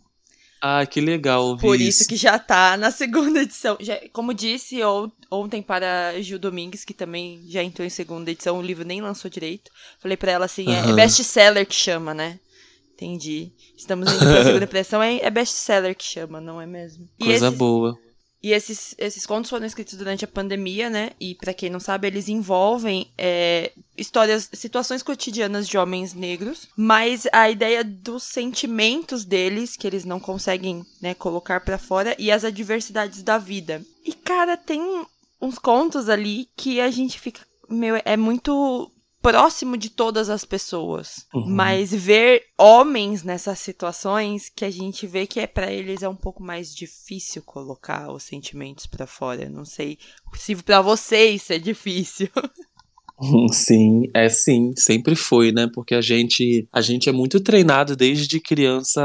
ah, 0.62 0.86
que 0.86 1.02
legal. 1.02 1.58
Por 1.58 1.76
isso, 1.76 2.02
isso 2.02 2.10
que 2.10 2.16
já 2.16 2.38
tá 2.38 2.78
na 2.78 2.90
segunda 2.92 3.42
edição. 3.42 3.78
Já, 3.80 4.00
como 4.14 4.34
disse 4.34 4.80
ontem 5.30 5.62
para 5.62 6.22
Gil 6.22 6.38
Domingues, 6.38 6.86
que 6.86 6.94
também 6.94 7.44
já 7.48 7.64
entrou 7.64 7.86
em 7.86 7.90
segunda 7.90 8.30
edição, 8.30 8.60
o 8.60 8.62
livro 8.62 8.86
nem 8.86 9.02
lançou 9.02 9.30
direito. 9.30 9.72
Falei 10.00 10.16
para 10.16 10.32
ela 10.32 10.46
assim: 10.46 10.68
uhum. 10.68 10.74
é, 10.74 10.90
é 10.92 10.94
best-seller 10.94 11.66
que 11.66 11.76
chama, 11.76 12.14
né? 12.14 12.40
Entendi. 13.02 13.52
Estamos 13.76 14.14
indo 14.14 14.20
pra 14.20 14.44
segunda 14.44 14.66
impressão, 14.66 15.02
é, 15.02 15.18
é 15.18 15.30
best-seller 15.32 15.96
que 15.96 16.04
chama, 16.04 16.40
não 16.40 16.62
é 16.62 16.68
mesmo? 16.68 17.10
E 17.20 17.26
Coisa 17.26 17.48
esses, 17.48 17.58
boa. 17.58 17.98
E 18.44 18.52
esses, 18.52 18.94
esses 18.96 19.26
contos 19.26 19.50
foram 19.50 19.66
escritos 19.66 19.98
durante 19.98 20.24
a 20.24 20.28
pandemia, 20.28 20.88
né? 20.88 21.10
E 21.20 21.34
para 21.34 21.52
quem 21.52 21.68
não 21.68 21.80
sabe, 21.80 22.08
eles 22.08 22.30
envolvem 22.30 23.12
é, 23.18 23.72
histórias, 23.98 24.48
situações 24.54 25.02
cotidianas 25.02 25.68
de 25.68 25.80
homens 25.80 26.14
negros, 26.14 26.68
mas 26.78 27.28
a 27.34 27.50
ideia 27.50 27.84
dos 27.84 28.22
sentimentos 28.22 29.26
deles 29.26 29.76
que 29.76 29.88
eles 29.88 30.06
não 30.06 30.20
conseguem, 30.20 30.86
né, 31.02 31.16
colocar 31.16 31.62
para 31.62 31.80
fora 31.80 32.16
e 32.20 32.32
as 32.32 32.44
adversidades 32.44 33.24
da 33.24 33.40
vida. 33.40 33.82
E 34.06 34.14
cara, 34.14 34.56
tem 34.56 34.80
uns 35.42 35.58
contos 35.58 36.08
ali 36.08 36.48
que 36.56 36.80
a 36.80 36.92
gente 36.92 37.20
fica 37.20 37.42
meu, 37.68 38.00
é 38.04 38.18
muito 38.18 38.92
próximo 39.22 39.78
de 39.78 39.90
todas 39.90 40.30
as 40.30 40.44
pessoas. 40.44 41.26
Uhum. 41.34 41.46
Mas 41.48 41.94
ver 41.94 42.44
homens 42.58 43.24
nessas 43.24 43.60
situações 43.60 44.50
que 44.50 44.66
a 44.66 44.70
gente 44.72 45.06
vê 45.06 45.28
que 45.28 45.40
é 45.40 45.48
para 45.48 45.72
eles 45.72 46.02
é 46.02 46.10
um 46.10 46.16
pouco 46.16 46.42
mais 46.42 46.74
difícil 46.74 47.42
colocar 47.44 48.12
os 48.12 48.24
sentimentos 48.24 48.86
para 48.86 49.06
fora. 49.06 49.50
Não 49.50 49.66
sei 49.66 49.98
se 50.34 50.56
para 50.56 50.82
vocês 50.82 51.50
é 51.50 51.60
difícil. 51.60 52.30
Sim, 53.52 54.08
é 54.16 54.28
sim, 54.30 54.74
sempre 54.76 55.16
foi, 55.16 55.52
né? 55.52 55.70
Porque 55.72 55.94
a 55.94 56.02
gente, 56.02 56.68
a 56.74 56.82
gente 56.82 57.08
é 57.08 57.12
muito 57.12 57.40
treinado 57.40 57.96
desde 57.96 58.40
criança 58.40 59.02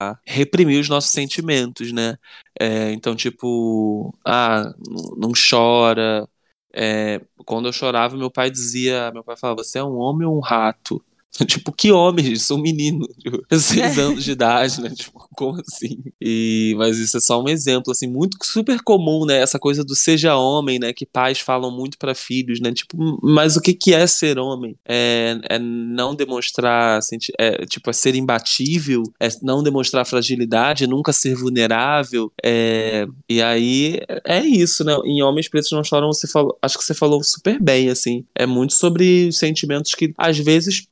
a 0.00 0.18
reprimir 0.24 0.80
os 0.80 0.88
nossos 0.88 1.10
sentimentos, 1.10 1.92
né? 1.92 2.16
É, 2.58 2.90
então, 2.92 3.14
tipo, 3.14 4.14
ah, 4.24 4.72
não 5.18 5.32
chora, 5.32 6.26
é, 6.72 7.20
quando 7.44 7.68
eu 7.68 7.72
chorava, 7.72 8.16
meu 8.16 8.30
pai 8.30 8.50
dizia, 8.50 9.10
meu 9.12 9.24
pai 9.24 9.36
falava, 9.36 9.62
você 9.62 9.78
é 9.78 9.84
um 9.84 9.96
homem 9.96 10.26
ou 10.26 10.36
um 10.36 10.40
rato? 10.40 11.02
tipo, 11.46 11.72
que 11.72 11.92
homem? 11.92 12.34
Sou 12.36 12.58
um 12.58 12.62
menino, 12.62 13.06
tipo, 13.18 13.42
seis 13.58 13.98
anos 13.98 14.24
de 14.24 14.32
idade, 14.32 14.80
né? 14.80 14.90
Tipo, 14.90 15.26
como 15.36 15.60
assim? 15.60 16.02
E, 16.20 16.74
mas 16.76 16.98
isso 16.98 17.16
é 17.16 17.20
só 17.20 17.42
um 17.42 17.48
exemplo, 17.48 17.92
assim, 17.92 18.06
muito 18.06 18.36
super 18.42 18.82
comum, 18.82 19.24
né? 19.24 19.40
Essa 19.40 19.58
coisa 19.58 19.84
do 19.84 19.94
seja 19.94 20.36
homem, 20.36 20.78
né? 20.78 20.92
Que 20.92 21.06
pais 21.06 21.38
falam 21.38 21.70
muito 21.70 21.98
para 21.98 22.14
filhos, 22.14 22.60
né? 22.60 22.72
Tipo, 22.72 22.96
mas 23.22 23.56
o 23.56 23.60
que 23.60 23.72
que 23.72 23.94
é 23.94 24.06
ser 24.06 24.38
homem? 24.38 24.76
É, 24.86 25.38
é 25.48 25.58
não 25.58 26.14
demonstrar, 26.14 27.00
é, 27.38 27.66
tipo, 27.66 27.90
é 27.90 27.92
ser 27.92 28.14
imbatível, 28.14 29.02
é 29.20 29.28
não 29.42 29.62
demonstrar 29.62 30.06
fragilidade, 30.06 30.86
nunca 30.86 31.12
ser 31.12 31.34
vulnerável, 31.34 32.32
é, 32.44 33.06
e 33.28 33.40
aí 33.42 34.00
é 34.24 34.40
isso, 34.40 34.84
né? 34.84 34.96
Em 35.04 35.22
Homens 35.22 35.48
Pretos 35.48 35.70
Não 35.72 35.84
Choram, 35.84 36.12
você 36.12 36.26
falou, 36.26 36.56
acho 36.62 36.78
que 36.78 36.84
você 36.84 36.94
falou 36.94 37.22
super 37.22 37.60
bem, 37.60 37.88
assim, 37.88 38.24
é 38.34 38.46
muito 38.46 38.74
sobre 38.74 39.30
sentimentos 39.32 39.92
que, 39.92 40.12
às 40.16 40.38
vezes, 40.38 40.86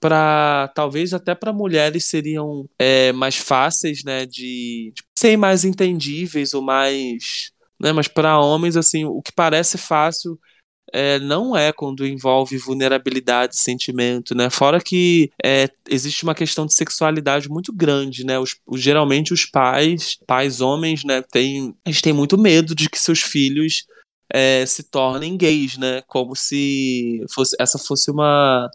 talvez 0.74 1.12
até 1.14 1.34
para 1.34 1.52
mulheres 1.52 2.04
seriam 2.04 2.68
é, 2.78 3.12
mais 3.12 3.36
fáceis, 3.36 4.02
né, 4.04 4.26
de 4.26 4.92
tipo, 4.94 5.08
serem 5.18 5.36
mais 5.36 5.64
entendíveis 5.64 6.54
ou 6.54 6.62
mais, 6.62 7.52
né, 7.80 7.92
mas 7.92 8.08
para 8.08 8.38
homens 8.38 8.76
assim, 8.76 9.04
o 9.04 9.22
que 9.22 9.32
parece 9.32 9.78
fácil 9.78 10.38
é, 10.92 11.18
não 11.18 11.56
é 11.56 11.72
quando 11.72 12.06
envolve 12.06 12.56
vulnerabilidade, 12.56 13.58
sentimento, 13.58 14.34
né? 14.34 14.48
Fora 14.50 14.80
que 14.80 15.30
é, 15.44 15.68
existe 15.88 16.22
uma 16.22 16.34
questão 16.34 16.66
de 16.66 16.74
sexualidade 16.74 17.48
muito 17.48 17.72
grande, 17.72 18.24
né? 18.24 18.38
Os, 18.38 18.56
geralmente 18.74 19.32
os 19.32 19.44
pais, 19.44 20.18
pais 20.26 20.60
homens, 20.60 21.04
né, 21.04 21.22
têm, 21.22 21.74
eles 21.84 22.00
têm 22.00 22.12
muito 22.12 22.38
medo 22.38 22.74
de 22.74 22.88
que 22.88 22.98
seus 22.98 23.20
filhos 23.20 23.84
é, 24.32 24.64
se 24.66 24.84
tornem 24.84 25.36
gays, 25.36 25.76
né? 25.76 26.02
Como 26.06 26.34
se 26.36 27.24
fosse, 27.34 27.56
essa 27.58 27.78
fosse 27.78 28.10
uma 28.10 28.70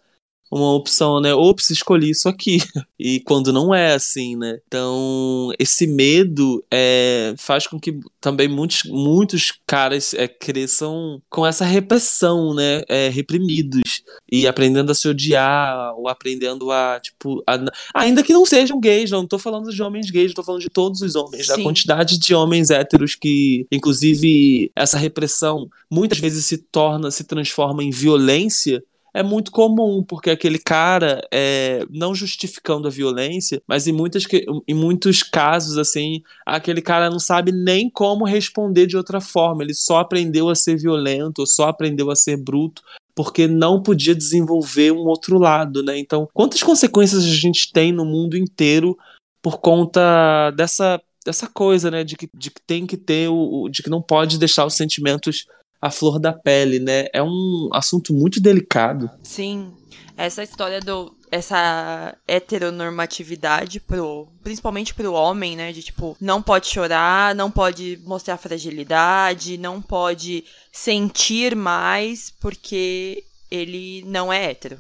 uma 0.52 0.74
opção, 0.74 1.22
né? 1.22 1.34
Ops, 1.34 1.70
escolhi 1.70 2.10
isso 2.10 2.28
aqui. 2.28 2.58
E 3.04 3.20
quando 3.22 3.52
não 3.52 3.74
é 3.74 3.96
assim, 3.96 4.36
né? 4.36 4.60
Então, 4.68 5.52
esse 5.58 5.88
medo 5.88 6.64
é, 6.70 7.34
faz 7.36 7.66
com 7.66 7.80
que 7.80 8.00
também 8.20 8.48
muitos, 8.48 8.84
muitos 8.86 9.60
caras 9.66 10.14
é, 10.14 10.28
cresçam 10.28 11.20
com 11.28 11.44
essa 11.44 11.66
repressão, 11.66 12.54
né? 12.54 12.84
É, 12.88 13.10
reprimidos. 13.10 14.04
E 14.32 14.46
aprendendo 14.46 14.92
a 14.92 14.94
se 14.94 15.08
odiar, 15.08 15.96
ou 15.98 16.08
aprendendo 16.08 16.70
a, 16.70 17.00
tipo. 17.00 17.42
A, 17.48 17.58
ainda 17.96 18.22
que 18.22 18.34
não 18.34 18.46
sejam 18.46 18.80
gays, 18.80 19.10
não 19.10 19.26
tô 19.26 19.40
falando 19.40 19.72
de 19.72 19.82
homens 19.82 20.12
gays, 20.12 20.32
tô 20.36 20.44
falando 20.44 20.62
de 20.62 20.70
todos 20.70 21.02
os 21.02 21.16
homens. 21.16 21.48
Sim. 21.48 21.58
Da 21.58 21.64
quantidade 21.64 22.20
de 22.20 22.36
homens 22.36 22.70
héteros 22.70 23.16
que, 23.16 23.66
inclusive, 23.72 24.72
essa 24.76 25.00
repressão 25.00 25.68
muitas 25.90 26.20
vezes 26.20 26.46
se 26.46 26.60
torna, 26.60 27.10
se 27.10 27.24
transforma 27.24 27.84
em 27.84 27.90
violência 27.90 28.84
é 29.13 29.21
muito 29.21 29.52
comum, 29.52 30.04
porque 30.04 30.30
aquele 30.30 30.58
cara, 30.58 31.21
é, 31.32 31.86
não 31.89 32.15
justificando 32.15 32.88
a 32.88 32.91
violência, 32.91 33.62
mas 33.67 33.88
em, 33.88 33.91
muitas, 33.91 34.24
em 34.67 34.74
muitos 34.74 35.21
casos, 35.21 35.78
assim, 35.78 36.21
aquele 36.45 36.82
cara 36.82 37.10
não 37.10 37.19
sabe 37.19 37.52
nem 37.52 37.89
como 37.89 38.26
responder 38.26 38.88
de 38.88 38.95
outra 38.95 39.19
forma. 39.19 39.63
Ele 39.63 39.74
só 39.74 40.00
aprendeu 40.00 40.50
a 40.50 40.56
ser 40.56 40.78
violento, 40.78 41.45
só 41.45 41.67
aprendeu 41.67 42.10
a 42.10 42.15
ser 42.15 42.38
bruto, 42.38 42.82
porque 43.13 43.47
não 43.47 43.84
podia 43.84 44.15
desenvolver 44.15 44.91
um 44.91 45.06
outro 45.06 45.38
lado, 45.38 45.84
né? 45.84 45.97
Então, 45.97 46.30
quantas 46.34 46.63
consequências 46.63 47.24
a 47.24 47.28
gente 47.28 47.71
tem 47.74 47.91
no 47.91 48.06
mundo 48.06 48.38
inteiro 48.38 48.97
por 49.41 49.60
conta 49.60 50.52
dessa, 50.52 51.02
dessa 51.26 51.47
coisa, 51.47 51.91
né? 51.91 52.04
De 52.06 52.15
que, 52.15 52.30
de 52.34 52.50
que 52.50 52.62
tem 52.65 52.88
que 52.88 52.95
ter 52.95 53.28
o. 53.30 53.67
de 53.69 53.84
que 53.84 53.89
não 53.89 54.02
pode 54.02 54.38
deixar 54.38 54.65
os 54.65 54.76
sentimentos 54.76 55.45
a 55.82 55.89
flor 55.89 56.20
da 56.20 56.32
pele, 56.32 56.80
né? 56.80 57.08
É 57.13 57.24
um 57.24 57.70
assunto 57.74 58.13
muito 58.13 58.39
delicado. 58.39 59.10
Sim. 59.24 59.74
Essa 60.15 60.44
história 60.44 60.80
do 60.80 61.15
essa 61.32 62.13
heteronormatividade 62.28 63.80
pro, 63.80 64.28
principalmente 64.44 64.94
pro 64.94 65.13
homem, 65.13 65.56
né, 65.56 65.72
de 65.72 65.82
tipo, 65.82 66.17
não 66.20 66.41
pode 66.41 66.67
chorar, 66.67 67.34
não 67.34 67.50
pode 67.50 67.98
mostrar 68.04 68.36
fragilidade, 68.36 69.58
não 69.58 69.82
pode 69.82 70.44
sentir 70.74 71.56
mais 71.56 72.30
porque 72.30 73.24
ele 73.50 74.04
não 74.06 74.32
é 74.32 74.52
hétero, 74.52 74.78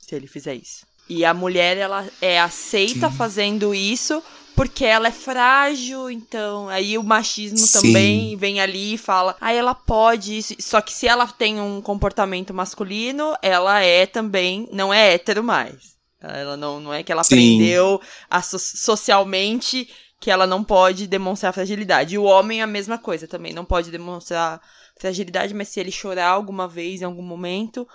se 0.00 0.14
ele 0.14 0.26
fizer 0.26 0.54
isso. 0.54 0.86
E 1.06 1.22
a 1.22 1.34
mulher 1.34 1.76
ela 1.76 2.08
é 2.22 2.40
aceita 2.40 3.10
Sim. 3.10 3.16
fazendo 3.16 3.74
isso 3.74 4.22
porque 4.60 4.84
ela 4.84 5.08
é 5.08 5.10
frágil, 5.10 6.10
então 6.10 6.68
aí 6.68 6.98
o 6.98 7.02
machismo 7.02 7.56
Sim. 7.56 7.80
também 7.80 8.36
vem 8.36 8.60
ali 8.60 8.92
e 8.92 8.98
fala, 8.98 9.34
aí 9.40 9.56
ah, 9.56 9.58
ela 9.58 9.74
pode, 9.74 10.42
só 10.62 10.82
que 10.82 10.92
se 10.92 11.08
ela 11.08 11.26
tem 11.26 11.58
um 11.58 11.80
comportamento 11.80 12.52
masculino, 12.52 13.34
ela 13.40 13.80
é 13.80 14.04
também, 14.04 14.68
não 14.70 14.92
é 14.92 15.14
hétero 15.14 15.42
mais. 15.42 15.96
Ela 16.20 16.58
não, 16.58 16.78
não 16.78 16.92
é 16.92 17.02
que 17.02 17.10
ela 17.10 17.24
Sim. 17.24 17.36
aprendeu 17.36 18.02
a, 18.28 18.42
socialmente 18.42 19.88
que 20.20 20.30
ela 20.30 20.46
não 20.46 20.62
pode 20.62 21.06
demonstrar 21.06 21.54
fragilidade. 21.54 22.16
E 22.16 22.18
o 22.18 22.24
homem 22.24 22.60
é 22.60 22.62
a 22.62 22.66
mesma 22.66 22.98
coisa 22.98 23.26
também, 23.26 23.54
não 23.54 23.64
pode 23.64 23.90
demonstrar 23.90 24.60
fragilidade, 24.94 25.54
mas 25.54 25.68
se 25.68 25.80
ele 25.80 25.90
chorar 25.90 26.28
alguma 26.28 26.68
vez, 26.68 27.00
em 27.00 27.06
algum 27.06 27.22
momento, 27.22 27.88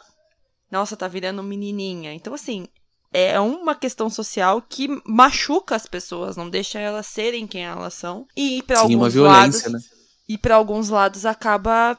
nossa, 0.71 0.97
tá 0.97 1.07
virando 1.07 1.43
menininha. 1.43 2.11
Então, 2.11 2.33
assim, 2.33 2.67
é 3.15 3.39
uma 3.39 3.73
questão 3.73 4.09
social 4.09 4.61
que 4.61 4.89
machuca 5.05 5.75
as 5.75 5.85
pessoas, 5.85 6.35
não 6.35 6.49
deixa 6.49 6.79
elas 6.79 7.05
serem 7.05 7.47
quem 7.47 7.63
elas 7.63 7.93
são. 7.93 8.27
E 8.35 8.61
para 8.63 8.79
alguns 8.79 9.15
lados, 9.15 9.63
né? 9.65 9.79
E 10.27 10.37
para 10.37 10.55
alguns 10.55 10.89
lados 10.89 11.25
acaba 11.25 11.97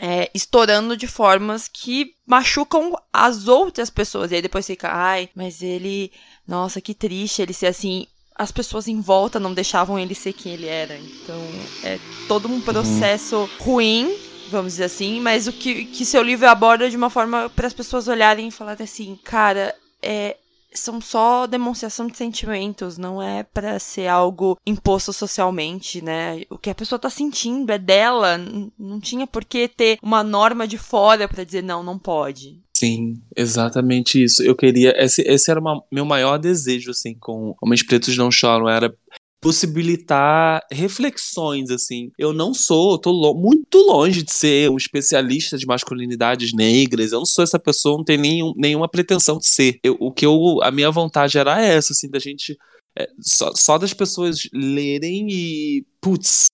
é, 0.00 0.30
estourando 0.32 0.96
de 0.96 1.06
formas 1.06 1.68
que 1.68 2.14
machucam 2.26 2.96
as 3.12 3.48
outras 3.48 3.90
pessoas. 3.90 4.30
E 4.30 4.36
aí 4.36 4.42
depois 4.42 4.66
fica, 4.66 4.88
ai, 4.88 5.28
mas 5.34 5.62
ele, 5.62 6.10
nossa, 6.46 6.80
que 6.80 6.94
triste 6.94 7.42
ele 7.42 7.52
ser 7.52 7.66
assim. 7.66 8.06
As 8.34 8.50
pessoas 8.50 8.88
em 8.88 9.00
volta 9.00 9.38
não 9.38 9.52
deixavam 9.52 9.98
ele 9.98 10.14
ser 10.14 10.32
quem 10.32 10.54
ele 10.54 10.66
era. 10.66 10.96
Então 10.96 11.38
é 11.84 11.98
todo 12.26 12.48
um 12.48 12.60
processo 12.60 13.36
uhum. 13.36 13.48
ruim 13.58 14.16
vamos 14.50 14.72
dizer 14.72 14.84
assim, 14.84 15.20
mas 15.20 15.46
o 15.46 15.52
que, 15.52 15.84
que 15.84 16.04
seu 16.04 16.20
livro 16.22 16.48
aborda 16.48 16.90
de 16.90 16.96
uma 16.96 17.08
forma 17.08 17.48
para 17.50 17.68
as 17.68 17.72
pessoas 17.72 18.08
olharem 18.08 18.48
e 18.48 18.50
falarem 18.50 18.82
assim, 18.82 19.16
cara, 19.22 19.72
é, 20.02 20.36
são 20.72 21.00
só 21.00 21.46
demonstração 21.46 22.06
de 22.06 22.16
sentimentos, 22.16 22.96
não 22.96 23.20
é 23.22 23.42
para 23.42 23.78
ser 23.78 24.06
algo 24.06 24.58
imposto 24.66 25.12
socialmente, 25.12 26.02
né? 26.02 26.42
O 26.48 26.58
que 26.58 26.70
a 26.70 26.74
pessoa 26.74 26.98
tá 26.98 27.10
sentindo 27.10 27.70
é 27.72 27.78
dela, 27.78 28.38
não 28.78 29.00
tinha 29.00 29.26
por 29.26 29.44
que 29.44 29.68
ter 29.68 29.98
uma 30.02 30.22
norma 30.22 30.66
de 30.66 30.78
fora 30.78 31.28
para 31.28 31.44
dizer 31.44 31.62
não, 31.62 31.82
não 31.82 31.98
pode. 31.98 32.60
Sim, 32.80 33.20
exatamente 33.36 34.22
isso. 34.22 34.42
Eu 34.42 34.56
queria. 34.56 34.94
Esse, 34.96 35.20
esse 35.22 35.50
era 35.50 35.60
o 35.60 35.82
meu 35.92 36.06
maior 36.06 36.38
desejo, 36.38 36.92
assim, 36.92 37.14
com 37.14 37.54
Homens 37.60 37.82
Pretos 37.82 38.16
Não 38.16 38.30
Choram. 38.30 38.70
Era 38.70 38.94
possibilitar 39.40 40.62
reflexões, 40.70 41.70
assim. 41.70 42.12
Eu 42.18 42.32
não 42.32 42.52
sou, 42.52 42.98
tô 42.98 43.10
lo 43.10 43.34
muito 43.34 43.78
longe 43.78 44.22
de 44.22 44.32
ser 44.32 44.70
um 44.70 44.76
especialista 44.76 45.56
de 45.56 45.66
masculinidades 45.66 46.52
negras. 46.52 47.12
Eu 47.12 47.20
não 47.20 47.26
sou 47.26 47.42
essa 47.42 47.58
pessoa, 47.58 47.96
não 47.96 48.04
tenho 48.04 48.20
nenhum, 48.20 48.52
nenhuma 48.56 48.88
pretensão 48.88 49.38
de 49.38 49.46
ser. 49.46 49.80
Eu, 49.82 49.96
o 49.98 50.12
que 50.12 50.26
eu, 50.26 50.62
a 50.62 50.70
minha 50.70 50.90
vontade 50.90 51.38
era 51.38 51.60
essa, 51.60 51.92
assim, 51.92 52.10
da 52.10 52.18
gente 52.18 52.56
é, 52.98 53.08
só, 53.20 53.52
só 53.54 53.78
das 53.78 53.94
pessoas 53.94 54.48
lerem 54.52 55.28
e, 55.30 55.86
putz, 56.00 56.46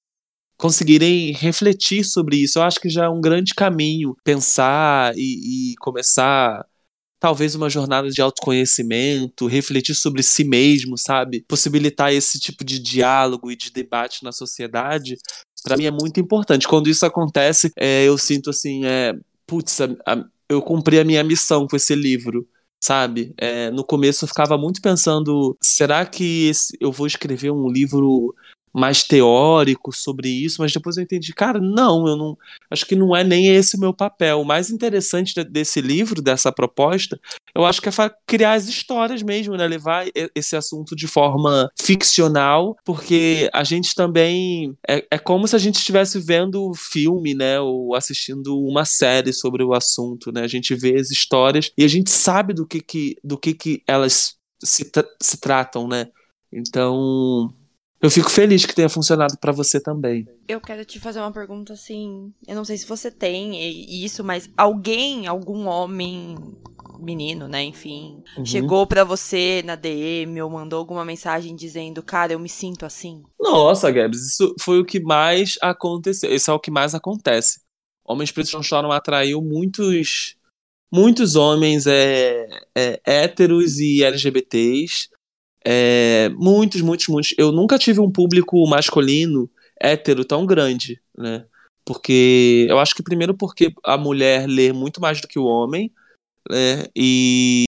conseguirem 0.57 1.33
refletir 1.33 2.05
sobre 2.05 2.37
isso. 2.37 2.59
Eu 2.59 2.63
acho 2.63 2.81
que 2.81 2.89
já 2.89 3.07
é 3.07 3.09
um 3.09 3.21
grande 3.21 3.53
caminho 3.53 4.17
pensar 4.23 5.13
e, 5.17 5.73
e 5.73 5.77
começar 5.77 6.65
talvez 7.27 7.57
uma 7.57 7.69
jornada 7.69 8.09
de 8.09 8.23
autoconhecimento, 8.23 9.49
refletir 9.49 9.97
sobre 9.97 10.23
si 10.23 10.45
mesmo, 10.45 10.97
sabe? 10.97 11.45
Possibilitar 11.49 12.13
esse 12.13 12.39
tipo 12.39 12.65
de 12.65 12.79
diálogo 12.79 13.51
e 13.51 13.57
de 13.57 13.73
debate 13.73 14.23
na 14.23 14.31
sociedade, 14.31 15.17
para 15.65 15.77
mim 15.77 15.87
é 15.87 15.91
muito 15.91 16.21
importante. 16.21 16.69
Quando 16.69 16.89
isso 16.89 17.05
acontece, 17.05 17.73
é, 17.77 18.05
eu 18.05 18.17
sinto 18.17 18.51
assim, 18.51 18.85
é, 18.85 19.13
putz, 19.45 19.81
a, 19.81 19.89
a, 20.07 20.25
eu 20.49 20.63
cumpri 20.63 21.01
a 21.01 21.05
minha 21.05 21.25
missão 21.25 21.67
com 21.67 21.75
esse 21.75 21.97
livro. 21.97 22.47
Sabe? 22.81 23.35
É, 23.39 23.73
no 23.73 23.83
começo 23.83 24.25
eu 24.25 24.29
ficava 24.29 24.57
muito 24.57 24.81
pensando: 24.81 25.57
será 25.61 26.07
que 26.07 26.47
esse, 26.47 26.77
eu 26.79 26.93
vou 26.93 27.09
escrever 27.09 27.51
um 27.51 27.69
livro 27.69 28.33
mais 28.77 29.03
teórico 29.03 29.91
sobre 29.91 30.29
isso, 30.29 30.61
mas 30.61 30.71
depois 30.71 30.99
eu 30.99 31.03
entendi, 31.03 31.33
cara, 31.33 31.59
não, 31.59 32.07
eu 32.07 32.15
não 32.15 32.37
acho 32.71 32.85
que 32.85 32.95
não 32.95 33.17
é 33.17 33.25
nem 33.25 33.49
esse 33.49 33.75
o 33.75 33.81
meu 33.81 33.95
papel. 33.95 34.43
O 34.43 34.45
mais 34.45 34.71
interessante 34.71 35.33
desse 35.45 35.81
livro, 35.81 36.21
dessa 36.21 36.53
proposta, 36.53 37.19
eu 37.55 37.65
acho 37.65 37.81
que 37.81 37.89
é 37.89 37.93
criar 38.27 38.53
as 38.53 38.69
histórias 38.69 39.23
mesmo, 39.23 39.57
né? 39.57 39.67
Levar 39.67 40.05
esse 40.35 40.55
assunto 40.55 40.95
de 40.95 41.07
forma 41.07 41.71
ficcional, 41.81 42.77
porque 42.85 43.49
a 43.55 43.65
gente 43.65 43.95
também 43.95 44.77
é, 44.87 45.07
é 45.11 45.19
como 45.19 45.49
se 45.49 45.57
a 45.57 45.59
gente 45.59 45.77
estivesse 45.77 46.21
vendo 46.21 46.75
filme, 46.75 47.35
né? 47.35 47.59
Ou 47.59 47.95
assistindo 47.95 48.59
uma 48.59 48.85
série 48.85 49.33
sobre 49.33 49.63
o 49.65 49.73
assunto, 49.73 50.31
né? 50.31 50.43
A 50.43 50.49
gente 50.49 50.75
vê 50.75 50.97
as 50.97 51.11
histórias 51.11 51.73
e 51.79 51.85
a 51.85 51.89
gente 51.89 52.11
sabe 52.11 52.53
do 52.53 52.67
que 52.67 52.83
que, 52.83 53.17
do 53.25 53.39
que, 53.39 53.55
que 53.55 53.83
elas 53.87 54.35
se, 54.63 54.85
tra 54.91 55.05
se 55.23 55.41
tratam, 55.41 55.89
né? 55.89 56.09
Então, 56.53 57.53
eu 58.01 58.11
fico 58.11 58.31
feliz 58.31 58.67
que 58.67 58.75
tenha 58.75 58.89
funcionado 58.89 59.39
para 59.39 59.53
você 59.53 59.81
também. 59.81 60.29
Eu 60.47 60.61
quero 60.61 60.85
te 60.85 61.01
fazer 61.01 61.19
uma 61.19 61.33
pergunta 61.33 61.73
assim. 61.73 62.33
Eu 62.47 62.55
não 62.55 62.65
sei 62.65 62.77
se 62.77 62.87
você 62.87 63.11
tem 63.11 64.05
isso, 64.05 64.23
mas 64.23 64.51
alguém, 64.57 65.27
algum 65.27 65.67
homem, 65.67 66.37
menino, 67.01 67.49
né, 67.49 67.63
enfim, 67.63 68.23
uhum. 68.37 68.45
chegou 68.45 68.87
para 68.87 69.05
você 69.05 69.63
na 69.65 69.77
DM 69.77 70.41
ou 70.43 70.51
mandou 70.51 70.79
alguma 70.79 71.05
mensagem 71.05 71.57
dizendo, 71.57 72.03
cara, 72.03 72.33
eu 72.33 72.39
me 72.39 72.49
sinto 72.49 72.85
assim? 72.85 73.23
Nossa, 73.41 73.91
Gabs, 73.91 74.21
isso 74.27 74.55
foi 74.61 74.79
o 74.79 74.85
que 74.85 75.01
mais 75.01 75.57
aconteceu. 75.63 76.35
Isso 76.35 76.51
é 76.51 76.55
o 76.55 76.61
que 76.61 76.71
mais 76.71 76.95
acontece. 76.95 77.61
Homens 78.05 78.31
Pretos 78.31 78.53
Não 78.53 78.63
Choram 78.63 78.93
atraiu 78.93 79.43
muitos 79.43 80.37
muitos 80.93 81.35
homens 81.35 81.87
é, 81.87 82.47
é, 82.75 83.01
héteros 83.05 83.79
e 83.81 84.05
LGBTs 84.05 85.09
é, 85.69 86.29
muitos, 86.37 86.81
muitos, 86.81 87.09
muitos. 87.09 87.35
Eu 87.37 87.51
nunca 87.51 87.77
tive 87.77 87.99
um 87.99 88.09
público 88.09 88.65
masculino 88.69 89.51
hétero 89.81 90.25
tão 90.25 90.47
grande, 90.47 91.01
né? 91.19 91.45
Porque 91.85 92.67
eu 92.69 92.79
acho 92.79 92.95
que 92.95 93.03
primeiro 93.03 93.35
porque 93.35 93.75
a 93.85 93.99
mulher 93.99 94.47
lê 94.47 94.73
muito 94.73 95.01
mais 95.01 95.21
do 95.21 95.27
que 95.27 95.41
o 95.41 95.45
homem, 95.45 95.91
né? 96.49 96.85
E 96.95 97.65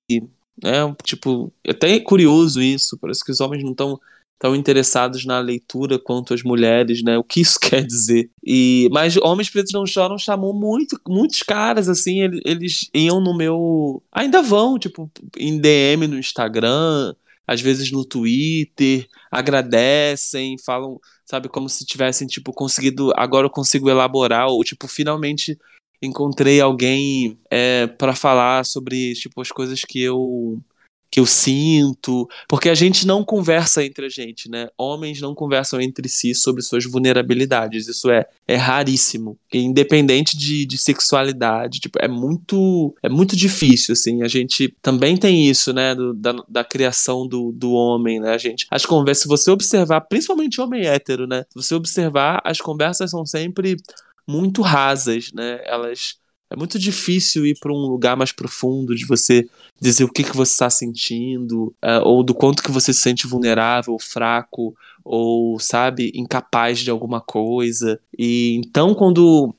é 0.65 0.95
tipo, 1.03 1.53
é 1.65 1.73
até 1.73 1.99
curioso 1.99 2.63
isso, 2.63 2.97
parece 2.99 3.25
que 3.25 3.33
os 3.33 3.41
homens 3.41 3.65
não 3.65 3.73
estão 3.73 4.01
tão 4.39 4.55
interessados 4.55 5.25
na 5.25 5.41
leitura 5.41 5.99
quanto 5.99 6.33
as 6.33 6.45
mulheres, 6.45 7.03
né? 7.03 7.19
O 7.19 7.25
que 7.25 7.41
isso 7.41 7.59
quer 7.61 7.85
dizer? 7.85 8.31
E 8.45 8.89
mas 8.93 9.17
Homens 9.17 9.51
Pretos 9.51 9.73
Não 9.73 9.85
Choram 9.85 10.17
chamou 10.17 10.55
muito, 10.55 11.01
muitos 11.09 11.43
caras 11.43 11.89
assim, 11.89 12.23
eles, 12.23 12.41
eles 12.45 12.91
iam 12.95 13.21
no 13.21 13.37
meu, 13.37 14.01
ainda 14.13 14.41
vão, 14.41 14.79
tipo, 14.79 15.11
em 15.37 15.59
DM 15.59 16.07
no 16.07 16.17
Instagram, 16.17 17.15
às 17.49 17.63
vezes 17.63 17.91
no 17.91 18.05
Twitter, 18.05 19.09
agradecem, 19.31 20.57
falam, 20.65 21.01
sabe, 21.25 21.49
como 21.49 21.67
se 21.69 21.87
tivessem, 21.87 22.29
tipo, 22.29 22.53
conseguido, 22.53 23.11
agora 23.17 23.47
eu 23.47 23.51
consigo 23.51 23.89
elaborar, 23.89 24.49
ou, 24.49 24.63
tipo, 24.63 24.87
finalmente 24.87 25.59
encontrei 26.03 26.61
alguém 26.61 27.41
é, 27.51 27.87
para 27.87 28.15
falar 28.15 28.65
sobre, 28.67 29.15
tipo, 29.15 29.41
as 29.41 29.51
coisas 29.51 29.81
que 29.81 30.01
eu 30.03 30.61
que 31.11 31.19
eu 31.21 31.27
sinto, 31.27 32.29
porque 32.49 32.69
a 32.69 32.75
gente 32.75 33.07
não 33.07 33.25
conversa 33.25 33.85
entre 33.85 34.07
a 34.07 34.09
gente, 34.09 34.51
né? 34.51 34.69
Homens 34.77 35.21
não 35.21 35.35
conversam 35.35 35.81
entre 35.81 36.09
si 36.09 36.35
sobre 36.35 36.63
suas 36.63 36.85
vulnerabilidades, 36.85 37.89
isso 37.89 38.11
é, 38.11 38.27
é 38.47 38.57
raríssimo, 38.57 39.39
independente 39.53 40.37
de, 40.37 40.67
de 40.67 40.77
sexualidade, 40.79 41.81
tipo, 41.81 41.99
é 42.01 42.09
muito 42.09 42.95
é 43.03 43.09
muito 43.09 43.35
difícil, 43.37 43.93
assim, 43.93 44.23
a 44.23 44.29
gente 44.29 44.75
também 44.83 45.17
tem 45.17 45.47
isso, 45.49 45.73
né, 45.73 45.95
do, 45.95 46.13
da, 46.13 46.35
da 46.49 46.65
criação 46.65 47.27
do, 47.27 47.53
do 47.53 47.73
homem, 47.73 48.21
né, 48.21 48.33
a 48.33 48.39
gente, 48.39 48.67
as 48.71 48.85
conversas, 48.85 49.23
se 49.23 49.29
você 49.29 49.51
observar, 49.51 50.03
principalmente 50.03 50.61
homem 50.61 50.87
hétero, 50.87 51.27
né, 51.27 51.45
se 51.49 51.55
você 51.55 51.75
observar, 51.75 52.41
as 52.45 52.61
conversas 52.61 53.11
são 53.11 53.25
sempre 53.25 53.77
muito 54.27 54.61
rasas, 54.61 55.33
né, 55.33 55.61
elas 55.65 56.17
é 56.51 56.57
muito 56.57 56.79
difícil 56.79 57.47
ir 57.47 57.59
para 57.59 57.73
um 57.73 57.87
lugar 57.87 58.17
mais 58.17 58.33
profundo 58.33 58.95
de 58.95 59.05
você 59.05 59.49
dizer 59.81 60.05
o 60.05 60.13
que, 60.13 60.25
que 60.25 60.37
você 60.37 60.53
está 60.53 60.71
sentindo, 60.71 61.75
uh, 61.85 62.03
ou 62.05 62.23
do 62.23 62.35
quanto 62.35 62.63
que 62.63 62.71
você 62.71 62.93
se 62.93 63.01
sente 63.01 63.27
vulnerável, 63.27 63.97
fraco, 63.99 64.75
ou, 65.05 65.59
sabe, 65.61 66.11
incapaz 66.15 66.79
de 66.79 66.91
alguma 66.91 67.21
coisa. 67.21 68.01
E 68.19 68.57
então, 68.57 68.95
quando, 68.95 69.55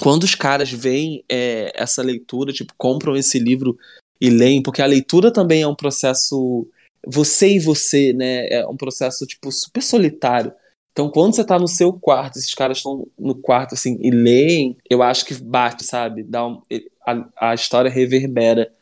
quando 0.00 0.24
os 0.24 0.34
caras 0.34 0.70
veem 0.70 1.24
é, 1.30 1.72
essa 1.74 2.02
leitura, 2.02 2.52
tipo, 2.52 2.72
compram 2.76 3.16
esse 3.16 3.38
livro 3.38 3.78
e 4.20 4.30
leem, 4.30 4.62
porque 4.62 4.82
a 4.82 4.86
leitura 4.86 5.32
também 5.32 5.62
é 5.62 5.68
um 5.68 5.76
processo 5.76 6.66
você 7.06 7.54
e 7.54 7.58
você, 7.58 8.12
né? 8.12 8.46
É 8.48 8.66
um 8.66 8.76
processo, 8.76 9.26
tipo, 9.26 9.50
super 9.50 9.82
solitário. 9.82 10.52
Então, 10.92 11.10
quando 11.10 11.34
você 11.34 11.44
tá 11.44 11.58
no 11.58 11.68
seu 11.68 11.92
quarto, 11.92 12.38
esses 12.38 12.54
caras 12.54 12.78
estão 12.78 13.06
no 13.18 13.34
quarto, 13.34 13.74
assim, 13.74 13.96
e 14.00 14.10
leem, 14.10 14.76
eu 14.88 15.02
acho 15.02 15.24
que 15.24 15.34
bate, 15.34 15.84
sabe? 15.84 16.22
Dá 16.22 16.46
um, 16.46 16.60
a, 17.06 17.50
a 17.50 17.54
história 17.54 17.90
reverbera. 17.90 18.72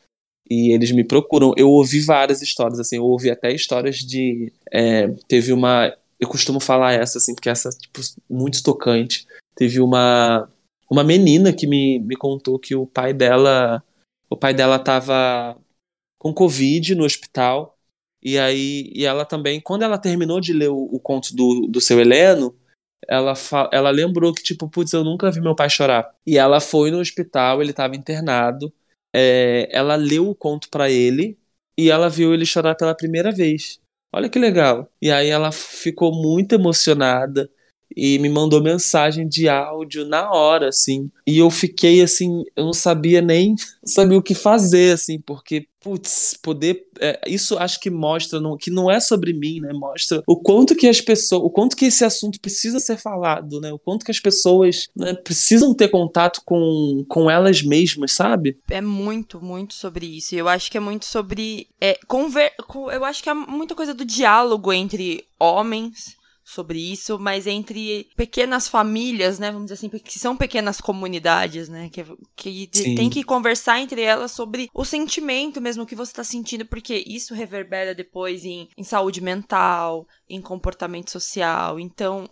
E 0.51 0.73
eles 0.73 0.90
me 0.90 1.05
procuram. 1.05 1.53
Eu 1.57 1.71
ouvi 1.71 2.01
várias 2.01 2.40
histórias, 2.40 2.81
assim, 2.81 2.97
eu 2.97 3.05
ouvi 3.05 3.31
até 3.31 3.53
histórias 3.53 3.97
de. 3.99 4.53
É, 4.73 5.09
teve 5.29 5.53
uma. 5.53 5.94
Eu 6.18 6.29
costumo 6.29 6.59
falar 6.59 6.94
essa, 6.94 7.18
assim, 7.18 7.35
porque 7.35 7.51
essa, 7.51 7.68
tipo, 7.71 8.01
muito 8.29 8.62
tocante. 8.62 9.27
Teve 9.55 9.81
uma. 9.81 10.51
Uma 10.90 11.05
menina 11.05 11.53
que 11.53 11.66
me, 11.66 11.99
me 11.99 12.16
contou 12.16 12.59
que 12.59 12.75
o 12.75 12.87
pai 12.87 13.12
dela. 13.12 13.83
O 14.31 14.37
pai 14.37 14.55
dela 14.55 14.79
tava 14.79 15.59
com 16.18 16.33
Covid 16.33 16.94
no 16.94 17.05
hospital 17.05 17.78
e 18.22 18.38
aí, 18.38 18.90
e 18.94 19.04
ela 19.04 19.24
também, 19.24 19.61
quando 19.61 19.83
ela 19.83 19.98
terminou 19.98 20.40
de 20.40 20.52
ler 20.52 20.68
o, 20.70 20.76
o 20.76 21.00
conto 21.00 21.35
do, 21.35 21.66
do 21.68 21.81
seu 21.81 22.00
Heleno, 22.00 22.57
ela, 23.09 23.35
ela 23.72 23.90
lembrou 23.90 24.35
que, 24.35 24.42
tipo, 24.42 24.68
putz, 24.68 24.92
eu 24.92 25.04
nunca 25.04 25.31
vi 25.31 25.40
meu 25.40 25.54
pai 25.54 25.70
chorar. 25.70 26.11
E 26.26 26.37
ela 26.38 26.61
foi 26.61 26.90
no 26.90 26.98
hospital, 26.98 27.62
ele 27.62 27.70
estava 27.70 27.96
internado, 27.96 28.72
é, 29.14 29.68
ela 29.70 29.96
leu 29.96 30.28
o 30.28 30.35
conto 30.35 30.68
para 30.68 30.90
ele 30.90 31.38
e 31.78 31.90
ela 31.90 32.09
viu 32.11 32.35
ele 32.35 32.44
chorar 32.44 32.74
pela 32.74 32.94
primeira 32.94 33.31
vez. 33.31 33.81
Olha 34.12 34.28
que 34.28 34.38
legal. 34.38 34.90
E 35.00 35.11
aí 35.11 35.28
ela 35.28 35.52
ficou 35.52 36.12
muito 36.12 36.54
emocionada 36.54 37.50
e 37.96 38.18
me 38.18 38.29
mandou 38.29 38.62
mensagem 38.62 39.29
de 39.29 39.48
áudio 39.48 40.07
na 40.07 40.31
hora, 40.31 40.68
assim. 40.68 41.11
E 41.27 41.38
eu 41.38 41.51
fiquei 41.51 42.01
assim, 42.01 42.44
eu 42.57 42.64
não 42.64 42.72
sabia 42.72 43.20
nem 43.20 43.55
sabia 43.85 44.18
o 44.18 44.22
que 44.22 44.35
fazer, 44.35 44.92
assim, 44.92 45.18
porque, 45.20 45.66
putz, 45.81 46.38
poder. 46.42 46.87
É, 47.01 47.20
isso 47.27 47.59
acho 47.59 47.81
que 47.81 47.90
mostra 47.90 48.40
no, 48.40 48.57
que 48.57 48.70
não 48.70 48.90
é 48.90 49.01
sobre 49.01 49.33
mim, 49.33 49.61
né? 49.61 49.72
Mostra 49.72 50.22
o 50.27 50.37
quanto 50.37 50.74
que 50.74 50.87
as 50.87 51.01
pessoas. 51.01 51.42
O 51.42 51.51
quanto 51.51 51.77
que 51.77 51.87
esse 51.87 52.05
assunto 52.05 52.40
precisa 52.40 52.79
ser 52.79 52.98
falado, 52.98 53.61
né? 53.61 53.72
O 53.72 53.79
quanto 53.79 54.05
que 54.05 54.11
as 54.11 54.20
pessoas 54.20 54.88
né, 54.94 55.14
precisam 55.14 55.74
ter 55.74 55.88
contato 55.88 56.42
com, 56.44 57.05
com 57.09 57.31
elas 57.31 57.62
mesmas, 57.62 58.12
sabe? 58.12 58.59
É 58.70 58.81
muito, 58.81 59.40
muito 59.42 59.74
sobre 59.74 60.07
isso. 60.07 60.35
Eu 60.35 60.48
acho 60.48 60.70
que 60.70 60.77
é 60.77 60.81
muito 60.81 61.05
sobre. 61.05 61.68
É, 61.81 61.98
conver... 62.07 62.53
Eu 62.92 63.05
acho 63.05 63.22
que 63.22 63.31
é 63.31 63.35
muita 63.35 63.74
coisa 63.74 63.94
do 63.94 64.05
diálogo 64.05 64.72
entre 64.72 65.24
homens 65.38 66.17
sobre 66.48 66.80
isso, 66.80 67.18
mas 67.18 67.46
entre 67.46 68.08
pequenas 68.16 68.66
famílias, 68.66 69.38
né, 69.38 69.52
vamos 69.52 69.66
dizer 69.66 69.74
assim, 69.74 69.88
que 69.98 70.18
são 70.18 70.34
pequenas 70.34 70.80
comunidades, 70.80 71.68
né, 71.68 71.90
que, 71.90 72.02
que 72.34 72.66
tem 72.96 73.11
que 73.11 73.22
conversar 73.22 73.78
entre 73.80 74.00
elas 74.00 74.32
sobre 74.32 74.70
o 74.72 74.82
sentimento 74.82 75.61
mesmo 75.61 75.84
que 75.84 75.94
você 75.94 76.11
está 76.11 76.24
sentindo, 76.24 76.64
porque 76.64 77.04
isso 77.06 77.34
reverbera 77.34 77.94
depois 77.94 78.46
em, 78.46 78.66
em 78.78 78.82
saúde 78.82 79.20
mental, 79.20 80.08
em 80.26 80.40
comportamento 80.40 81.11
social. 81.11 81.78
Então, 81.78 82.26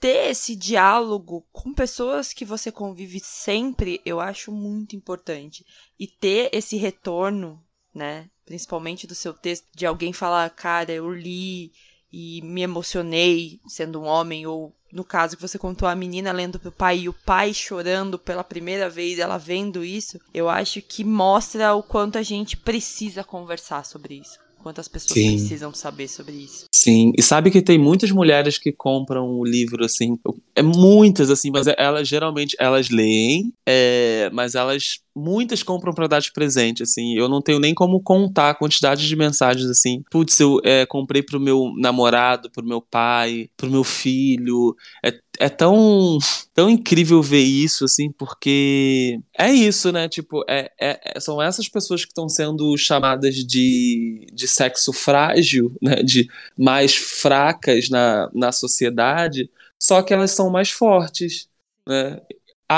ter 0.00 0.30
esse 0.30 0.56
diálogo 0.56 1.46
com 1.52 1.74
pessoas 1.74 2.32
que 2.32 2.46
você 2.46 2.72
convive 2.72 3.20
sempre, 3.22 4.00
eu 4.02 4.18
acho 4.18 4.50
muito 4.50 4.96
importante. 4.96 5.62
E 6.00 6.06
ter 6.06 6.48
esse 6.54 6.78
retorno, 6.78 7.62
né? 7.94 8.30
Principalmente 8.46 9.06
do 9.06 9.14
seu 9.14 9.34
texto, 9.34 9.66
de 9.76 9.84
alguém 9.84 10.12
falar, 10.12 10.48
cara, 10.50 10.90
eu 10.90 11.12
li 11.12 11.70
e 12.12 12.42
me 12.42 12.62
emocionei 12.62 13.58
sendo 13.66 14.00
um 14.00 14.04
homem, 14.04 14.46
ou 14.46 14.72
no 14.92 15.02
caso 15.02 15.36
que 15.36 15.42
você 15.42 15.58
contou 15.58 15.88
a 15.88 15.94
menina 15.94 16.30
lendo 16.30 16.58
pro 16.58 16.70
pai 16.70 17.00
e 17.00 17.08
o 17.08 17.12
pai 17.12 17.54
chorando 17.54 18.18
pela 18.18 18.44
primeira 18.44 18.90
vez, 18.90 19.18
ela 19.18 19.38
vendo 19.38 19.82
isso, 19.82 20.20
eu 20.34 20.48
acho 20.48 20.82
que 20.82 21.02
mostra 21.02 21.74
o 21.74 21.82
quanto 21.82 22.18
a 22.18 22.22
gente 22.22 22.56
precisa 22.56 23.24
conversar 23.24 23.84
sobre 23.84 24.16
isso. 24.16 24.38
Quantas 24.62 24.86
pessoas 24.86 25.18
Sim. 25.18 25.36
precisam 25.36 25.74
saber 25.74 26.06
sobre 26.06 26.36
isso? 26.36 26.66
Sim, 26.72 27.12
e 27.18 27.22
sabe 27.22 27.50
que 27.50 27.60
tem 27.60 27.78
muitas 27.78 28.12
mulheres 28.12 28.58
que 28.58 28.70
compram 28.70 29.28
o 29.28 29.44
livro, 29.44 29.84
assim, 29.84 30.16
é 30.54 30.62
muitas, 30.62 31.30
assim, 31.30 31.50
mas 31.50 31.66
elas 31.76 32.06
geralmente, 32.06 32.54
elas 32.60 32.88
leem, 32.88 33.52
é, 33.66 34.30
mas 34.32 34.54
elas 34.54 35.00
muitas 35.14 35.62
compram 35.62 35.92
para 35.92 36.06
dar 36.06 36.20
de 36.20 36.32
presente, 36.32 36.82
assim. 36.82 37.14
Eu 37.16 37.28
não 37.28 37.40
tenho 37.40 37.58
nem 37.58 37.74
como 37.74 38.00
contar 38.00 38.50
a 38.50 38.54
quantidade 38.54 39.06
de 39.06 39.16
mensagens, 39.16 39.68
assim. 39.68 40.02
Putz, 40.10 40.38
eu 40.40 40.60
é, 40.64 40.86
comprei 40.86 41.22
pro 41.22 41.40
meu 41.40 41.72
namorado, 41.76 42.50
pro 42.50 42.64
meu 42.64 42.80
pai, 42.80 43.48
pro 43.56 43.70
meu 43.70 43.84
filho. 43.84 44.74
É, 45.04 45.18
é 45.38 45.48
tão, 45.48 46.18
tão 46.54 46.68
incrível 46.70 47.22
ver 47.22 47.42
isso, 47.42 47.84
assim, 47.84 48.10
porque 48.12 49.20
é 49.38 49.52
isso, 49.52 49.92
né? 49.92 50.08
Tipo, 50.08 50.44
é, 50.48 50.70
é, 50.80 51.00
é 51.16 51.20
são 51.20 51.40
essas 51.40 51.68
pessoas 51.68 52.04
que 52.04 52.10
estão 52.10 52.28
sendo 52.28 52.76
chamadas 52.76 53.34
de, 53.34 54.26
de 54.32 54.48
sexo 54.48 54.92
frágil, 54.92 55.74
né? 55.80 55.96
De 56.02 56.28
mais 56.56 56.94
fracas 56.94 57.88
na, 57.88 58.30
na 58.34 58.52
sociedade, 58.52 59.50
só 59.78 60.02
que 60.02 60.14
elas 60.14 60.30
são 60.30 60.50
mais 60.50 60.70
fortes. 60.70 61.48
Né? 61.86 62.20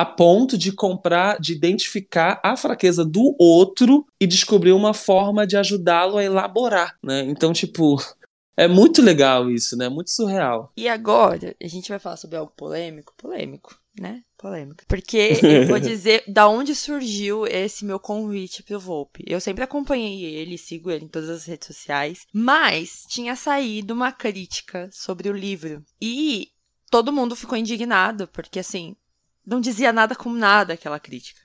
A 0.00 0.04
ponto 0.04 0.59
de 0.59 0.72
comprar, 0.72 1.38
de 1.40 1.52
identificar 1.52 2.40
a 2.42 2.57
fraqueza 2.57 3.04
do 3.04 3.37
outro 3.38 4.04
e 4.20 4.26
descobrir 4.26 4.72
uma 4.72 4.92
forma 4.92 5.46
de 5.46 5.57
ajudá-lo 5.57 6.18
a 6.18 6.24
elaborar, 6.24 6.98
né? 7.00 7.20
Então, 7.20 7.52
tipo, 7.52 7.96
é 8.57 8.66
muito 8.66 9.00
legal 9.00 9.48
isso, 9.48 9.76
né? 9.76 9.88
Muito 9.88 10.11
surreal. 10.11 10.72
E 10.76 10.88
agora, 10.88 11.54
a 11.62 11.68
gente 11.68 11.90
vai 11.90 12.00
falar 12.00 12.16
sobre 12.16 12.37
algo 12.37 12.52
polêmico, 12.57 13.14
polêmico, 13.16 13.78
né? 13.96 14.22
Polêmico. 14.37 14.83
Porque 14.88 15.38
eu 15.40 15.68
vou 15.68 15.78
dizer 15.80 16.24
da 16.26 16.48
onde 16.48 16.74
surgiu 16.74 17.46
esse 17.46 17.85
meu 17.85 18.00
convite 18.00 18.64
pro 18.64 18.80
Volpe. 18.80 19.22
Eu 19.24 19.40
sempre 19.40 19.62
acompanhei 19.62 20.24
ele, 20.24 20.59
sigo 20.59 20.90
ele 20.90 21.04
em 21.04 21.09
todas 21.09 21.30
as 21.30 21.44
redes 21.44 21.68
sociais, 21.68 22.26
mas 22.33 23.04
tinha 23.07 23.37
saído 23.37 23.94
uma 23.94 24.11
crítica 24.11 24.88
sobre 24.92 25.30
o 25.30 25.37
livro. 25.37 25.85
E 26.02 26.48
todo 26.90 27.12
mundo 27.12 27.37
ficou 27.37 27.57
indignado, 27.57 28.26
porque 28.26 28.59
assim, 28.59 28.96
não 29.46 29.61
dizia 29.61 29.92
nada 29.92 30.14
com 30.14 30.30
nada 30.33 30.74
aquela 30.74 31.00
crítica. 31.00 31.40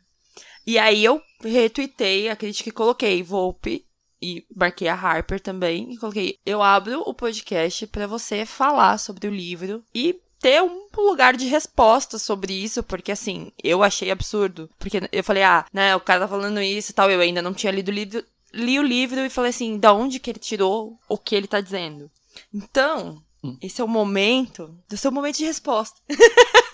E 0.65 0.77
aí 0.77 1.03
eu 1.03 1.21
retuitei 1.43 2.29
a 2.29 2.35
crítica 2.35 2.69
e 2.69 2.73
coloquei 2.73 3.23
Volpe 3.23 3.85
e 4.21 4.45
marquei 4.55 4.87
a 4.87 4.93
Harper 4.93 5.39
também 5.39 5.93
e 5.93 5.97
coloquei 5.97 6.37
eu 6.45 6.61
abro 6.61 7.01
o 7.05 7.13
podcast 7.13 7.87
para 7.87 8.07
você 8.07 8.45
falar 8.45 8.97
sobre 8.97 9.27
o 9.27 9.33
livro 9.33 9.83
e 9.95 10.19
ter 10.39 10.61
um 10.61 10.87
lugar 10.95 11.35
de 11.35 11.47
resposta 11.47 12.17
sobre 12.17 12.53
isso, 12.53 12.81
porque 12.81 13.11
assim, 13.11 13.51
eu 13.61 13.83
achei 13.83 14.09
absurdo, 14.09 14.69
porque 14.79 15.01
eu 15.11 15.23
falei, 15.23 15.43
ah, 15.43 15.65
né, 15.73 15.95
o 15.95 15.99
cara 15.99 16.21
tá 16.21 16.27
falando 16.27 16.61
isso 16.61 16.91
e 16.91 16.93
tal, 16.93 17.11
eu 17.11 17.19
ainda 17.19 17.41
não 17.41 17.53
tinha 17.53 17.71
lido 17.71 17.89
o 17.89 17.93
livro, 17.93 18.23
li 18.53 18.79
o 18.79 18.83
livro 18.83 19.19
e 19.19 19.29
falei 19.29 19.49
assim, 19.49 19.77
da 19.77 19.93
onde 19.93 20.19
que 20.19 20.29
ele 20.29 20.39
tirou 20.39 20.97
o 21.09 21.17
que 21.17 21.35
ele 21.35 21.47
tá 21.47 21.59
dizendo. 21.59 22.09
Então, 22.53 23.21
hum. 23.43 23.57
esse 23.61 23.81
é 23.81 23.83
o 23.83 23.87
momento 23.87 24.73
do 24.87 24.95
seu 24.95 25.11
momento 25.11 25.37
de 25.37 25.45
resposta. 25.45 25.99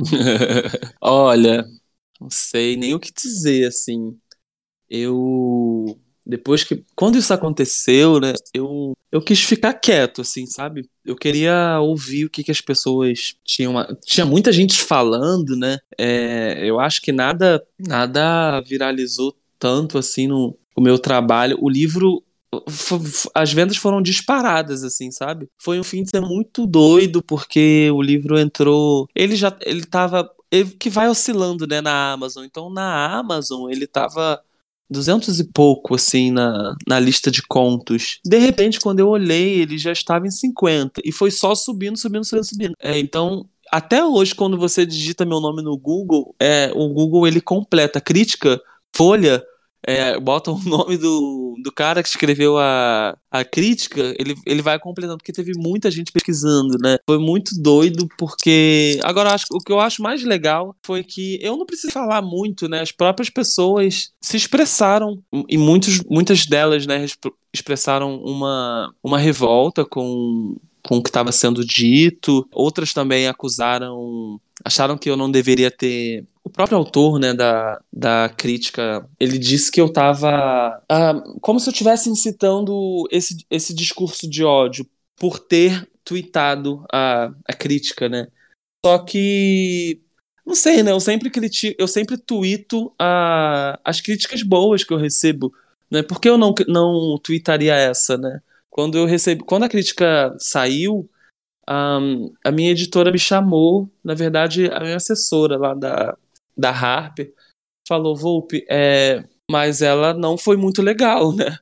Olha, 1.00 1.66
não 2.20 2.30
sei 2.30 2.76
nem 2.76 2.94
o 2.94 3.00
que 3.00 3.12
dizer, 3.12 3.66
assim. 3.66 4.16
Eu. 4.88 5.98
Depois 6.26 6.64
que. 6.64 6.84
Quando 6.94 7.18
isso 7.18 7.32
aconteceu, 7.32 8.20
né? 8.20 8.32
Eu, 8.54 8.92
eu 9.10 9.22
quis 9.22 9.42
ficar 9.42 9.74
quieto, 9.74 10.20
assim, 10.20 10.46
sabe? 10.46 10.88
Eu 11.04 11.16
queria 11.16 11.80
ouvir 11.80 12.26
o 12.26 12.30
que, 12.30 12.44
que 12.44 12.50
as 12.50 12.60
pessoas 12.60 13.34
tinham. 13.44 13.74
Tinha 14.04 14.26
muita 14.26 14.52
gente 14.52 14.80
falando, 14.80 15.56
né? 15.56 15.78
É, 15.98 16.60
eu 16.64 16.78
acho 16.78 17.00
que 17.02 17.12
nada, 17.12 17.62
nada 17.78 18.60
viralizou 18.62 19.36
tanto 19.58 19.98
assim 19.98 20.26
no, 20.26 20.56
no 20.76 20.82
meu 20.82 20.98
trabalho. 20.98 21.56
O 21.60 21.68
livro 21.68 22.22
as 23.34 23.52
vendas 23.52 23.76
foram 23.76 24.02
disparadas, 24.02 24.82
assim, 24.82 25.10
sabe? 25.10 25.48
Foi 25.56 25.78
um 25.78 25.84
fim 25.84 26.02
de 26.02 26.10
semana 26.10 26.32
muito 26.32 26.66
doido, 26.66 27.22
porque 27.22 27.90
o 27.92 28.02
livro 28.02 28.38
entrou. 28.38 29.08
Ele 29.14 29.36
já. 29.36 29.56
Ele 29.62 29.84
tava. 29.84 30.28
Ele, 30.50 30.70
que 30.70 30.90
vai 30.90 31.08
oscilando, 31.08 31.66
né, 31.66 31.80
na 31.80 32.12
Amazon. 32.12 32.44
Então, 32.44 32.68
na 32.70 33.18
Amazon, 33.18 33.70
ele 33.70 33.86
tava. 33.86 34.42
200 34.92 35.38
e 35.38 35.44
pouco, 35.44 35.94
assim, 35.94 36.32
na, 36.32 36.74
na 36.84 36.98
lista 36.98 37.30
de 37.30 37.42
contos. 37.42 38.18
De 38.24 38.38
repente, 38.38 38.80
quando 38.80 38.98
eu 38.98 39.06
olhei, 39.06 39.60
ele 39.60 39.78
já 39.78 39.92
estava 39.92 40.26
em 40.26 40.32
50. 40.32 41.00
E 41.04 41.12
foi 41.12 41.30
só 41.30 41.54
subindo, 41.54 41.96
subindo, 41.96 42.24
subindo, 42.24 42.44
subindo. 42.44 42.74
É, 42.80 42.98
então, 42.98 43.48
até 43.70 44.04
hoje, 44.04 44.34
quando 44.34 44.58
você 44.58 44.84
digita 44.84 45.24
meu 45.24 45.38
nome 45.38 45.62
no 45.62 45.78
Google, 45.78 46.34
é, 46.40 46.72
o 46.74 46.88
Google 46.88 47.28
ele 47.28 47.40
completa 47.40 48.00
crítica, 48.00 48.60
folha, 48.92 49.44
é, 49.86 50.18
bota 50.18 50.50
o 50.50 50.58
nome 50.64 50.96
do, 50.96 51.56
do 51.62 51.72
cara 51.72 52.02
que 52.02 52.08
escreveu 52.08 52.58
a, 52.58 53.16
a 53.30 53.44
crítica, 53.44 54.14
ele, 54.18 54.34
ele 54.46 54.62
vai 54.62 54.78
completando, 54.78 55.18
porque 55.18 55.32
teve 55.32 55.52
muita 55.56 55.90
gente 55.90 56.12
pesquisando, 56.12 56.76
né? 56.78 56.98
Foi 57.06 57.18
muito 57.18 57.52
doido, 57.60 58.08
porque. 58.18 58.98
Agora, 59.02 59.32
acho, 59.32 59.46
o 59.52 59.58
que 59.58 59.72
eu 59.72 59.80
acho 59.80 60.02
mais 60.02 60.22
legal 60.24 60.74
foi 60.84 61.02
que 61.02 61.38
eu 61.42 61.56
não 61.56 61.66
preciso 61.66 61.92
falar 61.92 62.22
muito, 62.22 62.68
né? 62.68 62.80
As 62.80 62.92
próprias 62.92 63.30
pessoas 63.30 64.10
se 64.20 64.36
expressaram, 64.36 65.22
e 65.48 65.56
muitos, 65.56 66.00
muitas 66.04 66.46
delas, 66.46 66.86
né, 66.86 67.04
expressaram 67.52 68.16
uma, 68.22 68.92
uma 69.02 69.18
revolta 69.18 69.84
com, 69.84 70.56
com 70.82 70.98
o 70.98 71.02
que 71.02 71.08
estava 71.08 71.32
sendo 71.32 71.64
dito. 71.64 72.46
Outras 72.52 72.92
também 72.92 73.26
acusaram 73.26 74.40
acharam 74.64 74.98
que 74.98 75.08
eu 75.08 75.16
não 75.16 75.30
deveria 75.30 75.70
ter. 75.70 76.24
O 76.42 76.50
próprio 76.50 76.78
autor 76.78 77.18
né, 77.18 77.34
da, 77.34 77.80
da 77.92 78.28
crítica, 78.34 79.06
ele 79.18 79.38
disse 79.38 79.70
que 79.70 79.80
eu 79.80 79.86
estava. 79.86 80.82
Ah, 80.88 81.22
como 81.40 81.60
se 81.60 81.68
eu 81.68 81.72
estivesse 81.72 82.08
incitando 82.08 83.06
esse, 83.10 83.44
esse 83.50 83.74
discurso 83.74 84.28
de 84.28 84.42
ódio 84.42 84.86
por 85.16 85.38
ter 85.38 85.88
tweetado 86.02 86.84
a, 86.92 87.30
a 87.46 87.52
crítica, 87.52 88.08
né? 88.08 88.28
Só 88.84 88.98
que. 88.98 90.00
Não 90.44 90.54
sei, 90.54 90.82
né? 90.82 90.90
Eu 90.90 91.00
sempre 91.00 91.30
critico, 91.30 91.76
eu 91.78 91.86
sempre 91.86 92.16
tweeto 92.16 92.92
a, 92.98 93.78
as 93.84 94.00
críticas 94.00 94.42
boas 94.42 94.82
que 94.82 94.92
eu 94.92 94.98
recebo. 94.98 95.52
Né? 95.90 96.02
Por 96.02 96.20
que 96.20 96.28
eu 96.28 96.38
não, 96.38 96.54
não 96.66 97.18
tweetaria 97.22 97.74
essa, 97.74 98.16
né? 98.16 98.40
Quando 98.70 98.96
eu 98.96 99.04
recebi. 99.04 99.44
Quando 99.44 99.64
a 99.64 99.68
crítica 99.68 100.34
saiu, 100.38 101.08
um, 101.68 102.32
a 102.44 102.50
minha 102.50 102.70
editora 102.70 103.12
me 103.12 103.18
chamou, 103.18 103.88
na 104.02 104.14
verdade, 104.14 104.68
a 104.72 104.80
minha 104.80 104.96
assessora 104.96 105.56
lá 105.56 105.74
da, 105.74 106.16
da 106.60 106.70
Harper 106.70 107.32
falou, 107.88 108.14
Volpe, 108.14 108.64
é, 108.68 109.24
mas 109.50 109.82
ela 109.82 110.14
não 110.14 110.38
foi 110.38 110.56
muito 110.56 110.80
legal, 110.80 111.34
né? 111.34 111.58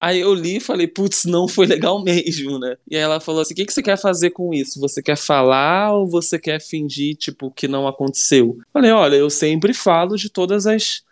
Aí 0.00 0.18
eu 0.18 0.34
li 0.34 0.56
e 0.56 0.60
falei, 0.60 0.88
putz, 0.88 1.24
não 1.24 1.46
foi 1.46 1.64
legal 1.64 2.02
mesmo, 2.02 2.58
né? 2.58 2.76
E 2.90 2.96
aí 2.96 3.02
ela 3.02 3.20
falou 3.20 3.40
assim: 3.40 3.54
o 3.54 3.56
que, 3.56 3.64
que 3.64 3.72
você 3.72 3.82
quer 3.82 3.96
fazer 3.96 4.30
com 4.30 4.52
isso? 4.52 4.80
Você 4.80 5.00
quer 5.00 5.16
falar 5.16 5.92
ou 5.92 6.08
você 6.08 6.40
quer 6.40 6.60
fingir, 6.60 7.16
tipo, 7.16 7.52
que 7.52 7.68
não 7.68 7.86
aconteceu? 7.86 8.58
Falei, 8.72 8.90
olha, 8.90 9.14
eu 9.14 9.30
sempre 9.30 9.72
falo 9.72 10.16
de 10.16 10.28
todas 10.28 10.66
as. 10.66 11.02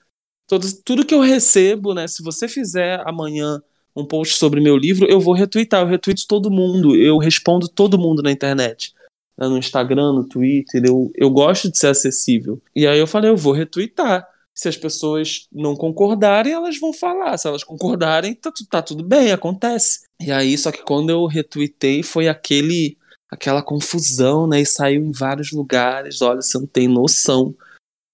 Todas, 0.48 0.72
tudo 0.85 1.07
que 1.07 1.14
eu 1.14 1.20
recebo, 1.20 1.94
né? 1.94 2.09
Se 2.09 2.20
você 2.20 2.48
fizer 2.48 3.00
amanhã 3.07 3.62
um 3.94 4.05
post 4.05 4.37
sobre 4.37 4.61
meu 4.61 4.76
livro, 4.76 5.07
eu 5.09 5.20
vou 5.20 5.35
retweetar, 5.35 5.83
eu 5.83 5.87
retweeto 5.87 6.26
todo 6.26 6.50
mundo, 6.50 6.96
eu 6.96 7.18
respondo 7.18 7.68
todo 7.68 7.98
mundo 7.98 8.22
na 8.22 8.33
internet. 8.33 8.92
Né, 9.40 9.48
no 9.48 9.57
Instagram, 9.57 10.12
no 10.12 10.24
Twitter, 10.24 10.83
eu, 10.85 11.11
eu 11.14 11.31
gosto 11.31 11.70
de 11.70 11.79
ser 11.79 11.87
acessível. 11.87 12.61
E 12.76 12.87
aí 12.87 12.98
eu 12.98 13.07
falei, 13.07 13.31
eu 13.31 13.37
vou 13.37 13.55
retweetar. 13.55 14.29
Se 14.55 14.68
as 14.68 14.76
pessoas 14.76 15.48
não 15.50 15.74
concordarem, 15.74 16.53
elas 16.53 16.79
vão 16.79 16.92
falar. 16.92 17.38
Se 17.38 17.48
elas 17.48 17.64
concordarem, 17.64 18.35
tá, 18.35 18.53
tá 18.68 18.83
tudo 18.83 19.03
bem, 19.03 19.33
acontece. 19.33 20.00
E 20.20 20.31
aí, 20.31 20.59
só 20.59 20.70
que 20.70 20.83
quando 20.83 21.09
eu 21.09 21.24
retweetei, 21.24 22.03
foi 22.03 22.29
aquele 22.29 22.98
aquela 23.30 23.62
confusão, 23.62 24.47
né? 24.47 24.61
E 24.61 24.66
saiu 24.66 25.03
em 25.03 25.12
vários 25.12 25.53
lugares. 25.53 26.20
Olha, 26.20 26.43
você 26.43 26.59
não 26.59 26.66
tem 26.66 26.88
noção 26.88 27.55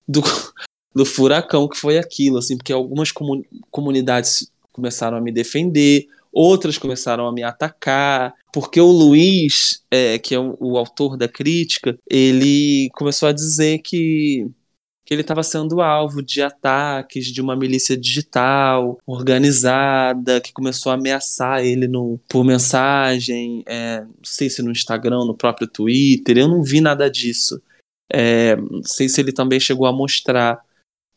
do, 0.07 0.21
do 0.95 1.05
furacão 1.05 1.67
que 1.67 1.77
foi 1.77 1.99
aquilo, 1.99 2.39
assim, 2.39 2.57
porque 2.57 2.73
algumas 2.73 3.11
comunidades 3.71 4.53
começaram 4.71 5.17
a 5.17 5.21
me 5.21 5.33
defender, 5.33 6.07
outras 6.37 6.77
começaram 6.77 7.27
a 7.27 7.33
me 7.33 7.43
atacar, 7.43 8.35
porque 8.53 8.79
o 8.79 8.91
Luiz, 8.91 9.83
é, 9.91 10.19
que 10.19 10.35
é 10.35 10.39
o, 10.39 10.55
o 10.61 10.77
autor 10.77 11.17
da 11.17 11.27
crítica, 11.27 11.99
ele 12.09 12.91
começou 12.93 13.29
a 13.29 13.33
dizer 13.33 13.79
que 13.79 14.47
que 15.07 15.15
ele 15.15 15.21
estava 15.21 15.45
sendo 15.45 15.81
alvo 15.81 16.21
de 16.21 16.43
ataques 16.43 17.27
de 17.27 17.41
uma 17.41 17.55
milícia 17.55 17.97
digital 17.97 18.99
organizada 19.07 20.41
que 20.41 20.53
começou 20.53 20.91
a 20.91 20.97
ameaçar 20.97 21.65
ele 21.65 21.87
no, 21.87 22.19
por 22.29 22.45
mensagem, 22.45 23.63
é, 23.67 24.01
não 24.01 24.25
sei 24.25 24.51
se 24.51 24.61
no 24.63 24.73
Instagram, 24.73 25.25
no 25.25 25.37
próprio 25.37 25.69
Twitter, 25.69 26.37
eu 26.37 26.49
não 26.49 26.61
vi 26.61 26.81
nada 26.81 27.09
disso. 27.09 27.63
É, 28.13 28.57
não 28.57 28.83
sei 28.83 29.09
se 29.09 29.21
ele 29.21 29.31
também 29.31 29.61
chegou 29.61 29.87
a 29.87 29.93
mostrar. 29.93 30.59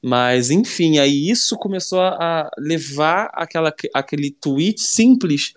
Mas, 0.02 0.50
enfim, 0.50 0.98
aí 0.98 1.30
isso 1.30 1.58
começou 1.58 2.00
a 2.00 2.50
levar 2.58 3.30
aquela, 3.34 3.74
aquele 3.94 4.32
tweet 4.32 4.82
simples 4.82 5.54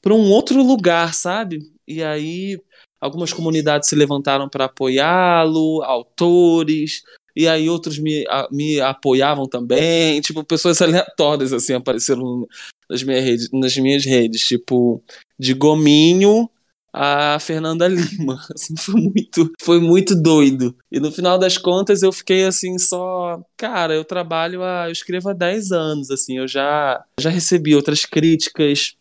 para 0.00 0.14
um 0.14 0.30
outro 0.30 0.62
lugar, 0.62 1.14
sabe? 1.14 1.60
E 1.86 2.02
aí 2.02 2.58
algumas 3.00 3.32
comunidades 3.32 3.88
se 3.88 3.96
levantaram 3.96 4.48
para 4.48 4.66
apoiá-lo, 4.66 5.82
autores, 5.82 7.02
e 7.34 7.48
aí 7.48 7.68
outros 7.68 7.98
me, 7.98 8.24
a, 8.28 8.48
me 8.50 8.80
apoiavam 8.80 9.46
também, 9.46 10.20
tipo, 10.20 10.44
pessoas 10.44 10.80
aleatórias, 10.82 11.52
assim, 11.52 11.74
apareceram 11.74 12.46
nas 12.88 13.02
minhas 13.02 13.24
redes, 13.24 13.48
nas 13.52 13.76
minhas 13.76 14.04
redes 14.04 14.46
tipo, 14.46 15.02
de 15.38 15.52
Gominho 15.54 16.48
a 16.92 17.38
Fernanda 17.40 17.88
Lima, 17.88 18.38
assim, 18.54 18.76
foi 18.76 19.00
muito, 19.00 19.52
foi 19.62 19.80
muito 19.80 20.14
doido, 20.14 20.76
e 20.90 21.00
no 21.00 21.10
final 21.10 21.38
das 21.38 21.56
contas 21.56 22.02
eu 22.02 22.12
fiquei, 22.12 22.44
assim, 22.44 22.78
só, 22.78 23.40
cara, 23.56 23.94
eu 23.94 24.04
trabalho, 24.04 24.62
a, 24.62 24.88
eu 24.88 24.92
escrevo 24.92 25.30
há 25.30 25.32
10 25.32 25.72
anos, 25.72 26.10
assim, 26.10 26.38
eu 26.38 26.46
já, 26.46 27.02
já 27.18 27.30
recebi 27.30 27.74
outras 27.74 28.04
críticas, 28.04 28.94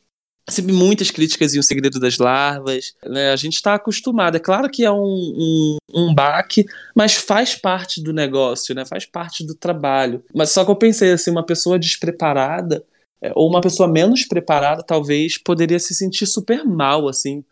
recebi 0.48 0.74
muitas 0.74 1.12
críticas 1.12 1.54
em 1.54 1.60
O 1.60 1.64
Segredo 1.64 2.00
das 2.00 2.18
Larvas. 2.18 2.94
Né? 3.06 3.32
A 3.32 3.36
gente 3.36 3.54
está 3.54 3.76
acostumado. 3.76 4.36
É 4.36 4.39
claro 4.39 4.70
que 4.70 4.84
é 4.84 4.92
um, 4.92 4.98
um, 4.98 5.78
um 5.94 6.14
baque, 6.14 6.66
mas 6.96 7.14
faz 7.14 7.56
parte 7.56 8.02
do 8.04 8.12
negócio, 8.12 8.76
né? 8.76 8.84
faz 8.84 9.06
parte 9.06 9.46
do 9.46 9.56
trabalho. 9.56 10.24
Mas 10.34 10.50
só 10.50 10.66
que 10.66 10.72
eu 10.72 10.76
pensei 10.76 11.12
assim, 11.12 11.32
uma 11.32 11.46
pessoa 11.46 11.80
despreparada 11.80 12.84
é, 13.22 13.32
ou 13.36 13.48
uma 13.48 13.62
pessoa 13.62 13.88
menos 13.88 14.26
preparada 14.26 14.82
talvez 14.82 15.38
poderia 15.38 15.80
se 15.80 15.94
sentir 15.94 16.26
super 16.26 16.66
mal, 16.66 17.08
assim, 17.08 17.44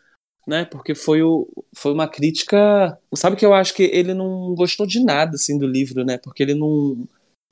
né? 0.46 0.64
Porque 0.64 0.94
foi, 0.94 1.22
o, 1.22 1.48
foi 1.74 1.92
uma 1.92 2.08
crítica. 2.08 2.98
Sabe 3.14 3.36
que 3.36 3.46
eu 3.46 3.54
acho 3.54 3.74
que 3.74 3.84
ele 3.84 4.14
não 4.14 4.54
gostou 4.54 4.86
de 4.86 5.02
nada 5.02 5.34
assim 5.34 5.58
do 5.58 5.66
livro, 5.66 6.04
né? 6.04 6.18
Porque 6.18 6.42
ele 6.42 6.54
não 6.54 7.06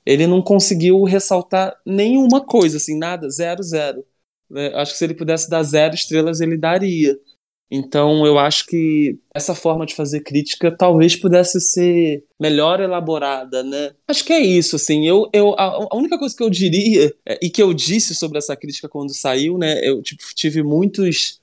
ele 0.05 0.25
não 0.25 0.41
conseguiu 0.41 1.03
ressaltar 1.03 1.75
nenhuma 1.85 2.41
coisa, 2.43 2.77
assim, 2.77 2.97
nada, 2.97 3.29
zero, 3.29 3.61
zero. 3.61 4.03
Né? 4.49 4.71
Acho 4.73 4.93
que 4.93 4.97
se 4.97 5.03
ele 5.03 5.13
pudesse 5.13 5.49
dar 5.49 5.61
zero 5.61 5.93
estrelas, 5.93 6.41
ele 6.41 6.57
daria. 6.57 7.15
Então, 7.71 8.25
eu 8.25 8.39
acho 8.39 8.65
que 8.65 9.19
essa 9.33 9.53
forma 9.53 9.85
de 9.85 9.93
fazer 9.93 10.21
crítica 10.21 10.75
talvez 10.75 11.15
pudesse 11.15 11.61
ser 11.61 12.23
melhor 12.39 12.79
elaborada, 12.79 13.61
né? 13.61 13.91
Acho 14.07 14.25
que 14.25 14.33
é 14.33 14.39
isso, 14.39 14.75
assim. 14.75 15.07
Eu, 15.07 15.29
eu, 15.31 15.53
a, 15.53 15.87
a 15.91 15.95
única 15.95 16.17
coisa 16.17 16.35
que 16.35 16.41
eu 16.41 16.49
diria, 16.49 17.13
é, 17.27 17.37
e 17.43 17.49
que 17.49 17.61
eu 17.61 17.71
disse 17.71 18.15
sobre 18.15 18.39
essa 18.39 18.55
crítica 18.55 18.89
quando 18.89 19.13
saiu, 19.13 19.59
né? 19.59 19.79
Eu 19.87 20.01
tipo, 20.01 20.23
tive 20.33 20.63
muitos. 20.63 21.39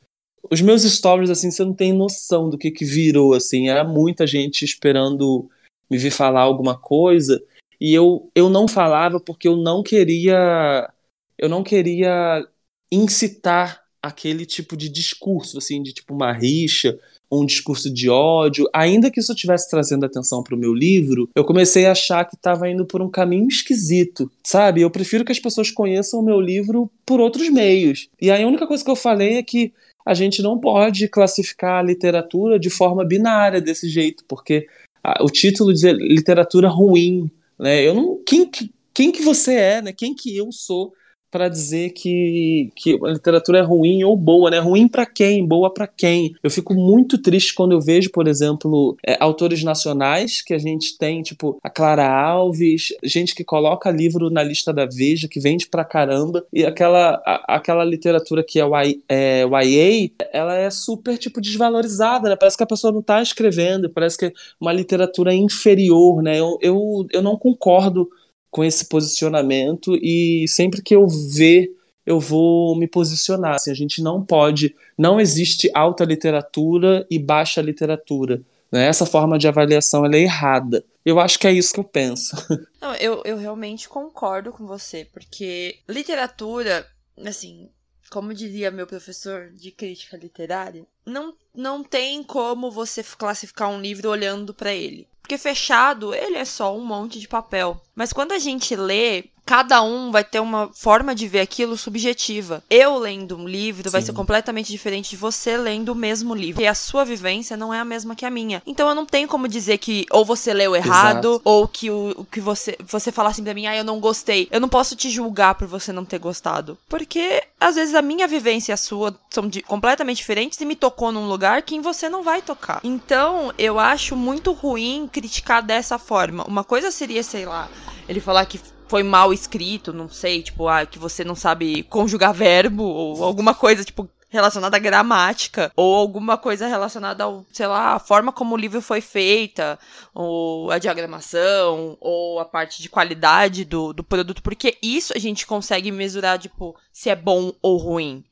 Os 0.50 0.60
meus 0.60 0.82
stories, 0.82 1.30
assim, 1.30 1.50
você 1.50 1.64
não 1.64 1.74
tem 1.74 1.92
noção 1.92 2.48
do 2.48 2.58
que, 2.58 2.70
que 2.70 2.84
virou, 2.84 3.34
assim. 3.34 3.68
Era 3.68 3.84
muita 3.84 4.26
gente 4.26 4.64
esperando 4.64 5.48
me 5.90 5.98
vir 5.98 6.10
falar 6.10 6.42
alguma 6.42 6.78
coisa. 6.78 7.42
E 7.80 7.92
eu, 7.92 8.30
eu 8.34 8.48
não 8.48 8.66
falava 8.66 9.20
porque 9.20 9.48
eu 9.48 9.56
não 9.56 9.82
queria. 9.82 10.90
Eu 11.38 11.48
não 11.48 11.62
queria 11.62 12.46
incitar 12.90 13.82
aquele 14.02 14.46
tipo 14.46 14.76
de 14.76 14.88
discurso, 14.88 15.58
assim, 15.58 15.82
de 15.82 15.92
tipo 15.92 16.14
uma 16.14 16.32
rixa, 16.32 16.98
um 17.30 17.44
discurso 17.44 17.92
de 17.92 18.08
ódio, 18.08 18.68
ainda 18.72 19.10
que 19.10 19.20
isso 19.20 19.32
estivesse 19.32 19.68
trazendo 19.68 20.06
atenção 20.06 20.42
para 20.42 20.54
o 20.54 20.58
meu 20.58 20.72
livro, 20.72 21.28
eu 21.34 21.44
comecei 21.44 21.86
a 21.86 21.92
achar 21.92 22.24
que 22.24 22.36
estava 22.36 22.70
indo 22.70 22.86
por 22.86 23.02
um 23.02 23.10
caminho 23.10 23.48
esquisito, 23.48 24.30
sabe? 24.44 24.80
Eu 24.80 24.90
prefiro 24.90 25.24
que 25.24 25.32
as 25.32 25.40
pessoas 25.40 25.70
conheçam 25.70 26.20
o 26.20 26.24
meu 26.24 26.40
livro 26.40 26.90
por 27.04 27.20
outros 27.20 27.48
meios. 27.48 28.08
E 28.20 28.30
aí 28.30 28.42
a 28.42 28.46
única 28.46 28.66
coisa 28.66 28.84
que 28.84 28.90
eu 28.90 28.96
falei 28.96 29.34
é 29.34 29.42
que 29.42 29.72
a 30.06 30.14
gente 30.14 30.40
não 30.40 30.56
pode 30.56 31.08
classificar 31.08 31.80
a 31.80 31.82
literatura 31.82 32.60
de 32.60 32.70
forma 32.70 33.04
binária 33.04 33.60
desse 33.60 33.88
jeito, 33.88 34.24
porque 34.28 34.68
a, 35.02 35.24
o 35.24 35.26
título 35.26 35.74
diz 35.74 35.82
literatura 35.82 36.68
ruim, 36.68 37.28
né? 37.58 37.82
Eu 37.82 37.92
não 37.92 38.22
quem 38.24 38.48
quem 38.94 39.10
que 39.10 39.20
você 39.20 39.54
é, 39.54 39.82
né? 39.82 39.92
Quem 39.92 40.14
que 40.14 40.34
eu 40.36 40.52
sou 40.52 40.94
para 41.30 41.48
dizer 41.48 41.90
que, 41.90 42.70
que 42.76 42.98
a 43.04 43.08
literatura 43.08 43.58
é 43.58 43.62
ruim 43.62 44.04
ou 44.04 44.16
boa, 44.16 44.50
né? 44.50 44.58
Ruim 44.58 44.88
para 44.88 45.04
quem, 45.04 45.46
boa 45.46 45.72
para 45.72 45.86
quem. 45.86 46.34
Eu 46.42 46.50
fico 46.50 46.74
muito 46.74 47.18
triste 47.18 47.54
quando 47.54 47.72
eu 47.72 47.80
vejo, 47.80 48.10
por 48.10 48.28
exemplo, 48.28 48.96
é, 49.06 49.16
autores 49.20 49.62
nacionais 49.62 50.42
que 50.42 50.54
a 50.54 50.58
gente 50.58 50.96
tem, 50.96 51.22
tipo 51.22 51.58
a 51.62 51.70
Clara 51.70 52.08
Alves, 52.08 52.88
gente 53.02 53.34
que 53.34 53.44
coloca 53.44 53.90
livro 53.90 54.30
na 54.30 54.42
lista 54.42 54.72
da 54.72 54.86
Veja, 54.86 55.28
que 55.28 55.40
vende 55.40 55.66
pra 55.68 55.84
caramba, 55.84 56.44
e 56.52 56.64
aquela, 56.64 57.20
a, 57.26 57.56
aquela 57.56 57.84
literatura 57.84 58.44
que 58.44 58.58
é 58.58 58.64
o 58.64 58.72
é, 59.08 59.42
YA, 59.42 60.10
ela 60.32 60.54
é 60.54 60.70
super, 60.70 61.18
tipo, 61.18 61.40
desvalorizada, 61.40 62.28
né? 62.28 62.36
Parece 62.36 62.56
que 62.56 62.62
a 62.62 62.66
pessoa 62.66 62.92
não 62.92 63.02
tá 63.02 63.20
escrevendo, 63.20 63.90
parece 63.90 64.16
que 64.16 64.26
é 64.26 64.32
uma 64.60 64.72
literatura 64.72 65.34
inferior, 65.34 66.22
né? 66.22 66.38
Eu, 66.38 66.58
eu, 66.60 67.06
eu 67.12 67.22
não 67.22 67.36
concordo 67.36 68.08
com 68.56 68.64
esse 68.64 68.86
posicionamento 68.86 69.94
e 69.96 70.48
sempre 70.48 70.80
que 70.80 70.96
eu 70.96 71.06
ver 71.06 71.70
eu 72.06 72.18
vou 72.18 72.74
me 72.74 72.86
posicionar. 72.86 73.56
Assim, 73.56 73.70
a 73.70 73.74
gente 73.74 74.00
não 74.00 74.24
pode, 74.24 74.74
não 74.96 75.20
existe 75.20 75.70
alta 75.74 76.04
literatura 76.04 77.06
e 77.10 77.18
baixa 77.18 77.60
literatura. 77.60 78.40
Né? 78.72 78.86
Essa 78.86 79.04
forma 79.04 79.38
de 79.38 79.46
avaliação 79.46 80.06
é 80.06 80.18
errada. 80.18 80.82
Eu 81.04 81.20
acho 81.20 81.38
que 81.38 81.46
é 81.46 81.52
isso 81.52 81.74
que 81.74 81.80
eu 81.80 81.84
penso. 81.84 82.34
Não, 82.80 82.94
eu, 82.94 83.22
eu 83.26 83.36
realmente 83.36 83.88
concordo 83.88 84.52
com 84.52 84.66
você, 84.66 85.04
porque 85.12 85.80
literatura, 85.88 86.86
assim, 87.26 87.68
como 88.10 88.32
diria 88.32 88.70
meu 88.70 88.86
professor 88.86 89.50
de 89.52 89.70
crítica 89.70 90.16
literária, 90.16 90.86
não, 91.06 91.32
não 91.54 91.82
tem 91.82 92.22
como 92.22 92.70
você 92.70 93.02
classificar 93.02 93.70
um 93.70 93.80
livro 93.80 94.10
olhando 94.10 94.52
para 94.52 94.74
ele. 94.74 95.06
Porque 95.22 95.38
fechado, 95.38 96.14
ele 96.14 96.36
é 96.36 96.44
só 96.44 96.76
um 96.76 96.84
monte 96.84 97.18
de 97.18 97.26
papel. 97.26 97.80
Mas 97.94 98.12
quando 98.12 98.32
a 98.32 98.38
gente 98.38 98.76
lê, 98.76 99.24
cada 99.46 99.80
um 99.80 100.10
vai 100.10 100.24
ter 100.24 100.40
uma 100.40 100.68
forma 100.74 101.14
de 101.14 101.28
ver 101.28 101.38
aquilo 101.40 101.76
subjetiva. 101.76 102.62
Eu 102.68 102.98
lendo 102.98 103.36
um 103.36 103.46
livro 103.46 103.88
Sim. 103.88 103.92
vai 103.92 104.02
ser 104.02 104.12
completamente 104.12 104.72
diferente 104.72 105.10
de 105.10 105.16
você 105.16 105.56
lendo 105.56 105.90
o 105.90 105.94
mesmo 105.94 106.34
livro. 106.34 106.60
E 106.60 106.66
a 106.66 106.74
sua 106.74 107.04
vivência 107.04 107.56
não 107.56 107.72
é 107.72 107.78
a 107.78 107.84
mesma 107.84 108.16
que 108.16 108.26
a 108.26 108.30
minha. 108.30 108.60
Então 108.66 108.88
eu 108.88 108.94
não 108.94 109.06
tenho 109.06 109.28
como 109.28 109.46
dizer 109.46 109.78
que 109.78 110.04
ou 110.10 110.24
você 110.24 110.52
leu 110.52 110.74
errado, 110.74 111.34
Exato. 111.34 111.42
ou 111.44 111.68
que 111.68 111.90
o, 111.90 112.26
que 112.30 112.40
você, 112.40 112.76
você 112.86 113.12
falar 113.12 113.30
assim 113.30 113.44
pra 113.44 113.54
mim, 113.54 113.66
ah, 113.66 113.76
eu 113.76 113.84
não 113.84 114.00
gostei. 114.00 114.48
Eu 114.50 114.60
não 114.60 114.68
posso 114.68 114.96
te 114.96 115.08
julgar 115.08 115.54
por 115.54 115.68
você 115.68 115.92
não 115.92 116.04
ter 116.04 116.18
gostado. 116.18 116.76
Porque 116.88 117.42
às 117.60 117.76
vezes 117.76 117.94
a 117.94 118.02
minha 118.02 118.26
vivência 118.26 118.72
e 118.72 118.74
a 118.74 118.76
sua 118.76 119.16
são 119.30 119.48
de, 119.48 119.62
completamente 119.62 120.18
diferentes 120.18 120.60
e 120.60 120.64
me 120.64 120.74
tocou 120.74 120.95
num 121.12 121.28
lugar 121.28 121.62
que 121.62 121.78
você 121.80 122.08
não 122.08 122.22
vai 122.22 122.42
tocar. 122.42 122.80
Então 122.82 123.52
eu 123.58 123.78
acho 123.78 124.16
muito 124.16 124.52
ruim 124.52 125.08
criticar 125.12 125.62
dessa 125.62 125.98
forma. 125.98 126.44
Uma 126.44 126.64
coisa 126.64 126.90
seria, 126.90 127.22
sei 127.22 127.44
lá, 127.44 127.68
ele 128.08 128.20
falar 128.20 128.46
que 128.46 128.60
foi 128.88 129.02
mal 129.02 129.32
escrito, 129.32 129.92
não 129.92 130.08
sei, 130.08 130.42
tipo, 130.42 130.68
ah, 130.68 130.86
que 130.86 130.98
você 130.98 131.24
não 131.24 131.34
sabe 131.34 131.82
conjugar 131.84 132.32
verbo, 132.32 132.84
ou 132.84 133.24
alguma 133.24 133.52
coisa, 133.54 133.84
tipo, 133.84 134.08
relacionada 134.28 134.76
à 134.76 134.80
gramática, 134.80 135.72
ou 135.76 135.94
alguma 135.94 136.36
coisa 136.36 136.66
relacionada 136.66 137.24
ao, 137.24 137.44
sei 137.52 137.66
lá, 137.66 137.94
a 137.94 137.98
forma 137.98 138.32
como 138.32 138.54
o 138.54 138.58
livro 138.58 138.80
foi 138.80 139.00
feita, 139.00 139.78
ou 140.14 140.70
a 140.70 140.78
diagramação, 140.78 141.96
ou 142.00 142.38
a 142.38 142.44
parte 142.44 142.82
de 142.82 142.88
qualidade 142.88 143.64
do, 143.64 143.92
do 143.92 144.04
produto, 144.04 144.42
porque 144.42 144.76
isso 144.82 145.12
a 145.14 145.18
gente 145.18 145.46
consegue 145.46 145.90
mesurar, 145.90 146.38
tipo, 146.38 146.76
se 146.92 147.08
é 147.08 147.16
bom 147.16 147.52
ou 147.62 147.76
ruim. 147.76 148.24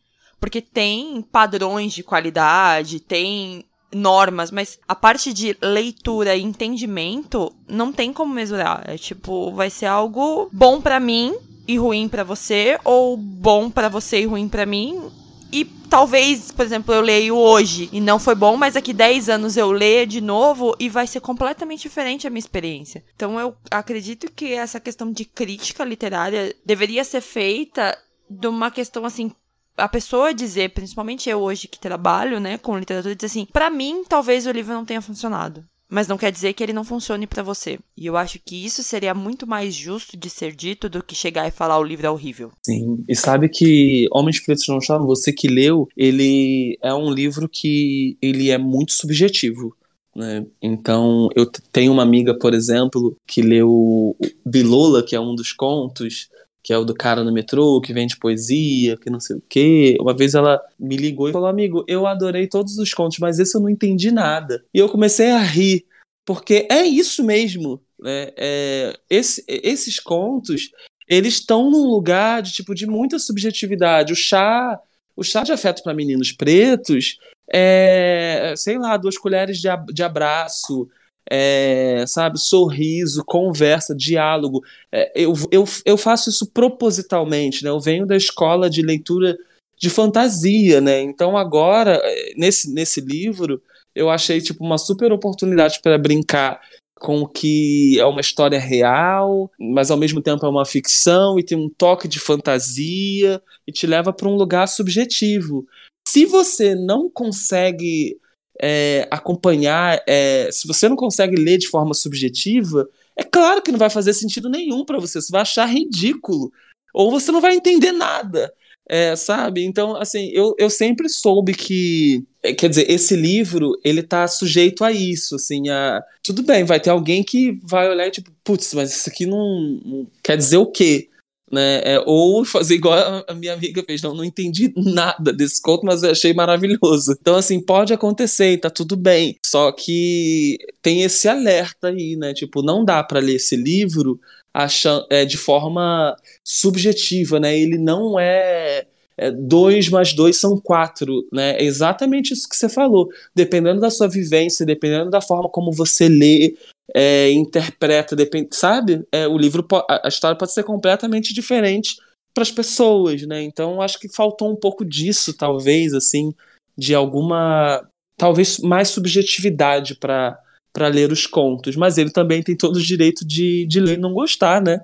Porque 0.45 0.61
tem 0.61 1.22
padrões 1.22 1.95
de 1.95 2.03
qualidade, 2.03 3.01
tem 3.01 3.64
normas, 3.95 4.51
mas 4.51 4.78
a 4.86 4.95
parte 4.95 5.32
de 5.32 5.57
leitura 5.59 6.36
e 6.36 6.42
entendimento 6.42 7.51
não 7.66 7.90
tem 7.90 8.12
como 8.12 8.34
mesurar. 8.34 8.84
É 8.86 8.99
tipo, 8.99 9.51
vai 9.53 9.70
ser 9.70 9.86
algo 9.86 10.51
bom 10.53 10.82
para 10.82 11.01
mim 11.01 11.34
e 11.66 11.78
ruim 11.78 12.11
para 12.11 12.22
você, 12.22 12.78
ou 12.84 13.16
bom 13.16 13.70
para 13.70 13.88
você 13.88 14.20
e 14.20 14.26
ruim 14.26 14.47
para 14.47 14.66
mim. 14.66 15.11
E 15.51 15.64
talvez, 15.88 16.53
por 16.53 16.66
exemplo, 16.66 16.95
eu 16.95 17.01
leio 17.01 17.38
hoje 17.38 17.88
e 17.90 17.99
não 17.99 18.18
foi 18.18 18.34
bom, 18.34 18.55
mas 18.55 18.74
daqui 18.74 18.92
10 18.92 19.30
anos 19.30 19.57
eu 19.57 19.72
leia 19.72 20.07
de 20.07 20.20
novo 20.20 20.76
e 20.78 20.90
vai 20.90 21.07
ser 21.07 21.20
completamente 21.20 21.84
diferente 21.84 22.26
a 22.26 22.30
minha 22.30 22.38
experiência. 22.38 23.03
Então 23.16 23.40
eu 23.40 23.57
acredito 23.70 24.30
que 24.30 24.53
essa 24.53 24.78
questão 24.78 25.11
de 25.11 25.24
crítica 25.24 25.82
literária 25.84 26.55
deveria 26.66 27.03
ser 27.03 27.22
feita 27.22 27.97
de 28.28 28.47
uma 28.47 28.70
questão 28.70 29.07
assim 29.07 29.32
a 29.77 29.89
pessoa 29.89 30.33
dizer, 30.35 30.70
principalmente 30.70 31.29
eu 31.29 31.41
hoje 31.41 31.68
que 31.68 31.79
trabalho, 31.79 32.39
né, 32.41 32.59
com 32.59 32.79
literatura, 32.79 33.14
dizer 33.14 33.27
assim, 33.27 33.47
para 33.53 33.70
mim 33.70 34.05
talvez 34.09 34.47
o 34.47 34.51
livro 34.51 34.72
não 34.75 34.85
tenha 34.85 35.03
funcionado. 35.03 35.64
mas 35.89 36.09
não 36.09 36.18
quer 36.18 36.33
dizer 36.33 36.53
que 36.55 36.62
ele 36.62 36.72
não 36.72 36.83
funcione 36.83 37.27
para 37.27 37.43
você. 37.43 37.79
E 37.97 38.07
eu 38.07 38.16
acho 38.16 38.41
que 38.45 38.64
isso 38.64 38.83
seria 38.83 39.14
muito 39.14 39.47
mais 39.47 39.75
justo 39.75 40.16
de 40.16 40.29
ser 40.29 40.53
dito 40.53 40.89
do 40.89 41.03
que 41.03 41.14
chegar 41.14 41.47
e 41.47 41.53
falar 41.53 41.79
o 41.79 41.85
livro 41.85 42.07
é 42.07 42.11
horrível. 42.11 42.51
Sim, 42.64 43.05
e 43.09 43.14
sabe 43.14 43.49
que 43.49 44.09
Homens 44.11 44.41
Pretos 44.41 44.66
Não 44.66 44.81
Choram, 44.81 45.07
você 45.07 45.33
que 45.33 45.47
leu, 45.47 45.87
ele 45.97 46.77
é 46.83 46.93
um 46.93 47.11
livro 47.11 47.49
que 47.49 48.16
ele 48.20 48.51
é 48.51 48.59
muito 48.59 48.93
subjetivo. 48.93 49.77
Né? 50.16 50.45
Então, 50.62 51.29
eu 51.37 51.47
tenho 51.70 51.93
uma 51.93 52.03
amiga, 52.03 52.37
por 52.37 52.55
exemplo, 52.55 53.16
que 53.27 53.43
leu 53.43 54.16
Bilola, 54.45 55.03
que 55.03 55.14
é 55.14 55.20
um 55.20 55.35
dos 55.35 55.53
contos, 55.53 56.29
que 56.65 56.73
é 56.73 56.79
o 56.79 56.85
do 56.85 56.95
cara 56.95 57.23
no 57.23 57.33
metrô, 57.33 57.79
que 57.79 57.93
vende 57.93 58.17
poesia, 58.17 58.97
que 58.97 59.11
não 59.11 59.21
sei 59.21 59.37
o 59.37 59.43
quê. 59.47 59.99
Uma 60.01 60.17
vez 60.17 60.35
ela 60.35 60.59
me 60.81 60.97
ligou 60.97 61.29
e 61.29 61.33
falou: 61.33 61.47
Amigo, 61.47 61.85
eu 61.87 62.07
adorei 62.07 62.49
todos 62.49 62.79
os 62.79 62.95
contos, 62.95 63.19
mas 63.19 63.39
esse 63.39 63.55
eu 63.55 63.61
não 63.61 63.69
entendi 63.69 64.11
nada. 64.11 64.65
E 64.73 64.79
eu 64.79 64.89
comecei 64.89 65.31
a 65.31 65.39
rir, 65.39 65.85
porque 66.25 66.67
é 66.71 66.83
isso 66.83 67.23
mesmo. 67.23 67.83
Né? 68.01 68.33
É, 68.37 68.99
esse, 69.11 69.45
esses 69.47 70.01
contos, 70.01 70.71
eles 71.07 71.35
estão 71.35 71.71
num 71.71 71.87
lugar 71.87 72.41
de 72.41 72.53
tipo 72.53 72.75
de 72.75 72.87
muita 72.87 73.19
subjetividade. 73.19 74.15
O 74.15 74.17
chá, 74.17 74.81
o 75.15 75.23
chá 75.23 75.45
de 75.45 75.53
afeto 75.53 75.83
para 75.83 75.93
meninos 75.93 76.33
pretos 76.33 77.19
é, 77.53 78.55
sei 78.57 78.79
lá, 78.79 78.97
duas 78.97 79.19
colheres 79.19 79.59
de, 79.59 79.69
de 79.93 80.03
abraço, 80.03 80.89
é, 81.31 82.05
sabe, 82.07 82.39
sorriso, 82.39 83.25
conversa, 83.25 83.95
diálogo. 83.95 84.62
É, 84.93 85.12
eu, 85.14 85.33
eu, 85.51 85.64
eu 85.85 85.97
faço 85.97 86.31
isso 86.31 86.51
propositalmente, 86.51 87.64
né? 87.64 87.70
Eu 87.70 87.81
venho 87.81 88.07
da 88.07 88.16
escola 88.16 88.68
de 88.68 88.83
leitura 88.83 89.37
de 89.79 89.91
fantasia, 89.91 90.81
né? 90.81 91.01
Então 91.01 91.37
agora, 91.37 92.01
é, 92.03 92.35
nesse, 92.37 92.72
nesse 92.72 93.01
livro, 93.01 93.61
eu 93.95 94.11
achei 94.11 94.41
tipo 94.41 94.64
uma 94.64 94.79
super 94.79 95.12
oportunidade 95.12 95.81
para 95.83 95.99
brincar 95.99 96.61
com 96.99 97.20
o 97.20 97.29
que 97.29 97.99
é 97.99 98.05
uma 98.05 98.20
história 98.20 98.59
real, 98.59 99.51
mas 99.59 99.91
ao 99.91 99.97
mesmo 99.97 100.22
tempo 100.22 100.45
é 100.47 100.49
uma 100.49 100.64
ficção 100.64 101.39
e 101.39 101.43
tem 101.43 101.59
um 101.59 101.68
toque 101.68 102.09
de 102.09 102.18
fantasia 102.18 103.43
e 103.66 103.72
te 103.72 103.87
leva 103.87 104.12
para 104.12 104.29
um 104.29 104.37
lugar 104.37 104.66
subjetivo. 104.68 105.66
Se 106.07 106.25
você 106.25 106.75
não 106.75 107.11
consegue 107.11 108.18
é, 108.61 109.07
acompanhar, 109.11 110.02
é, 110.07 110.48
se 110.52 110.66
você 110.66 110.88
não 110.88 110.96
consegue 110.96 111.36
ler 111.36 111.59
de 111.59 111.68
forma 111.68 111.94
subjetiva, 111.94 112.88
é 113.16 113.22
claro 113.22 113.62
que 113.62 113.72
não 113.72 113.78
vai 113.78 113.90
fazer 113.90 114.12
sentido 114.12 114.48
nenhum 114.48 114.84
para 114.84 114.98
você. 114.98 115.20
Você 115.20 115.30
vai 115.30 115.42
achar 115.42 115.66
ridículo. 115.66 116.52
Ou 116.92 117.11
você 117.11 117.32
não 117.32 117.40
vai 117.40 117.55
entender 117.55 117.92
nada. 117.92 118.52
É, 118.86 119.16
sabe? 119.16 119.64
Então, 119.64 119.96
assim, 119.96 120.30
eu, 120.32 120.55
eu 120.59 120.68
sempre 120.68 121.09
soube 121.09 121.55
que. 121.55 122.22
É, 122.42 122.52
quer 122.52 122.68
dizer, 122.68 122.90
esse 122.90 123.16
livro, 123.16 123.78
ele 123.82 124.02
tá 124.02 124.28
sujeito 124.28 124.84
a 124.84 124.92
isso, 124.92 125.36
assim, 125.36 125.70
a. 125.70 126.02
Tudo 126.22 126.42
bem, 126.42 126.64
vai 126.64 126.78
ter 126.78 126.90
alguém 126.90 127.22
que 127.22 127.59
vai 127.62 127.88
olhar 127.88 128.07
e 128.07 128.11
tipo, 128.11 128.30
putz, 128.44 128.74
mas 128.74 128.94
isso 128.94 129.09
aqui 129.09 129.24
não, 129.24 129.80
não 129.84 130.07
quer 130.22 130.36
dizer 130.36 130.59
o 130.59 130.66
quê? 130.66 131.09
Né? 131.55 131.80
É, 131.84 132.02
ou 132.05 132.44
fazer 132.44 132.74
igual 132.74 133.24
a 133.26 133.34
minha 133.34 133.55
amiga 133.55 133.82
fez, 133.86 134.02
não, 134.02 134.14
não 134.14 134.24
entendi 134.24 134.72
nada 134.76 135.32
desse 135.32 135.62
conto, 135.62 135.86
mas 135.86 136.02
eu 136.02 136.11
achei 136.11 136.34
maravilhoso. 136.34 137.16
Então, 137.20 137.36
assim, 137.36 137.61
pode 137.61 137.92
acontecer, 137.92 138.59
tá 138.59 138.68
tudo 138.68 138.96
bem. 138.96 139.38
Só 139.44 139.72
que 139.72 140.59
tem 140.82 141.02
esse 141.02 141.28
alerta 141.28 141.88
aí, 141.88 142.16
né? 142.16 142.34
Tipo, 142.34 142.62
não 142.62 142.84
dá 142.84 143.02
para 143.02 143.20
ler 143.20 143.36
esse 143.36 143.57
livro 143.57 144.20
achando, 144.52 145.07
é, 145.11 145.24
de 145.24 145.36
forma 145.36 146.16
subjetiva, 146.44 147.40
né? 147.40 147.59
Ele 147.59 147.78
não 147.78 148.18
é 148.18 148.86
é, 149.17 149.31
dois 149.31 149.89
mais 149.89 150.12
dois 150.12 150.37
são 150.39 150.59
quatro, 150.59 151.27
né? 151.33 151.57
É 151.57 151.65
exatamente 151.65 152.33
isso 152.33 152.49
que 152.49 152.57
você 152.57 152.69
falou. 152.69 153.09
Dependendo 153.35 153.81
da 153.81 153.91
sua 153.91 154.09
vivência, 154.09 154.67
dependendo 154.67 155.11
da 155.11 155.21
forma 155.21 155.49
como 155.49 155.73
você 155.73 156.09
lê, 156.09 156.57
é, 156.95 157.31
interpreta, 157.31 158.17
depende, 158.17 158.49
sabe? 158.53 159.07
É, 159.12 159.27
o 159.27 159.39
livro, 159.39 159.67
a 159.89 160.09
história 160.09 160.37
pode 160.37 160.53
ser 160.53 160.65
completamente 160.65 161.33
diferente 161.33 161.97
para 162.35 162.43
as 162.43 162.51
pessoas, 162.51 163.23
né? 163.23 163.43
Então 163.43 163.81
acho 163.81 163.99
que 163.99 164.09
faltou 164.09 164.51
um 164.51 164.57
pouco 164.57 164.85
disso, 164.85 165.33
talvez, 165.37 165.95
assim, 165.95 166.35
de 166.77 166.95
alguma, 166.95 167.87
talvez 168.17 168.59
mais 168.59 168.89
subjetividade 168.89 169.95
para 169.97 170.41
para 170.75 170.89
ler 170.89 171.12
os 171.12 171.25
contos, 171.25 171.77
mas 171.77 171.99
ele 171.99 172.11
também 172.11 172.43
tem 172.43 172.57
todo 172.57 172.75
o 172.75 172.83
direito 172.83 173.25
de, 173.25 173.65
de 173.65 173.79
ler 173.79 173.97
e 173.97 174.01
não 174.01 174.12
gostar, 174.12 174.61
né? 174.61 174.81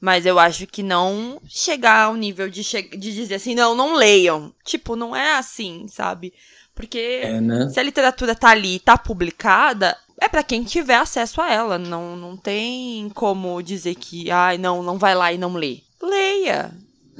Mas 0.00 0.26
eu 0.26 0.38
acho 0.38 0.66
que 0.66 0.82
não 0.82 1.40
chegar 1.46 2.04
ao 2.04 2.16
nível 2.16 2.50
de, 2.50 2.62
che 2.62 2.82
de 2.82 3.14
dizer 3.14 3.36
assim, 3.36 3.54
não, 3.54 3.74
não 3.74 3.94
leiam. 3.94 4.52
Tipo, 4.64 4.94
não 4.94 5.16
é 5.16 5.36
assim, 5.36 5.86
sabe? 5.88 6.34
Porque 6.74 7.20
é, 7.22 7.40
né? 7.40 7.68
se 7.70 7.80
a 7.80 7.82
literatura 7.82 8.34
tá 8.34 8.50
ali, 8.50 8.78
tá 8.78 8.96
publicada, 8.96 9.96
é 10.20 10.28
para 10.28 10.42
quem 10.42 10.62
tiver 10.64 10.96
acesso 10.96 11.40
a 11.40 11.52
ela. 11.52 11.78
Não, 11.78 12.14
não 12.14 12.36
tem 12.36 13.08
como 13.10 13.62
dizer 13.62 13.94
que, 13.94 14.30
ai, 14.30 14.56
ah, 14.56 14.58
não, 14.58 14.82
não 14.82 14.98
vai 14.98 15.14
lá 15.14 15.32
e 15.32 15.38
não 15.38 15.54
lê. 15.54 15.80
Leia. 16.00 16.70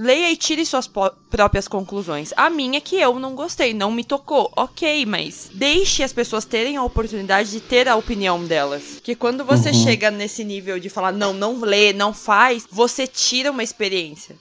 Leia 0.01 0.31
e 0.31 0.37
tire 0.37 0.65
suas 0.65 0.87
próprias 0.87 1.67
conclusões. 1.67 2.33
A 2.37 2.49
minha 2.49 2.79
é 2.79 2.81
que 2.81 2.95
eu 2.95 3.19
não 3.19 3.35
gostei, 3.35 3.75
não 3.75 3.91
me 3.91 4.05
tocou. 4.05 4.49
Ok, 4.55 5.05
mas 5.05 5.51
deixe 5.53 6.05
as 6.05 6.13
pessoas 6.13 6.45
terem 6.45 6.77
a 6.77 6.85
oportunidade 6.85 7.51
de 7.51 7.61
ter 7.61 7.89
a 7.89 7.97
opinião 7.97 8.45
delas. 8.45 9.01
Que 9.03 9.17
quando 9.17 9.45
você 9.45 9.71
uhum. 9.71 9.83
chega 9.83 10.09
nesse 10.09 10.45
nível 10.45 10.79
de 10.79 10.89
falar, 10.89 11.11
não, 11.11 11.33
não 11.35 11.59
lê, 11.59 11.93
não 11.93 12.15
faz, 12.15 12.65
você 12.71 13.09
tira 13.09 13.51
uma 13.51 13.65
experiência. 13.65 14.37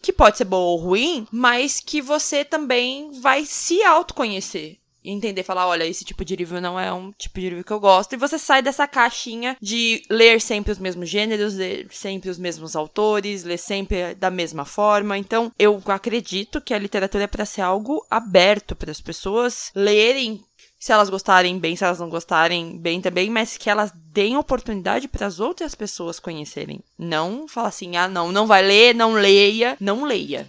Que 0.00 0.14
pode 0.14 0.38
ser 0.38 0.46
boa 0.46 0.70
ou 0.70 0.78
ruim, 0.78 1.26
mas 1.30 1.78
que 1.78 2.00
você 2.00 2.42
também 2.42 3.10
vai 3.20 3.44
se 3.44 3.82
autoconhecer 3.84 4.78
entender, 5.04 5.42
falar, 5.42 5.66
olha, 5.66 5.84
esse 5.84 6.04
tipo 6.04 6.24
de 6.24 6.36
livro 6.36 6.60
não 6.60 6.78
é 6.78 6.92
um 6.92 7.12
tipo 7.12 7.40
de 7.40 7.48
livro 7.50 7.64
que 7.64 7.72
eu 7.72 7.80
gosto. 7.80 8.12
E 8.12 8.18
você 8.18 8.38
sai 8.38 8.62
dessa 8.62 8.86
caixinha 8.86 9.56
de 9.60 10.02
ler 10.10 10.40
sempre 10.40 10.72
os 10.72 10.78
mesmos 10.78 11.08
gêneros, 11.08 11.54
ler 11.54 11.86
sempre 11.90 12.30
os 12.30 12.38
mesmos 12.38 12.76
autores, 12.76 13.44
ler 13.44 13.58
sempre 13.58 14.14
da 14.14 14.30
mesma 14.30 14.64
forma. 14.64 15.18
Então, 15.18 15.52
eu 15.58 15.80
acredito 15.86 16.60
que 16.60 16.74
a 16.74 16.78
literatura 16.78 17.24
é 17.24 17.28
para 17.28 17.44
ser 17.44 17.62
algo 17.62 18.04
aberto 18.10 18.76
para 18.76 18.90
as 18.90 19.00
pessoas 19.00 19.70
lerem 19.74 20.42
se 20.82 20.90
elas 20.90 21.08
gostarem 21.08 21.60
bem, 21.60 21.76
se 21.76 21.84
elas 21.84 22.00
não 22.00 22.08
gostarem 22.08 22.76
bem 22.76 23.00
também, 23.00 23.30
mas 23.30 23.56
que 23.56 23.70
elas 23.70 23.92
deem 23.94 24.36
oportunidade 24.36 25.06
para 25.06 25.28
as 25.28 25.38
outras 25.38 25.76
pessoas 25.76 26.18
conhecerem. 26.18 26.80
Não 26.98 27.46
fala 27.46 27.68
assim, 27.68 27.96
ah, 27.96 28.08
não, 28.08 28.32
não 28.32 28.48
vai 28.48 28.62
ler, 28.62 28.92
não 28.92 29.12
leia, 29.12 29.76
não 29.78 30.04
leia. 30.04 30.48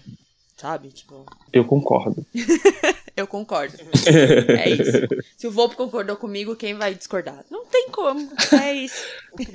Sabe? 0.64 0.93
Tipo. 0.93 1.26
Eu 1.51 1.66
concordo. 1.66 2.26
Eu 3.18 3.28
concordo. 3.28 3.76
é 4.57 4.70
isso. 4.70 4.97
Se 5.38 5.45
o 5.45 5.51
Volpe 5.51 5.76
concordou 5.76 6.16
comigo, 6.16 6.55
quem 6.55 6.74
vai 6.74 6.95
discordar? 6.95 7.43
Não 7.51 7.66
tem 7.66 7.89
como. 7.89 8.32
É 8.64 8.74
isso. 8.74 9.03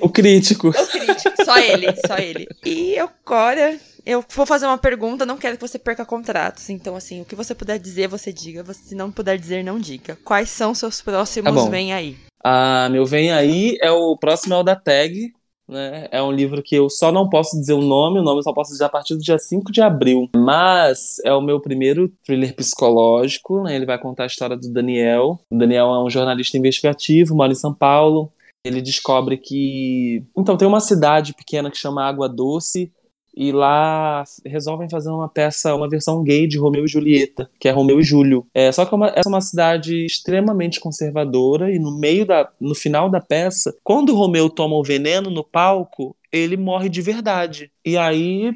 O 0.02 0.11
crítico. 0.11 0.68
O 0.68 0.86
crítico. 0.86 1.44
Só 1.44 1.59
ele, 1.59 1.86
só 2.06 2.18
ele. 2.18 2.46
E 2.62 2.98
agora, 2.98 3.80
eu 4.04 4.22
vou 4.34 4.44
fazer 4.44 4.66
uma 4.66 4.76
pergunta, 4.76 5.24
não 5.24 5.38
quero 5.38 5.56
que 5.56 5.66
você 5.66 5.78
perca 5.78 6.04
contratos. 6.04 6.68
Então, 6.68 6.94
assim, 6.94 7.22
o 7.22 7.24
que 7.24 7.34
você 7.34 7.54
puder 7.54 7.78
dizer, 7.78 8.06
você 8.06 8.30
diga. 8.30 8.62
Se 8.74 8.94
não 8.94 9.11
puder 9.11 9.38
dizer, 9.38 9.64
não 9.64 9.80
diga. 9.80 10.18
Quais 10.22 10.50
são 10.50 10.74
seus 10.74 11.00
próximos 11.00 11.64
tá 11.64 11.70
Vem 11.70 11.94
Aí? 11.94 12.18
Ah, 12.44 12.88
meu 12.90 13.06
Vem 13.06 13.32
Aí 13.32 13.78
é 13.80 13.90
o 13.90 14.14
próximo 14.16 14.54
é 14.54 14.59
o 14.59 14.62
da 14.62 14.76
Tag, 14.76 15.32
né? 15.68 16.08
É 16.10 16.22
um 16.22 16.32
livro 16.32 16.62
que 16.62 16.74
eu 16.74 16.88
só 16.88 17.12
não 17.12 17.28
posso 17.28 17.58
dizer 17.58 17.74
o 17.74 17.82
nome, 17.82 18.18
o 18.18 18.22
nome 18.22 18.38
eu 18.38 18.42
só 18.42 18.52
posso 18.52 18.72
dizer 18.72 18.84
a 18.84 18.88
partir 18.88 19.14
do 19.14 19.20
dia 19.20 19.38
5 19.38 19.70
de 19.70 19.82
abril. 19.82 20.28
Mas 20.34 21.16
é 21.24 21.32
o 21.32 21.42
meu 21.42 21.60
primeiro 21.60 22.10
thriller 22.24 22.54
psicológico, 22.56 23.62
né? 23.62 23.76
Ele 23.76 23.86
vai 23.86 23.98
contar 23.98 24.24
a 24.24 24.26
história 24.26 24.56
do 24.56 24.72
Daniel. 24.72 25.38
O 25.50 25.58
Daniel 25.58 25.86
é 25.88 26.02
um 26.02 26.10
jornalista 26.10 26.56
investigativo, 26.56 27.36
mora 27.36 27.52
em 27.52 27.56
São 27.56 27.74
Paulo. 27.74 28.30
Ele 28.64 28.80
descobre 28.82 29.36
que. 29.36 30.24
Então, 30.36 30.56
tem 30.56 30.66
uma 30.66 30.80
cidade 30.80 31.34
pequena 31.34 31.70
que 31.70 31.76
chama 31.76 32.04
Água 32.04 32.28
Doce, 32.28 32.92
e 33.39 33.53
lá 33.53 34.24
resolvem 34.45 34.91
fazer 34.91 35.11
uma 35.11 35.28
peça, 35.28 35.72
uma 35.72 35.89
versão 35.89 36.24
gay 36.24 36.49
de 36.49 36.59
Romeu 36.59 36.84
e 36.84 36.89
Julieta, 36.89 37.49
que 37.61 37.68
é 37.68 37.70
Romeu 37.70 38.01
e 38.01 38.03
Júlio. 38.03 38.45
É, 38.53 38.72
só 38.72 38.84
que 38.84 38.93
é 38.93 38.97
uma, 38.97 39.07
essa 39.14 39.28
é 39.28 39.30
uma 39.30 39.41
cidade 39.41 40.05
extremamente 40.05 40.80
conservadora 40.80 41.72
e 41.72 41.78
no 41.78 41.97
meio 41.97 42.26
da, 42.26 42.51
no 42.61 42.74
final 42.74 43.09
da 43.09 43.20
peça, 43.20 43.72
quando 43.84 44.09
o 44.09 44.16
Romeu 44.16 44.51
toma 44.51 44.74
o 44.74 44.82
veneno 44.82 45.30
no 45.30 45.45
palco, 45.45 46.16
ele 46.32 46.57
morre 46.57 46.89
de 46.89 47.01
verdade. 47.01 47.70
E 47.86 47.97
aí 47.97 48.53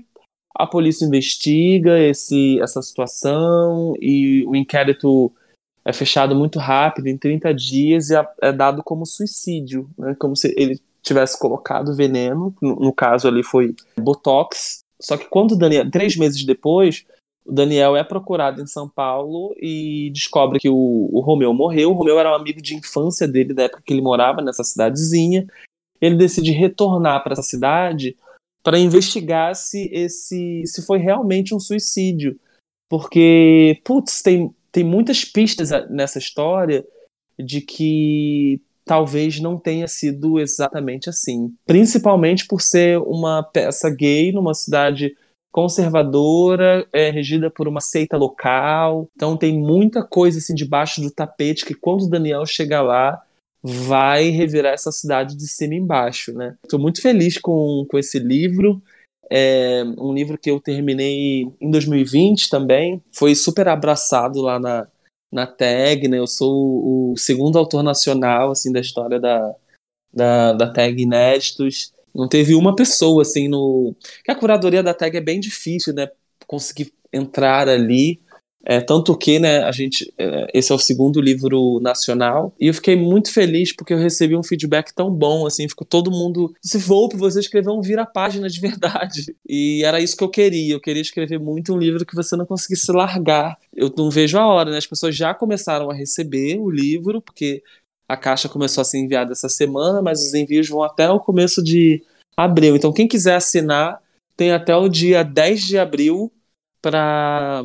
a 0.53 0.67
polícia 0.67 1.07
investiga 1.07 1.97
esse, 2.01 2.61
essa 2.61 2.83
situação 2.83 3.95
e 4.01 4.45
o 4.49 4.57
inquérito 4.57 5.33
é 5.85 5.93
fechado 5.93 6.35
muito 6.35 6.59
rápido, 6.59 7.07
em 7.07 7.17
30 7.17 7.55
dias, 7.55 8.11
e 8.11 8.17
é 8.41 8.53
dado 8.53 8.83
como 8.83 9.07
suicídio, 9.07 9.89
né? 9.97 10.17
como 10.19 10.35
se 10.35 10.53
ele 10.57 10.81
tivesse 11.03 11.39
colocado 11.39 11.95
veneno, 11.95 12.55
no, 12.61 12.77
no 12.77 12.93
caso 12.93 13.29
ali 13.29 13.43
foi 13.43 13.75
Botox. 13.99 14.81
Só 15.01 15.17
que 15.17 15.27
quando 15.27 15.57
Daniel, 15.57 15.91
três 15.91 16.17
meses 16.17 16.45
depois, 16.45 17.05
o 17.45 17.53
Daniel 17.53 17.97
é 17.97 18.05
procurado 18.05 18.63
em 18.63 18.67
São 18.67 18.89
Paulo 18.89 19.55
e 19.61 20.11
descobre 20.15 20.61
que 20.61 20.69
o, 20.69 21.09
o 21.13 21.21
Romeu 21.21 21.53
morreu. 21.53 21.91
O 21.91 21.95
Romeu 21.95 22.19
era 22.19 22.31
um 22.31 22.37
amigo 22.37 22.63
de 22.63 22.77
infância 22.77 23.27
dele, 23.27 23.53
da 23.53 23.65
época 23.65 23.83
que 23.85 23.93
ele 23.93 24.01
morava 24.01 24.41
nessa 24.41 24.63
cidadezinha. 24.63 25.47
Ele 26.01 26.15
decide 26.15 26.53
retornar 26.53 27.23
para 27.23 27.33
essa 27.33 27.43
cidade 27.43 28.17
para 28.63 28.79
investigar 28.79 29.57
se 29.57 29.91
esse 29.93 30.63
se 30.65 30.87
foi 30.87 30.99
realmente 30.99 31.55
um 31.55 31.59
suicídio. 31.59 32.39
Porque, 32.89 33.81
putz, 33.85 34.23
tem, 34.23 34.55
tem 34.71 34.85
muitas 34.85 35.25
pistas 35.25 35.71
nessa 35.91 36.19
história 36.19 36.87
de 37.39 37.61
que 37.61 38.61
talvez 38.85 39.41
não 39.41 39.59
tenha 39.59 39.87
sido 39.87 40.39
exatamente 40.39 41.09
assim. 41.09 41.53
Principalmente 41.67 42.47
por 42.47 42.61
ser 42.61 42.99
uma 42.99 43.43
peça 43.43 43.91
gay 43.91 44.33
numa 44.33 44.55
cidade 44.55 45.17
conservadora, 45.53 46.87
é, 46.93 47.11
regida 47.11 47.51
por 47.51 47.69
uma 47.69 47.81
seita 47.81 48.17
local. 48.17 49.09
Então 49.15 49.37
tem 49.37 49.59
muita 49.59 50.03
coisa 50.03 50.39
assim 50.39 50.55
debaixo 50.55 51.01
do 51.01 51.11
tapete 51.11 51.65
que 51.65 51.75
quando 51.75 52.03
o 52.03 52.11
Daniel 52.11 52.47
chega 52.47 52.81
lá 52.81 53.23
vai 53.63 54.31
revirar 54.31 54.73
essa 54.73 54.91
cidade 54.91 55.37
de 55.37 55.47
cima 55.47 55.75
embaixo, 55.75 56.33
né? 56.33 56.57
Estou 56.65 56.81
muito 56.81 57.01
feliz 57.01 57.39
com, 57.39 57.87
com 57.89 57.99
esse 57.99 58.19
livro. 58.19 58.83
É 59.31 59.85
um 59.99 60.13
livro 60.13 60.37
que 60.37 60.51
eu 60.51 60.59
terminei 60.59 61.49
em 61.61 61.71
2020 61.71 62.51
também. 62.51 63.01
Foi 63.13 63.35
super 63.35 63.69
abraçado 63.69 64.41
lá 64.41 64.59
na, 64.59 64.89
na 65.33 65.47
tag, 65.47 66.07
né? 66.09 66.19
Eu 66.19 66.27
sou 66.27 67.13
o 67.13 67.17
segundo 67.17 67.59
autor 67.59 67.83
nacional, 67.83 68.51
assim, 68.51 68.71
da 68.71 68.81
história 68.81 69.19
da, 69.19 69.55
da, 70.13 70.53
da 70.53 70.73
tag 70.73 71.01
Inéditos. 71.03 71.93
Não 72.15 72.29
teve 72.29 72.55
uma 72.55 72.77
pessoa, 72.77 73.23
assim, 73.23 73.49
no... 73.49 73.97
A 74.29 74.35
curadoria 74.35 74.83
da 74.83 74.93
tag 74.93 75.17
é 75.17 75.21
bem 75.21 75.41
difícil, 75.41 75.95
né? 75.95 76.11
Conseguir 76.47 76.93
entrar 77.11 77.69
ali. 77.69 78.21
É, 78.65 78.81
tanto 78.81 79.17
que, 79.17 79.41
né, 79.41 79.59
a 79.65 79.73
gente, 79.73 80.13
é, 80.17 80.47
esse 80.55 80.71
é 80.71 80.75
o 80.75 80.79
segundo 80.79 81.21
livro 81.21 81.81
nacional, 81.81 82.55
e 82.61 82.69
eu 82.69 82.75
fiquei 82.75 82.95
muito 82.95 83.33
feliz 83.33 83.75
porque 83.75 83.93
eu 83.93 83.99
recebi 83.99 84.37
um 84.37 84.43
feedback 84.43 84.93
tão 84.95 85.11
bom, 85.11 85.47
assim, 85.47 85.69
ficou 85.69 85.87
todo 85.87 86.13
mundo, 86.13 86.55
se 86.63 86.79
Volpe, 86.79 87.17
você 87.17 87.41
escreveu 87.41 87.73
um 87.73 87.81
vira-página 87.81 88.49
de 88.49 88.61
verdade, 88.61 89.35
e 89.49 89.83
era 89.85 90.01
isso 90.01 90.17
que 90.17 90.23
eu 90.23 90.29
queria, 90.29 90.75
eu 90.75 90.81
queria 90.81 91.03
escrever 91.03 91.41
muito 91.41 91.75
um 91.75 91.79
livro 91.79 92.07
que 92.07 92.15
você 92.15 92.37
não 92.37 92.47
conseguisse 92.47 92.93
largar, 92.93 93.59
eu 93.75 93.93
não 93.97 94.11
vejo 94.11 94.39
a 94.39 94.47
hora, 94.47 94.71
né, 94.71 94.79
as 94.79 94.87
pessoas 94.87 95.17
já 95.17 95.35
começaram 95.35 95.91
a 95.91 95.95
receber 95.95 96.59
o 96.61 96.71
livro, 96.71 97.21
porque 97.21 97.63
a 98.09 98.17
caixa 98.17 98.49
começou 98.49 98.83
a 98.83 98.85
ser 98.85 98.99
enviada 98.99 99.33
essa 99.33 99.49
semana, 99.49 100.01
mas 100.01 100.21
os 100.21 100.35
envios 100.35 100.69
vão 100.69 100.85
até 100.85 101.11
o 101.11 101.19
começo 101.19 101.63
de 101.65 102.01
abril, 102.37 102.77
então 102.77 102.93
quem 102.93 103.09
quiser 103.09 103.35
assinar, 103.35 104.01
tem 104.37 104.53
até 104.53 104.75
o 104.77 104.89
dia 104.89 105.25
10 105.25 105.63
de 105.63 105.79
abril 105.79 106.33
para 106.81 107.65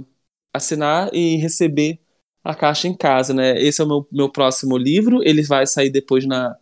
assinar 0.58 1.10
e 1.14 1.38
receber 1.38 2.00
a 2.44 2.56
caixa 2.56 2.88
em 2.88 2.96
casa, 2.96 3.34
né? 3.34 3.62
Esse 3.62 3.82
é 3.82 3.84
o 3.84 3.88
meu, 3.88 4.08
meu 4.12 4.30
próximo 4.30 4.78
livro. 4.78 5.22
Ele 5.24 5.44
vai 5.44 5.68
sair 5.68 5.90
depois 5.90 6.26
na. 6.26 6.56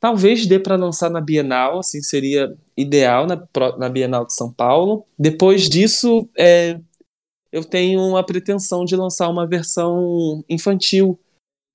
Talvez 0.00 0.46
dê 0.46 0.58
para 0.58 0.76
lançar 0.76 1.10
na 1.10 1.20
Bienal, 1.20 1.78
assim 1.78 2.00
seria 2.02 2.56
ideal 2.76 3.26
na, 3.26 3.46
na 3.78 3.88
Bienal 3.88 4.24
de 4.24 4.34
São 4.34 4.50
Paulo. 4.52 5.04
Depois 5.18 5.68
disso, 5.68 6.28
é, 6.36 6.80
eu 7.52 7.64
tenho 7.64 8.16
a 8.16 8.22
pretensão 8.22 8.84
de 8.84 8.96
lançar 8.96 9.28
uma 9.28 9.46
versão 9.46 10.42
infantil 10.48 11.18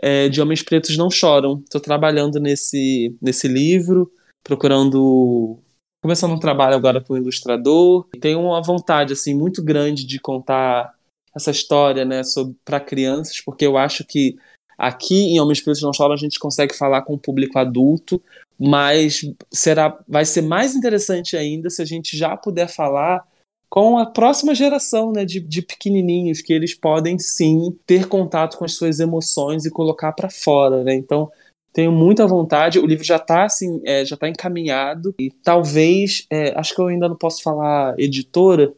é, 0.02 0.28
de 0.28 0.42
Homens 0.42 0.64
Pretos 0.64 0.98
Não 0.98 1.10
Choram. 1.10 1.62
Estou 1.64 1.82
trabalhando 1.82 2.40
nesse, 2.40 3.16
nesse 3.22 3.48
livro, 3.48 4.12
procurando. 4.44 5.60
Começando 6.02 6.34
um 6.34 6.40
trabalho 6.40 6.76
agora 6.76 7.02
com 7.02 7.14
o 7.14 7.18
ilustrador. 7.18 8.08
Tenho 8.20 8.40
uma 8.40 8.62
vontade 8.62 9.14
assim 9.14 9.34
muito 9.34 9.64
grande 9.64 10.06
de 10.06 10.20
contar 10.20 10.95
essa 11.36 11.52
história, 11.52 12.06
né, 12.06 12.22
para 12.64 12.80
crianças, 12.80 13.42
porque 13.42 13.66
eu 13.66 13.78
acho 13.78 14.06
que 14.06 14.36
aqui 14.78 15.34
em 15.34 15.40
Homens 15.40 15.62
Pretos 15.62 15.82
Não 15.82 15.94
Choram 15.94 16.14
a 16.14 16.18
gente 16.18 16.40
consegue 16.40 16.76
falar 16.76 17.02
com 17.02 17.14
o 17.14 17.20
público 17.20 17.60
adulto, 17.60 18.22
mas 18.58 19.22
será, 19.52 19.98
vai 20.08 20.26
ser 20.26 20.42
mais 20.42 20.76
interessante 20.76 21.36
ainda 21.36 21.70
se 21.70 21.82
a 21.82 21.86
gente 21.86 22.18
já 22.18 22.36
puder 22.38 22.70
falar 22.70 23.26
com 23.70 23.98
a 23.98 24.06
próxima 24.06 24.56
geração 24.56 25.12
né, 25.12 25.26
de, 25.26 25.42
de 25.42 25.62
pequenininhos, 25.62 26.42
que 26.42 26.54
eles 26.54 26.74
podem 26.74 27.20
sim 27.20 27.78
ter 27.86 28.08
contato 28.08 28.58
com 28.58 28.64
as 28.64 28.76
suas 28.76 29.00
emoções 29.02 29.66
e 29.66 29.72
colocar 29.72 30.14
para 30.14 30.30
fora. 30.30 30.84
Né? 30.84 30.94
Então, 30.96 31.30
tenho 31.74 31.92
muita 31.92 32.26
vontade. 32.26 32.80
O 32.80 32.86
livro 32.86 33.04
já 33.04 33.18
está 33.18 33.44
assim, 33.44 33.82
é, 33.84 34.06
já 34.06 34.16
tá 34.16 34.30
encaminhado 34.30 35.14
e 35.20 35.30
talvez, 35.30 36.26
é, 36.32 36.58
acho 36.58 36.74
que 36.74 36.80
eu 36.80 36.88
ainda 36.88 37.10
não 37.10 37.18
posso 37.18 37.44
falar 37.44 38.00
editora, 38.00 38.74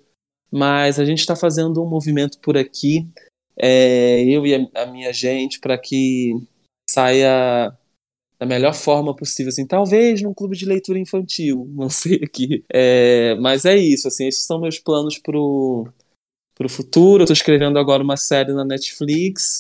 mas 0.51 0.99
a 0.99 1.05
gente 1.05 1.19
está 1.19 1.35
fazendo 1.35 1.83
um 1.83 1.89
movimento 1.89 2.39
por 2.39 2.57
aqui, 2.57 3.07
é, 3.57 4.23
eu 4.23 4.45
e 4.45 4.55
a, 4.55 4.83
a 4.83 4.85
minha 4.85 5.11
gente, 5.11 5.59
para 5.59 5.77
que 5.77 6.33
saia 6.89 7.75
da 8.39 8.45
melhor 8.45 8.73
forma 8.73 9.15
possível, 9.15 9.49
assim, 9.49 9.65
talvez 9.65 10.21
num 10.21 10.33
clube 10.33 10.55
de 10.55 10.65
leitura 10.65 10.99
infantil, 10.99 11.67
não 11.73 11.89
sei 11.89 12.21
aqui, 12.23 12.63
é, 12.71 13.35
mas 13.35 13.65
é 13.65 13.75
isso, 13.75 14.07
assim, 14.07 14.27
esses 14.27 14.45
são 14.45 14.59
meus 14.59 14.77
planos 14.79 15.17
pro, 15.17 15.87
pro 16.55 16.69
futuro, 16.69 17.23
estou 17.23 17.33
escrevendo 17.33 17.79
agora 17.79 18.03
uma 18.03 18.17
série 18.17 18.53
na 18.53 18.63
Netflix, 18.63 19.57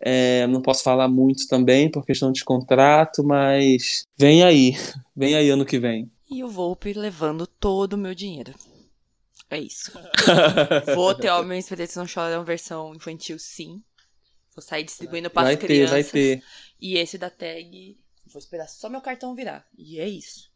é, 0.00 0.46
não 0.46 0.62
posso 0.62 0.82
falar 0.82 1.08
muito 1.08 1.46
também 1.46 1.90
por 1.90 2.06
questão 2.06 2.32
de 2.32 2.44
contrato, 2.44 3.22
mas 3.22 4.04
vem 4.18 4.42
aí, 4.42 4.72
vem 5.14 5.34
aí 5.34 5.50
ano 5.50 5.66
que 5.66 5.78
vem. 5.78 6.10
E 6.30 6.44
o 6.44 6.48
Volpe 6.48 6.92
levando 6.92 7.46
todo 7.46 7.94
o 7.94 7.98
meu 7.98 8.14
dinheiro. 8.14 8.54
É 9.50 9.58
isso. 9.58 9.92
Vou 10.94 11.14
ter 11.14 11.30
Homens 11.30 11.68
Pretos 11.68 11.96
Não 11.96 12.06
Choram 12.06 12.44
versão 12.44 12.94
infantil, 12.94 13.38
sim. 13.38 13.82
Vou 14.54 14.62
sair 14.62 14.84
distribuindo 14.84 15.28
para 15.28 15.50
as 15.50 15.56
crianças. 15.56 15.90
Vai 15.90 16.04
ter, 16.04 16.36
vai 16.36 16.36
ter. 16.36 16.44
E 16.80 16.96
esse 16.96 17.18
da 17.18 17.28
tag, 17.28 17.98
vou 18.26 18.38
esperar 18.38 18.68
só 18.68 18.88
meu 18.88 19.00
cartão 19.00 19.34
virar. 19.34 19.66
E 19.76 19.98
é 19.98 20.08
isso. 20.08 20.50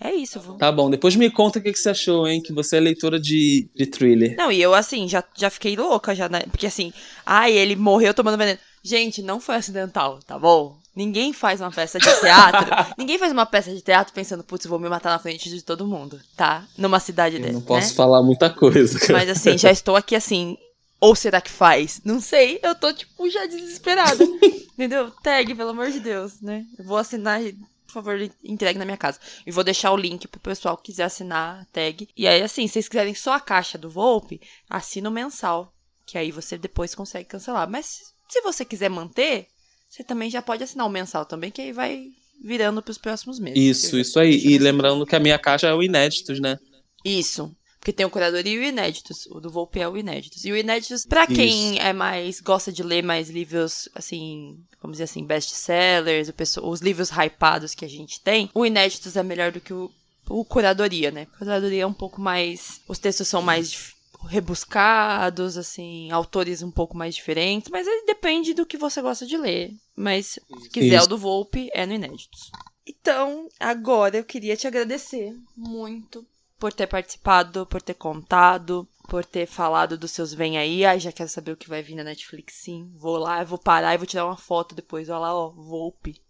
É 0.00 0.14
isso, 0.14 0.40
vou. 0.40 0.56
Tá 0.56 0.70
bom, 0.70 0.88
depois 0.88 1.16
me 1.16 1.28
conta 1.28 1.58
o 1.58 1.62
que, 1.62 1.72
que 1.72 1.78
você 1.78 1.90
achou, 1.90 2.26
hein? 2.28 2.40
Que 2.40 2.52
você 2.52 2.76
é 2.76 2.80
leitora 2.80 3.18
de, 3.18 3.68
de 3.74 3.86
thriller. 3.86 4.36
Não, 4.36 4.50
e 4.50 4.62
eu, 4.62 4.72
assim, 4.72 5.08
já, 5.08 5.24
já 5.36 5.50
fiquei 5.50 5.76
louca, 5.76 6.14
já, 6.14 6.28
né? 6.28 6.42
Porque 6.50 6.66
assim, 6.66 6.92
ai, 7.26 7.52
ele 7.52 7.74
morreu 7.74 8.14
tomando 8.14 8.38
veneno. 8.38 8.58
Gente, 8.82 9.22
não 9.22 9.40
foi 9.40 9.56
acidental, 9.56 10.20
tá 10.26 10.38
bom? 10.38 10.78
Ninguém 10.94 11.32
faz 11.32 11.60
uma 11.60 11.70
peça 11.70 11.98
de 11.98 12.20
teatro. 12.20 12.66
ninguém 12.98 13.18
faz 13.18 13.32
uma 13.32 13.46
peça 13.46 13.72
de 13.72 13.80
teatro 13.80 14.12
pensando, 14.12 14.42
putz, 14.42 14.66
vou 14.66 14.78
me 14.78 14.88
matar 14.88 15.10
na 15.10 15.18
frente 15.18 15.48
de 15.48 15.62
todo 15.62 15.86
mundo, 15.86 16.20
tá? 16.36 16.66
Numa 16.76 16.98
cidade 16.98 17.38
dessa. 17.38 17.52
Não 17.52 17.60
posso 17.60 17.90
né? 17.90 17.94
falar 17.94 18.22
muita 18.22 18.50
coisa. 18.50 18.98
Cara. 18.98 19.12
Mas 19.12 19.28
assim, 19.28 19.56
já 19.56 19.70
estou 19.70 19.94
aqui 19.94 20.16
assim. 20.16 20.56
Ou 21.00 21.14
será 21.14 21.40
que 21.40 21.50
faz? 21.50 22.00
Não 22.04 22.20
sei. 22.20 22.58
Eu 22.62 22.74
tô, 22.74 22.92
tipo, 22.92 23.30
já 23.30 23.46
desesperada. 23.46 24.24
entendeu? 24.74 25.12
Tag, 25.22 25.54
pelo 25.54 25.70
amor 25.70 25.90
de 25.92 26.00
Deus, 26.00 26.40
né? 26.40 26.64
Eu 26.76 26.84
vou 26.84 26.96
assinar 26.96 27.40
por 27.88 27.94
favor, 27.94 28.20
entregue 28.44 28.78
na 28.78 28.84
minha 28.84 28.98
casa. 28.98 29.18
E 29.46 29.50
vou 29.50 29.64
deixar 29.64 29.92
o 29.92 29.96
link 29.96 30.28
pro 30.28 30.38
pessoal 30.38 30.76
que 30.76 30.84
quiser 30.92 31.04
assinar 31.04 31.62
a 31.62 31.64
tag. 31.72 32.06
E 32.14 32.28
aí, 32.28 32.42
assim, 32.42 32.66
se 32.66 32.74
vocês 32.74 32.88
quiserem 32.88 33.14
só 33.14 33.32
a 33.32 33.40
caixa 33.40 33.78
do 33.78 33.88
Volpe, 33.88 34.40
assina 34.68 35.08
o 35.08 35.12
mensal. 35.12 35.72
Que 36.04 36.18
aí 36.18 36.30
você 36.30 36.58
depois 36.58 36.94
consegue 36.94 37.28
cancelar. 37.28 37.68
Mas 37.68 38.12
se 38.28 38.40
você 38.42 38.64
quiser 38.64 38.90
manter, 38.90 39.46
você 39.88 40.04
também 40.04 40.30
já 40.30 40.42
pode 40.42 40.62
assinar 40.62 40.86
o 40.86 40.90
mensal 40.90 41.24
também, 41.24 41.50
que 41.50 41.62
aí 41.62 41.72
vai 41.72 42.08
virando 42.42 42.82
pros 42.82 42.98
próximos 42.98 43.38
meses. 43.38 43.58
Isso, 43.58 43.98
isso 43.98 44.20
aí. 44.20 44.36
E 44.46 44.58
lembrando 44.58 45.06
que 45.06 45.16
a 45.16 45.20
minha 45.20 45.38
caixa 45.38 45.66
é 45.66 45.74
o 45.74 45.82
Inéditos, 45.82 46.40
né? 46.40 46.58
Isso. 47.04 47.54
Porque 47.78 47.92
tem 47.92 48.04
o 48.04 48.10
curadoria 48.10 48.52
e 48.52 48.58
o 48.58 48.62
Inéditos. 48.62 49.26
O 49.26 49.40
do 49.40 49.50
Volpe 49.50 49.80
é 49.80 49.88
o 49.88 49.96
Inéditos. 49.96 50.44
E 50.44 50.52
o 50.52 50.56
Inéditos, 50.56 51.06
pra 51.06 51.26
quem 51.26 51.74
Isso. 51.74 51.82
é 51.82 51.92
mais. 51.92 52.40
gosta 52.40 52.70
de 52.70 52.82
ler 52.82 53.02
mais 53.02 53.30
livros, 53.30 53.88
assim, 53.94 54.58
vamos 54.82 54.96
dizer 54.96 55.04
assim, 55.04 55.24
best-sellers, 55.24 56.32
os 56.62 56.80
livros 56.80 57.10
hypados 57.10 57.74
que 57.74 57.84
a 57.84 57.88
gente 57.88 58.20
tem, 58.20 58.50
o 58.52 58.66
Inéditos 58.66 59.16
é 59.16 59.22
melhor 59.22 59.52
do 59.52 59.60
que 59.60 59.72
o, 59.72 59.90
o 60.28 60.44
curadoria, 60.44 61.10
né? 61.10 61.26
A 61.32 61.38
curadoria 61.38 61.82
é 61.84 61.86
um 61.86 61.94
pouco 61.94 62.20
mais. 62.20 62.80
Os 62.86 62.98
textos 62.98 63.28
são 63.28 63.40
mais 63.40 63.94
rebuscados, 64.26 65.56
assim, 65.56 66.10
autores 66.10 66.62
um 66.62 66.70
pouco 66.70 66.96
mais 66.96 67.14
diferentes, 67.14 67.70
mas 67.70 67.86
aí 67.86 68.04
depende 68.06 68.54
do 68.54 68.66
que 68.66 68.76
você 68.76 69.00
gosta 69.00 69.26
de 69.26 69.36
ler. 69.36 69.74
Mas 69.96 70.26
se 70.26 70.70
quiser 70.72 70.96
Isso. 70.96 71.06
o 71.06 71.08
do 71.08 71.18
Volpe, 71.18 71.70
é 71.72 71.86
no 71.86 71.94
Inéditos. 71.94 72.50
Então, 72.86 73.48
agora 73.60 74.16
eu 74.16 74.24
queria 74.24 74.56
te 74.56 74.66
agradecer 74.66 75.36
muito 75.56 76.26
por 76.58 76.72
ter 76.72 76.86
participado, 76.86 77.66
por 77.66 77.80
ter 77.80 77.94
contado, 77.94 78.88
por 79.08 79.24
ter 79.24 79.46
falado 79.46 79.96
dos 79.96 80.10
seus 80.10 80.34
Vem 80.34 80.58
Aí. 80.58 80.84
Ai, 80.84 80.98
já 80.98 81.12
quero 81.12 81.28
saber 81.28 81.52
o 81.52 81.56
que 81.56 81.68
vai 81.68 81.82
vir 81.82 81.94
na 81.94 82.04
Netflix, 82.04 82.54
sim. 82.54 82.90
Vou 82.96 83.16
lá, 83.16 83.42
eu 83.42 83.46
vou 83.46 83.58
parar 83.58 83.94
e 83.94 83.98
vou 83.98 84.06
tirar 84.06 84.26
uma 84.26 84.36
foto 84.36 84.74
depois. 84.74 85.08
Olha 85.08 85.18
lá, 85.18 85.34
ó, 85.34 85.50
Volpe. 85.50 86.20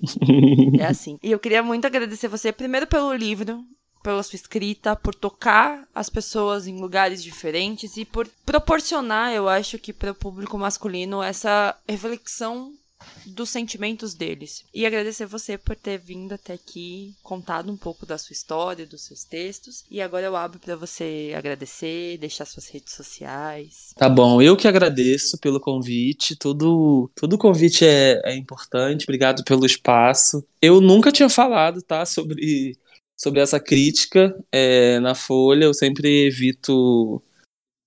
é 0.78 0.86
assim. 0.86 1.18
E 1.22 1.30
eu 1.30 1.38
queria 1.38 1.62
muito 1.62 1.86
agradecer 1.86 2.28
você, 2.28 2.52
primeiro 2.52 2.86
pelo 2.86 3.12
livro, 3.12 3.64
pela 4.02 4.22
sua 4.22 4.36
escrita, 4.36 4.96
por 4.96 5.14
tocar 5.14 5.86
as 5.94 6.08
pessoas 6.08 6.66
em 6.66 6.80
lugares 6.80 7.22
diferentes 7.22 7.96
e 7.96 8.04
por 8.04 8.28
proporcionar, 8.44 9.32
eu 9.32 9.48
acho 9.48 9.78
que 9.78 9.92
para 9.92 10.12
o 10.12 10.14
público 10.14 10.58
masculino 10.58 11.22
essa 11.22 11.76
reflexão 11.88 12.72
dos 13.26 13.50
sentimentos 13.50 14.14
deles. 14.14 14.64
E 14.74 14.84
agradecer 14.84 15.26
você 15.26 15.56
por 15.56 15.76
ter 15.76 15.98
vindo 15.98 16.32
até 16.32 16.54
aqui, 16.54 17.14
contado 17.22 17.70
um 17.70 17.76
pouco 17.76 18.04
da 18.04 18.18
sua 18.18 18.32
história, 18.32 18.86
dos 18.86 19.02
seus 19.02 19.24
textos. 19.24 19.84
E 19.90 20.00
agora 20.00 20.26
eu 20.26 20.36
abro 20.36 20.58
para 20.58 20.76
você 20.76 21.32
agradecer, 21.36 22.18
deixar 22.18 22.44
suas 22.44 22.68
redes 22.68 22.94
sociais. 22.94 23.94
Tá 23.96 24.08
bom, 24.08 24.40
eu 24.42 24.56
que 24.56 24.68
agradeço 24.68 25.38
pelo 25.38 25.60
convite. 25.60 26.36
Tudo, 26.36 27.10
todo 27.14 27.38
convite 27.38 27.84
é, 27.84 28.20
é 28.24 28.36
importante. 28.36 29.04
Obrigado 29.04 29.44
pelo 29.44 29.66
espaço. 29.66 30.44
Eu 30.60 30.80
nunca 30.80 31.12
tinha 31.12 31.28
falado, 31.28 31.82
tá, 31.82 32.04
sobre 32.04 32.76
sobre 33.20 33.40
essa 33.40 33.60
crítica 33.60 34.34
é, 34.50 34.98
na 35.00 35.14
Folha. 35.14 35.64
Eu 35.64 35.74
sempre 35.74 36.26
evito, 36.26 37.22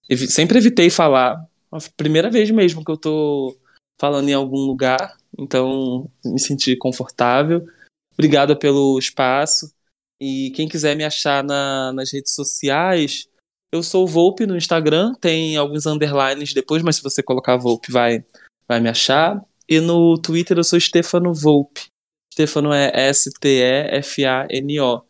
evi, 0.08 0.28
sempre 0.28 0.60
evitei 0.60 0.92
falar. 0.92 1.44
A 1.72 1.80
primeira 1.98 2.30
vez 2.30 2.52
mesmo 2.52 2.86
que 2.86 2.92
eu 2.92 2.98
tô 2.98 3.58
falando 4.00 4.30
em 4.30 4.34
algum 4.34 4.60
lugar. 4.60 5.18
então 5.38 6.10
me 6.24 6.40
senti 6.40 6.76
confortável. 6.76 7.66
Obrigado 8.14 8.56
pelo 8.56 9.00
espaço. 9.00 9.74
E 10.22 10.52
quem 10.52 10.68
quiser 10.68 10.96
me 10.96 11.04
achar 11.04 11.44
na, 11.44 11.92
nas 11.94 12.14
redes 12.14 12.36
sociais, 12.36 13.28
eu 13.72 13.82
sou 13.82 14.04
o 14.04 14.08
Volpe 14.08 14.46
no 14.46 14.56
Instagram, 14.56 15.16
tem 15.16 15.58
alguns 15.58 15.88
underlines 15.88 16.54
depois, 16.54 16.84
mas 16.84 16.98
se 16.98 17.04
você 17.04 17.24
colocar 17.24 17.58
Volpe 17.58 17.92
vai, 17.92 18.24
vai 18.68 18.80
me 18.80 18.88
achar. 18.88 19.44
E 19.68 19.80
no 19.80 20.16
Twitter 20.22 20.58
eu 20.58 20.64
sou 20.64 20.80
Stefano 20.80 21.34
Volpe. 21.34 21.88
Stefano 22.32 22.72
é 22.72 22.92
S-T-E-F-A-N-O. 23.10 25.04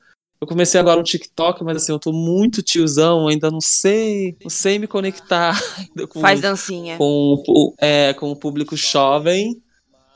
Eu 0.43 0.47
comecei 0.47 0.77
agora 0.77 0.97
no 0.97 1.03
TikTok, 1.03 1.63
mas 1.63 1.77
assim, 1.77 1.93
eu 1.93 1.99
tô 1.99 2.11
muito 2.11 2.61
tiozão, 2.61 3.29
ainda 3.29 3.49
não 3.49 3.61
sei, 3.61 4.35
não 4.43 4.49
sei 4.49 4.77
me 4.77 4.87
conectar 4.87 5.57
com, 6.09 6.19
Faz 6.19 6.41
dancinha. 6.41 6.97
Com, 6.97 7.73
é, 7.79 8.13
com 8.13 8.29
o 8.29 8.35
público 8.35 8.75
jovem, 8.75 9.63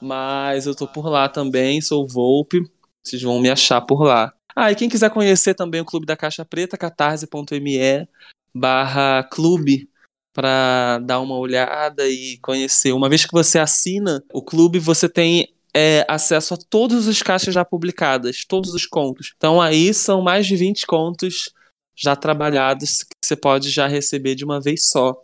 mas 0.01 0.67
eu 0.67 0.75
tô 0.75 0.86
por 0.86 1.07
lá 1.07 1.30
também, 1.30 1.80
sou 1.80 2.05
Volpe, 2.05 2.61
vocês 3.01 3.21
vão 3.21 3.39
me 3.39 3.49
achar 3.49 3.80
por 3.80 4.03
lá. 4.03 4.34
Ah, 4.53 4.69
e 4.69 4.75
quem 4.75 4.89
quiser 4.89 5.09
conhecer 5.11 5.53
também 5.53 5.80
o 5.80 5.86
Clube 5.86 6.05
da 6.05 6.17
Caixa 6.17 6.43
Preta, 6.43 6.78
catarse.me 6.78 8.05
barra 8.53 9.23
clube 9.32 9.89
para 10.34 10.99
dar 11.05 11.21
uma 11.21 11.38
olhada 11.38 12.05
e 12.05 12.38
conhecer. 12.39 12.91
Uma 12.91 13.07
vez 13.07 13.23
que 13.23 13.32
você 13.32 13.59
assina 13.59 14.21
o 14.34 14.41
clube, 14.41 14.78
você 14.78 15.07
tem 15.07 15.47
é, 15.80 16.03
acesso 16.07 16.55
a 16.55 16.57
todos 16.57 17.05
os 17.05 17.21
caixas 17.21 17.53
já 17.53 17.63
publicadas, 17.63 18.43
todos 18.43 18.73
os 18.73 18.88
contos. 18.88 19.34
Então 19.38 19.61
aí 19.61 19.93
são 19.93 20.23
mais 20.23 20.47
de 20.47 20.55
20 20.55 20.88
contos 20.88 21.51
já 21.95 22.15
trabalhados 22.15 23.03
que 23.03 23.13
você 23.23 23.36
pode 23.36 23.69
já 23.69 23.86
receber 23.86 24.34
de 24.34 24.43
uma 24.43 24.59
vez 24.59 24.89
só. 24.89 25.15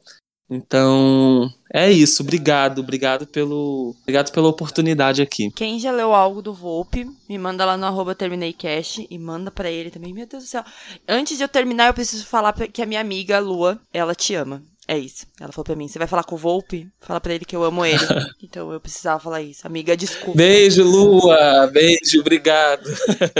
Então, 0.48 1.52
é 1.74 1.92
isso. 1.92 2.22
Obrigado, 2.22 2.80
obrigado 2.80 3.26
pelo, 3.26 3.96
obrigado 4.02 4.32
pela 4.32 4.48
oportunidade 4.48 5.24
aqui. 5.24 5.50
Quem 5.50 5.80
já 5.80 5.92
leu 5.92 6.14
algo 6.14 6.40
do 6.40 6.54
Volpe, 6.54 7.10
me 7.28 7.38
manda 7.40 7.66
lá 7.66 7.76
no 7.76 7.88
arroba 7.88 8.14
termineicash 8.14 9.08
e 9.10 9.18
manda 9.18 9.50
para 9.50 9.72
ele 9.72 9.90
também. 9.90 10.14
Meu 10.14 10.28
Deus 10.28 10.44
do 10.44 10.48
céu. 10.48 10.64
Antes 11.08 11.38
de 11.38 11.44
eu 11.44 11.48
terminar, 11.48 11.88
eu 11.88 11.94
preciso 11.96 12.28
falar 12.28 12.54
que 12.54 12.82
a 12.82 12.86
minha 12.86 13.02
amiga 13.02 13.40
Lua, 13.40 13.82
ela 13.92 14.14
te 14.14 14.36
ama. 14.36 14.62
É 14.88 14.98
isso. 14.98 15.26
Ela 15.40 15.52
falou 15.52 15.66
pra 15.66 15.76
mim: 15.76 15.88
você 15.88 15.98
vai 15.98 16.08
falar 16.08 16.24
com 16.24 16.36
o 16.36 16.38
Volpe? 16.38 16.88
Fala 17.00 17.22
pra 17.22 17.34
ele 17.34 17.46
que 17.46 17.56
eu 17.56 17.64
amo 17.64 17.86
ele. 17.86 18.04
então 18.42 18.72
eu 18.72 18.80
precisava 18.80 19.20
falar 19.20 19.42
isso. 19.42 19.66
Amiga, 19.66 19.96
desculpa. 19.96 20.38
Beijo, 20.38 20.84
Lua. 20.84 21.68
Beijo, 21.68 22.20
obrigado. 22.20 22.90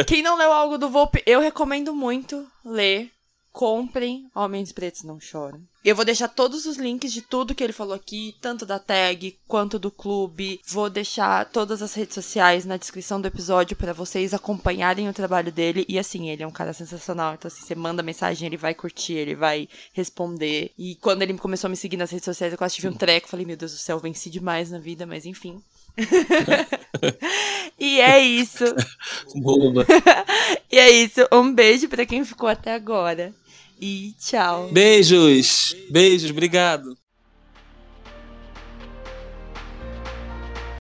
Quem 0.08 0.22
não 0.22 0.38
leu 0.38 0.52
algo 0.52 0.78
do 0.78 0.90
Volpe, 0.90 1.22
eu 1.26 1.40
recomendo 1.40 1.94
muito 1.94 2.46
ler. 2.66 3.10
Comprem 3.54 4.32
Homens 4.34 4.72
Pretos 4.72 5.04
Não 5.04 5.20
Choram. 5.20 5.62
Eu 5.86 5.96
vou 5.96 6.04
deixar 6.04 6.28
todos 6.28 6.66
os 6.66 6.76
links 6.76 7.14
de 7.14 7.22
tudo 7.22 7.54
que 7.54 7.64
ele 7.64 7.72
falou 7.72 7.94
aqui, 7.94 8.36
tanto 8.42 8.66
da 8.66 8.80
tag 8.80 9.38
quanto 9.48 9.78
do 9.78 9.92
clube. 9.92 10.60
Vou 10.66 10.90
deixar 10.90 11.46
todas 11.46 11.84
as 11.84 11.94
redes 11.94 12.16
sociais 12.16 12.66
na 12.66 12.78
descrição 12.78 13.22
do 13.22 13.28
episódio 13.28 13.78
para 13.78 13.94
vocês 13.94 14.34
acompanharem 14.34 15.08
o 15.08 15.14
trabalho 15.14 15.52
dele. 15.52 15.86
E 15.88 16.00
assim, 16.00 16.30
ele 16.30 16.42
é 16.42 16.48
um 16.48 16.52
cara 16.52 16.74
sensacional. 16.74 17.36
Então, 17.36 17.48
assim, 17.48 17.64
você 17.64 17.76
manda 17.76 18.02
mensagem, 18.02 18.48
ele 18.48 18.58
vai 18.58 18.74
curtir, 18.74 19.14
ele 19.14 19.36
vai 19.36 19.70
responder. 19.94 20.72
E 20.76 20.96
quando 20.96 21.22
ele 21.22 21.38
começou 21.38 21.68
a 21.68 21.70
me 21.70 21.78
seguir 21.78 21.98
nas 21.98 22.10
redes 22.10 22.26
sociais, 22.26 22.52
eu 22.52 22.58
quase 22.58 22.76
tive 22.76 22.88
um 22.88 22.94
treco. 22.94 23.30
Falei, 23.30 23.46
meu 23.46 23.56
Deus 23.56 23.74
do 23.74 23.78
céu, 23.78 24.00
venci 24.00 24.32
demais 24.32 24.72
na 24.72 24.80
vida, 24.80 25.06
mas 25.06 25.28
enfim. 25.28 25.62
e 27.78 28.02
é 28.02 28.20
isso. 28.20 28.64
E 30.72 30.80
é 30.80 30.90
isso. 30.90 31.22
Um 31.32 31.54
beijo 31.54 31.88
para 31.88 32.04
quem 32.04 32.26
ficou 32.26 32.50
até 32.50 32.74
agora. 32.74 33.32
E 33.80 34.14
tchau. 34.20 34.70
Beijos. 34.72 35.76
Beijos, 35.90 36.30
obrigado. 36.32 36.98